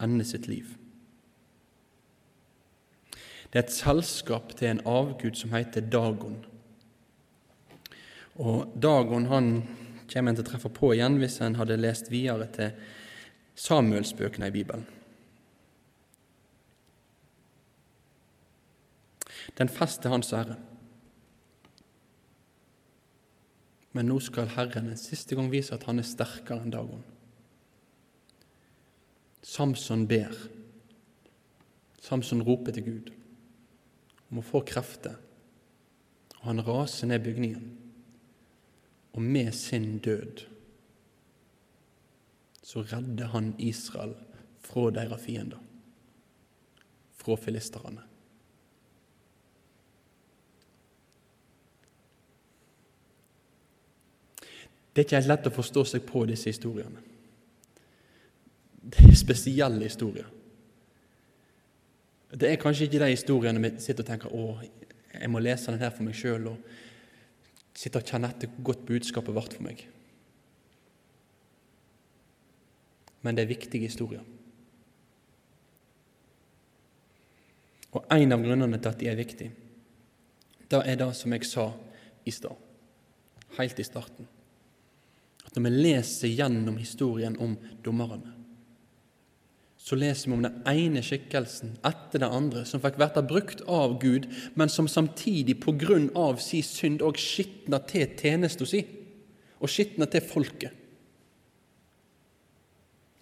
ender 0.00 0.28
sitt 0.28 0.48
liv. 0.48 0.72
Det 3.50 3.60
er 3.60 3.66
et 3.66 3.76
selskap 3.76 4.54
til 4.56 4.72
en 4.72 4.84
avgud 4.88 5.36
som 5.38 5.52
heter 5.52 5.84
Dagon. 5.92 6.38
Og 8.36 8.72
Dagon 8.76 9.28
han 9.32 9.50
kommer 10.12 10.32
en 10.32 10.38
til 10.38 10.44
å 10.44 10.48
treffe 10.50 10.72
på 10.72 10.92
igjen 10.94 11.16
hvis 11.20 11.40
en 11.44 11.56
hadde 11.60 11.78
lest 11.80 12.10
videre 12.12 12.48
til 12.52 12.76
Samuelsbøkene 13.56 14.50
i 14.50 14.54
Bibelen. 14.54 14.84
Den 19.54 19.68
fester 19.68 20.10
hans 20.10 20.32
ære. 20.32 20.56
Men 23.96 24.10
nå 24.10 24.18
skal 24.20 24.50
Herren 24.52 24.90
en 24.90 25.00
siste 25.00 25.36
gang 25.38 25.48
vise 25.52 25.72
at 25.74 25.86
han 25.88 26.02
er 26.02 26.04
sterkere 26.04 26.60
enn 26.60 26.74
Dagon. 26.74 27.04
Samson 29.46 30.04
ber. 30.10 30.34
Samson 32.02 32.42
roper 32.44 32.74
til 32.76 32.84
Gud 32.90 33.12
om 34.30 34.42
å 34.42 34.44
få 34.44 34.60
krefter, 34.66 35.14
og 36.40 36.44
han 36.50 36.64
raser 36.66 37.08
ned 37.08 37.22
bygningen. 37.24 37.70
Og 39.16 39.22
med 39.22 39.54
sin 39.56 39.96
død 40.04 40.42
så 42.66 42.82
redder 42.90 43.30
han 43.32 43.54
Israel 43.62 44.12
fra 44.66 44.90
deres 44.90 45.22
fiender, 45.22 45.62
fra 47.16 47.38
filisterne. 47.40 48.02
Det 54.96 55.02
er 55.02 55.04
ikke 55.10 55.18
helt 55.18 55.28
lett 55.28 55.46
å 55.50 55.50
forstå 55.52 55.82
seg 55.84 56.04
på 56.08 56.22
disse 56.24 56.48
historiene. 56.48 57.02
Det 58.80 59.02
er 59.04 59.16
spesielle 59.20 59.84
historier. 59.84 60.28
Det 62.32 62.48
er 62.48 62.56
kanskje 62.56 62.86
ikke 62.86 63.02
de 63.02 63.10
historiene 63.10 63.60
vi 63.60 63.70
sitter 63.84 64.06
og 64.06 64.08
tenker 64.08 64.32
å, 64.32 64.44
jeg 65.12 65.28
må 65.28 65.42
lese 65.44 65.68
den 65.68 65.82
her 65.84 65.92
for 65.92 66.06
meg 66.06 66.16
sjøl 66.16 66.46
og 66.48 66.70
sitte 67.76 68.00
og 68.00 68.08
kjenne 68.08 68.30
etter 68.32 68.48
hvor 68.54 68.70
godt 68.70 68.86
budskapet 68.88 69.36
ble 69.36 69.42
for 69.52 69.66
meg. 69.66 69.82
Men 73.20 73.36
det 73.36 73.44
er 73.44 73.50
viktige 73.50 73.90
historier. 73.90 74.22
Og 77.92 78.16
en 78.16 78.32
av 78.32 78.46
grunnene 78.48 78.80
til 78.80 78.94
at 78.94 79.04
de 79.04 79.10
er 79.12 79.20
viktige, 79.20 79.52
det 80.72 80.80
er 80.88 80.96
det 81.04 81.10
som 81.20 81.36
jeg 81.36 81.44
sa 81.52 81.66
i 82.24 82.32
stad, 82.32 82.56
helt 83.60 83.84
i 83.84 83.86
starten 83.90 84.32
når 85.56 85.64
vi 85.64 85.70
leser 85.88 86.34
gjennom 86.36 86.76
historien 86.76 87.36
om 87.40 87.54
dommerne, 87.84 88.34
så 89.86 89.96
leser 89.96 90.28
vi 90.28 90.34
om 90.34 90.42
den 90.42 90.56
ene 90.66 91.00
skikkelsen 91.04 91.76
etter 91.86 92.20
den 92.20 92.32
andre 92.34 92.64
som 92.66 92.82
fikk 92.82 92.98
vært 93.00 93.20
brukt 93.30 93.62
av 93.70 93.94
Gud, 94.02 94.26
men 94.58 94.68
som 94.72 94.88
samtidig 94.90 95.60
på 95.62 95.76
grunn 95.78 96.10
av 96.18 96.42
sin 96.42 96.64
synd 96.66 97.04
òg 97.06 97.20
skitna 97.22 97.78
til 97.86 98.10
tjenesten 98.18 98.68
sin 98.68 98.90
og 99.56 99.70
skitna 99.72 100.08
til 100.10 100.26
folket. 100.26 100.74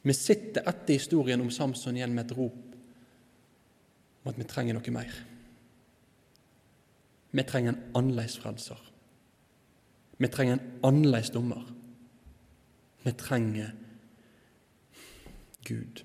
Vi 0.05 0.17
sitter 0.17 0.67
etter 0.67 0.99
historien 0.99 1.41
om 1.45 1.53
Samson 1.55 1.97
igjen 1.97 2.17
med 2.17 2.27
et 2.27 2.37
rop 2.37 2.75
om 4.25 4.33
at 4.33 4.41
vi 4.41 4.49
trenger 4.49 4.77
noe 4.77 4.97
mer. 4.97 5.15
Vi 7.35 7.47
trenger 7.47 7.75
en 7.75 7.97
annerledes 8.01 8.41
frelser. 8.41 8.81
Vi 10.17 10.29
trenger 10.33 10.59
en 10.59 10.77
annerledes 10.91 11.33
dommer. 11.35 11.63
Vi 13.05 13.13
trenger 13.13 13.75
Gud. 15.65 16.03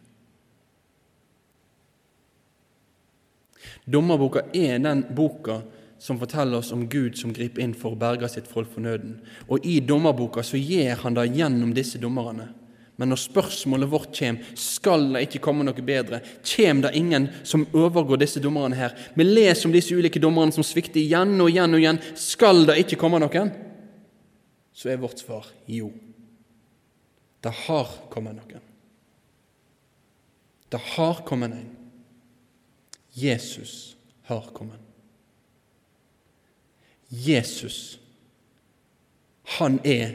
Dommerboka 3.85 4.43
er 4.53 4.79
den 4.83 5.05
boka 5.15 5.61
som 5.99 6.19
forteller 6.19 6.59
oss 6.59 6.71
om 6.71 6.87
Gud 6.89 7.17
som 7.17 7.33
griper 7.35 7.63
inn 7.63 7.75
for 7.75 7.95
å 7.95 7.99
berge 7.99 8.27
sitt 8.31 8.47
folk 8.47 8.69
for 8.71 8.83
nøden. 8.83 9.17
Og 9.47 9.65
i 9.67 9.79
dommerboka 9.83 10.43
så 10.45 10.59
gjør 10.59 11.05
han 11.05 11.15
det 11.17 11.29
gjennom 11.35 11.71
disse 11.75 11.99
dommerne. 12.01 12.49
Men 12.99 13.13
når 13.13 13.21
spørsmålet 13.21 13.91
vårt 13.91 14.11
kommer, 14.17 14.51
skal 14.59 15.05
det 15.13 15.23
ikke 15.27 15.43
komme 15.43 15.63
noe 15.63 15.85
bedre? 15.87 16.19
Kommer 16.43 16.89
det 16.89 16.99
ingen 16.99 17.29
som 17.47 17.63
overgår 17.71 18.19
disse 18.19 18.43
dommerne 18.43 18.75
her? 18.75 18.95
Vi 19.15 19.23
leser 19.23 19.69
om 19.69 19.75
disse 19.75 19.95
ulike 19.95 20.19
dommerne 20.19 20.55
som 20.55 20.67
svikter 20.67 20.99
igjen 20.99 21.37
og 21.39 21.47
igjen 21.51 21.77
og 21.77 21.79
igjen. 21.79 22.01
Skal 22.19 22.65
det 22.67 22.81
ikke 22.83 22.99
komme 22.99 23.23
noen? 23.23 23.53
Så 24.75 24.91
er 24.91 24.99
vårt 24.99 25.23
svar 25.23 25.47
jo. 25.67 25.93
Det 27.39 27.51
har 27.65 27.91
kommet 28.11 28.35
noen. 28.35 28.65
Det 30.69 30.81
har 30.95 31.21
kommet 31.25 31.55
en. 31.55 31.69
Jesus 33.15 33.97
har 34.29 34.51
kommet. 34.53 34.79
Jesus, 37.09 37.99
han 39.57 39.79
er 39.83 40.13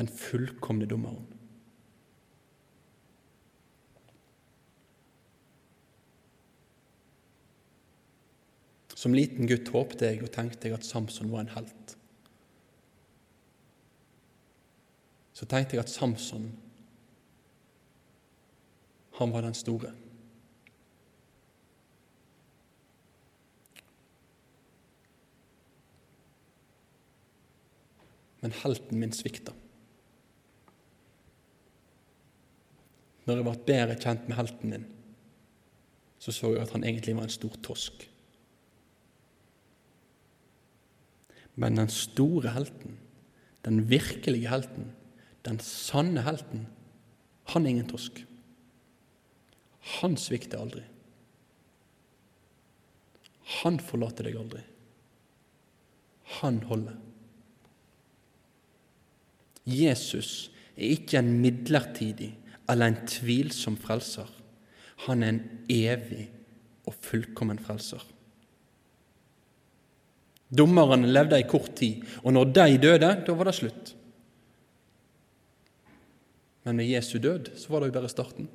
den 0.00 0.08
fullkomne 0.08 0.88
dommeren. 0.88 1.26
Som 8.96 9.16
liten 9.18 9.48
gutt 9.50 9.68
håpte 9.74 10.08
jeg 10.08 10.22
og 10.22 10.30
tenkte 10.32 10.70
jeg 10.70 10.78
at 10.78 10.86
Samson 10.86 11.32
var 11.34 11.44
en 11.44 11.54
helt. 11.56 11.81
Så 15.42 15.48
tenkte 15.50 15.74
jeg 15.74 15.82
at 15.82 15.90
Samson, 15.90 16.44
han 19.18 19.32
var 19.34 19.42
den 19.42 19.56
store. 19.58 19.90
Men 28.38 28.54
helten 28.62 29.02
min 29.02 29.16
svikta. 29.18 29.56
Når 33.26 33.34
jeg 33.34 33.48
ble 33.50 33.58
bedre 33.66 33.98
kjent 33.98 34.30
med 34.30 34.38
helten 34.38 34.76
min, 34.76 34.88
så 36.22 36.30
så 36.30 36.54
jeg 36.54 36.68
at 36.68 36.78
han 36.78 36.86
egentlig 36.86 37.18
var 37.18 37.26
en 37.26 37.38
stor 37.40 37.58
tosk. 37.66 38.08
Men 41.58 41.82
den 41.82 41.90
store 41.90 42.54
helten, 42.54 43.00
den 43.66 43.88
virkelige 43.90 44.46
helten, 44.48 44.92
den 45.46 45.58
sanne 45.64 46.22
helten, 46.26 46.66
han 47.50 47.66
er 47.66 47.74
ingen 47.74 47.90
tosk. 47.90 48.22
Han 49.98 50.14
svikter 50.20 50.62
aldri. 50.62 50.84
Han 53.62 53.80
forlater 53.82 54.28
deg 54.28 54.38
aldri. 54.38 54.62
Han 56.38 56.62
holder. 56.68 56.94
Jesus 59.68 60.50
er 60.76 60.94
ikke 60.94 61.20
en 61.20 61.34
midlertidig 61.42 62.30
eller 62.70 62.88
en 62.88 63.02
tvilsom 63.10 63.76
frelser. 63.78 64.30
Han 65.06 65.22
er 65.22 65.34
en 65.34 65.42
evig 65.70 66.28
og 66.86 66.96
fullkommen 67.02 67.60
frelser. 67.62 68.02
Dommerne 70.52 71.08
levde 71.08 71.38
i 71.40 71.48
kort 71.48 71.72
tid, 71.78 72.02
og 72.22 72.34
når 72.36 72.50
de 72.52 72.78
døde, 72.82 73.10
da 73.26 73.34
var 73.36 73.48
det 73.48 73.56
slutt. 73.56 73.92
Men 76.64 76.78
med 76.78 76.88
Jesu 76.88 77.18
død 77.18 77.54
så 77.58 77.72
var 77.72 77.82
det 77.82 77.90
jo 77.90 77.98
bare 77.98 78.10
starten. 78.12 78.48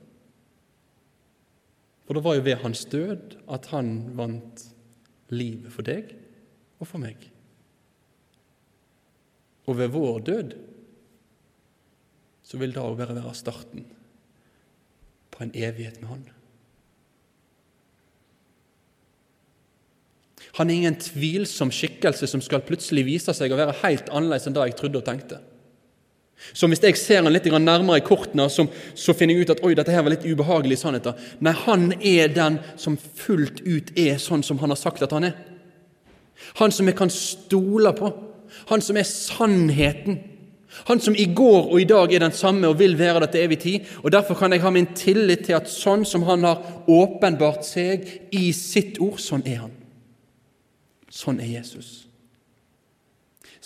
For 2.08 2.16
det 2.16 2.24
var 2.24 2.38
jo 2.38 2.46
ved 2.46 2.62
hans 2.64 2.86
død 2.88 3.36
at 3.52 3.68
han 3.74 3.92
vant 4.16 4.64
livet 5.36 5.74
for 5.74 5.84
deg 5.84 6.14
og 6.80 6.88
for 6.88 7.04
meg. 7.04 7.20
Og 9.68 9.76
ved 9.78 9.92
vår 9.92 10.20
død 10.30 10.56
så 12.48 12.60
vil 12.62 12.72
det 12.72 12.80
òg 12.80 12.96
bare 12.96 13.18
være 13.18 13.36
starten 13.36 13.84
på 15.36 15.44
en 15.44 15.52
evighet 15.52 16.00
med 16.02 16.10
Han. 16.10 16.26
Han 20.58 20.70
er 20.70 20.80
ingen 20.80 20.96
tvilsom 20.96 21.70
skikkelse 21.76 22.28
som 22.32 22.42
skal 22.42 22.64
plutselig 22.66 23.04
vise 23.06 23.34
seg 23.36 23.52
å 23.52 23.60
være 23.60 23.76
helt 23.84 24.08
annerledes 24.10 24.48
enn 24.48 24.56
det 24.56 24.64
jeg 24.70 24.78
trodde 24.80 25.02
og 25.02 25.06
tenkte. 25.06 25.42
Så 26.54 26.70
hvis 26.70 26.84
jeg 26.84 26.98
ser 27.00 27.24
han 27.24 27.34
litt 27.34 27.48
nærmere 27.50 28.00
i 28.00 28.06
kortene, 28.06 28.46
så 28.50 29.16
finner 29.18 29.36
jeg 29.36 29.48
ut 29.48 29.56
at 29.56 29.64
oi, 29.66 29.74
dette 29.76 29.92
her 29.92 30.06
var 30.06 30.14
litt 30.14 30.28
ubehagelige 30.28 30.84
sannheter. 30.84 31.18
Nei, 31.44 31.54
han 31.66 31.92
er 31.98 32.32
den 32.34 32.60
som 32.80 32.98
fullt 32.98 33.64
ut 33.66 33.92
er 33.98 34.22
sånn 34.22 34.46
som 34.46 34.62
han 34.62 34.74
har 34.74 34.80
sagt 34.80 35.04
at 35.04 35.16
han 35.16 35.28
er. 35.32 35.36
Han 36.62 36.72
som 36.72 36.88
jeg 36.88 36.98
kan 36.98 37.12
stole 37.12 37.94
på. 37.98 38.12
Han 38.70 38.84
som 38.86 38.98
er 38.98 39.08
sannheten. 39.10 40.20
Han 40.88 41.02
som 41.02 41.16
i 41.18 41.26
går 41.34 41.72
og 41.72 41.82
i 41.82 41.88
dag 41.90 42.14
er 42.14 42.22
den 42.22 42.36
samme 42.36 42.70
og 42.70 42.78
vil 42.80 42.98
være 43.00 43.26
det 43.26 43.32
til 43.34 43.46
evig 43.48 43.60
tid. 43.60 43.94
og 44.04 44.12
Derfor 44.12 44.38
kan 44.38 44.54
jeg 44.54 44.62
ha 44.62 44.70
min 44.70 44.90
tillit 44.96 45.48
til 45.48 45.58
at 45.58 45.72
sånn 45.72 46.06
som 46.06 46.28
han 46.28 46.46
har 46.46 46.84
åpenbart 46.88 47.66
seg 47.66 48.06
i 48.32 48.52
sitt 48.54 49.02
ord, 49.02 49.18
sånn 49.20 49.46
er 49.48 49.64
han. 49.66 49.74
Sånn 51.10 51.42
er 51.42 51.58
Jesus. 51.58 52.07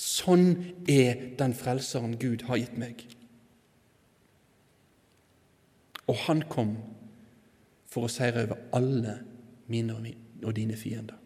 Sånn 0.01 0.47
er 0.89 1.27
den 1.37 1.53
frelseren 1.53 2.15
Gud 2.17 2.47
har 2.47 2.57
gitt 2.57 2.77
meg. 2.81 3.03
Og 6.09 6.17
han 6.25 6.41
kom 6.49 6.73
for 7.91 8.07
å 8.07 8.11
seire 8.11 8.47
over 8.47 8.63
alle 8.73 9.19
mine 9.69 9.97
og 10.41 10.55
dine 10.57 10.77
fiender. 10.79 11.19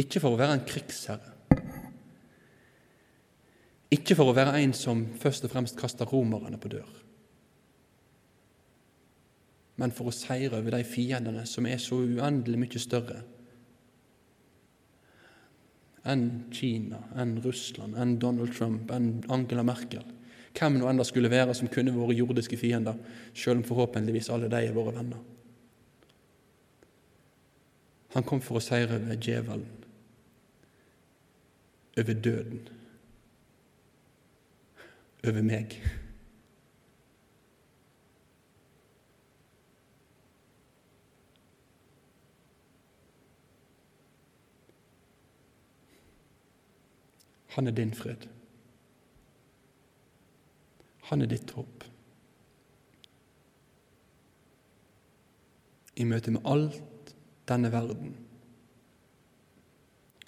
Ikke 0.00 0.22
for 0.22 0.34
å 0.34 0.40
være 0.40 0.56
en 0.58 0.66
krigsherre, 0.66 1.36
ikke 3.90 4.14
for 4.14 4.30
å 4.30 4.34
være 4.34 4.58
en 4.62 4.72
som 4.74 5.02
først 5.18 5.44
og 5.46 5.52
fremst 5.52 5.78
kaster 5.78 6.08
romerne 6.08 6.58
på 6.62 6.70
dør, 6.72 6.88
men 9.82 9.92
for 9.96 10.10
å 10.10 10.14
seire 10.14 10.58
over 10.58 10.76
de 10.76 10.86
fiendene 10.86 11.42
som 11.48 11.66
er 11.66 11.78
så 11.82 11.98
uendelig 12.00 12.58
mye 12.60 12.82
større 12.82 13.22
enn 16.08 16.26
Kina, 16.54 17.02
enn 17.20 17.38
Russland, 17.44 17.96
enn 18.00 18.18
Donald 18.22 18.54
Trump, 18.56 18.90
enn 18.94 19.20
Angela 19.28 19.64
Merkel. 19.66 20.06
Hvem 20.56 20.80
nå 20.80 20.88
enn 20.90 20.98
det 20.98 21.06
skulle 21.06 21.30
være 21.30 21.54
som 21.54 21.70
kunne 21.70 21.94
vært 21.94 22.18
jordiske 22.18 22.58
fiender, 22.58 22.96
selv 23.34 23.60
om 23.60 23.68
forhåpentligvis 23.68 24.30
alle 24.32 24.50
de 24.50 24.64
er 24.64 24.74
våre 24.76 24.96
venner. 24.96 25.20
Han 28.16 28.26
kom 28.26 28.40
for 28.42 28.58
å 28.58 28.64
seire 28.64 28.96
over 28.98 29.20
djevelen, 29.20 29.68
over 32.00 32.14
døden 32.24 32.68
over 35.26 35.42
meg. 35.44 35.76
Han 47.56 47.66
er 47.66 47.74
din 47.74 47.94
fred. 47.94 48.28
Han 51.10 51.22
er 51.22 51.30
ditt 51.30 51.50
håp. 51.56 51.84
I 55.98 56.06
møte 56.06 56.30
med 56.30 56.46
alt 56.46 57.14
denne 57.50 57.72
verden 57.72 58.14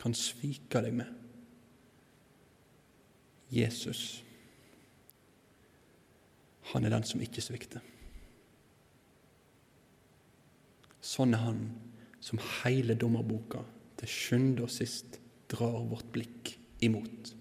kan 0.02 0.14
svike 0.18 0.82
deg 0.82 0.96
med 0.98 1.12
Jesus. 3.52 4.22
Han 6.72 6.84
er 6.84 6.96
den 6.96 7.06
som 7.06 7.22
ikke 7.22 7.44
svikter. 7.44 7.84
Sånn 11.02 11.36
er 11.36 11.44
han 11.44 11.62
som 12.22 12.40
hele 12.62 12.96
dommerboka 12.98 13.62
til 14.00 14.10
sjuende 14.10 14.66
og 14.66 14.74
sist 14.74 15.20
drar 15.52 15.82
vårt 15.86 16.10
blikk 16.14 16.56
imot. 16.82 17.34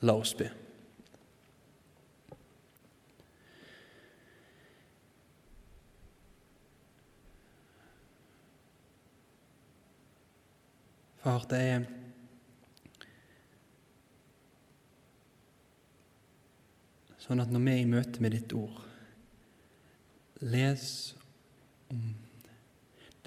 La 0.00 0.16
oss 0.16 0.34
be. 0.36 0.48
Far, 11.20 11.44
det 11.50 11.58
er 11.60 11.82
Sånn 17.20 17.42
at 17.44 17.50
når 17.52 17.62
vi 17.62 17.72
er 17.74 17.82
i 17.84 17.86
møte 17.86 18.22
med 18.24 18.32
ditt 18.34 18.52
ord 18.56 18.80
les 20.40 20.86
om 21.92 22.00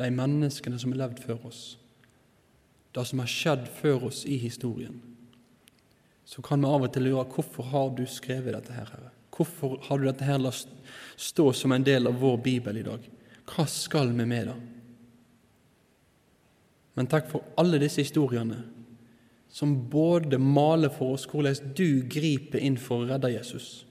de 0.01 0.09
menneskene 0.11 0.79
som 0.81 0.91
har 0.91 1.03
levd 1.03 1.21
før 1.23 1.45
oss, 1.47 1.61
det 2.93 3.05
som 3.09 3.21
har 3.23 3.31
skjedd 3.31 3.65
før 3.79 4.07
oss 4.09 4.23
i 4.29 4.37
historien, 4.41 5.01
så 6.25 6.41
kan 6.45 6.61
vi 6.61 6.69
av 6.69 6.85
og 6.85 6.93
til 6.93 7.07
lure 7.09 7.25
hvorfor 7.33 7.67
har 7.73 7.91
du 7.97 8.05
skrevet 8.09 8.55
dette 8.55 8.75
her, 8.75 8.87
Herre? 8.89 9.11
Hvorfor 9.33 9.79
har 9.87 9.99
du 9.99 10.05
dette 10.05 10.27
her 10.27 10.37
la 10.41 10.51
stå 10.53 11.47
som 11.57 11.73
en 11.73 11.85
del 11.85 12.07
av 12.07 12.19
vår 12.21 12.37
bibel 12.45 12.77
i 12.77 12.85
dag? 12.85 13.05
Hva 13.49 13.65
skal 13.69 14.13
vi 14.13 14.25
med 14.25 14.47
det? 14.51 14.59
Men 16.93 17.09
takk 17.09 17.29
for 17.31 17.45
alle 17.57 17.81
disse 17.81 18.05
historiene 18.05 18.61
som 19.53 19.73
både 19.89 20.39
maler 20.41 20.89
for 20.93 21.13
oss 21.13 21.27
hvordan 21.29 21.73
du 21.77 22.05
griper 22.09 22.61
inn 22.61 22.77
for 22.81 23.03
å 23.03 23.09
redde 23.11 23.33
Jesus. 23.35 23.83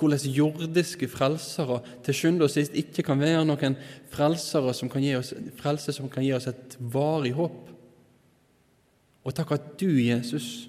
Hvordan 0.00 0.32
jordiske 0.34 1.08
frelsere 1.12 1.80
til 2.06 2.16
sjuende 2.16 2.46
og 2.46 2.52
sist 2.52 2.76
ikke 2.80 3.04
kan 3.06 3.20
være 3.20 3.44
noen 3.44 3.76
frelsere 4.12 4.72
som 4.76 4.88
kan 4.92 5.04
gi 5.04 5.12
oss, 5.18 5.34
frelse 5.60 5.92
som 5.92 6.08
kan 6.12 6.24
gi 6.24 6.32
oss 6.36 6.48
et 6.50 6.76
varig 6.80 7.34
håp. 7.36 7.68
Og 9.22 9.34
takk 9.36 9.54
at 9.54 9.66
du, 9.80 9.90
Jesus, 10.02 10.68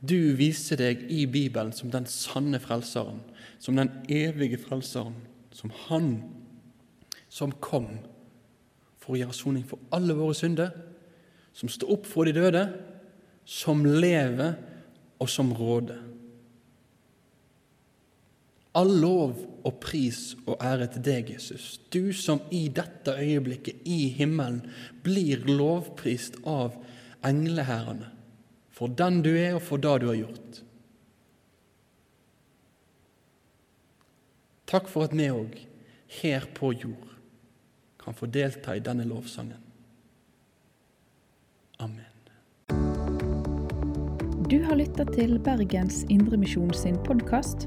du 0.00 0.36
viser 0.36 0.80
deg 0.80 1.06
i 1.12 1.24
Bibelen 1.30 1.72
som 1.72 1.90
den 1.92 2.08
sanne 2.10 2.60
frelseren, 2.60 3.22
som 3.58 3.78
den 3.78 3.90
evige 4.12 4.60
frelseren, 4.60 5.16
som 5.56 5.72
Han 5.86 6.18
som 7.36 7.52
kom 7.60 7.88
for 9.00 9.14
å 9.14 9.20
gjøre 9.20 9.36
soning 9.36 9.64
for 9.68 9.82
alle 9.94 10.16
våre 10.16 10.36
synder, 10.36 10.72
som 11.56 11.70
står 11.72 11.92
opp 11.96 12.08
for 12.08 12.28
de 12.28 12.34
døde, 12.36 12.64
som 13.46 13.84
lever 13.86 14.56
og 15.22 15.30
som 15.30 15.52
råder. 15.56 16.00
All 18.76 18.92
lov 19.00 19.38
og 19.64 19.78
pris 19.80 20.34
og 20.44 20.58
ære 20.60 20.88
til 20.92 21.04
deg, 21.06 21.30
Jesus, 21.36 21.78
du 21.92 22.12
som 22.12 22.42
i 22.52 22.66
dette 22.68 23.14
øyeblikket 23.16 23.86
i 23.88 24.10
himmelen 24.18 24.60
blir 25.04 25.46
lovprist 25.48 26.36
av 26.44 26.76
englehærene 27.26 28.12
for 28.76 28.92
den 28.92 29.22
du 29.24 29.30
er, 29.32 29.54
og 29.56 29.62
for 29.64 29.80
det 29.80 30.00
du 30.02 30.10
har 30.10 30.18
gjort. 30.20 30.62
Takk 34.66 34.90
for 34.90 35.06
at 35.06 35.14
vi 35.16 35.30
òg, 35.30 35.54
her 36.20 36.44
på 36.54 36.72
jord, 36.74 37.14
kan 38.02 38.14
få 38.14 38.26
delta 38.26 38.74
i 38.76 38.82
denne 38.84 39.06
lovsangen. 39.08 39.62
Amen. 41.78 42.12
Du 44.50 44.60
har 44.62 44.78
lytta 44.78 45.06
til 45.14 45.38
Bergens 45.42 46.04
Indremisjon 46.10 46.74
sin 46.74 46.98
podkast. 47.08 47.66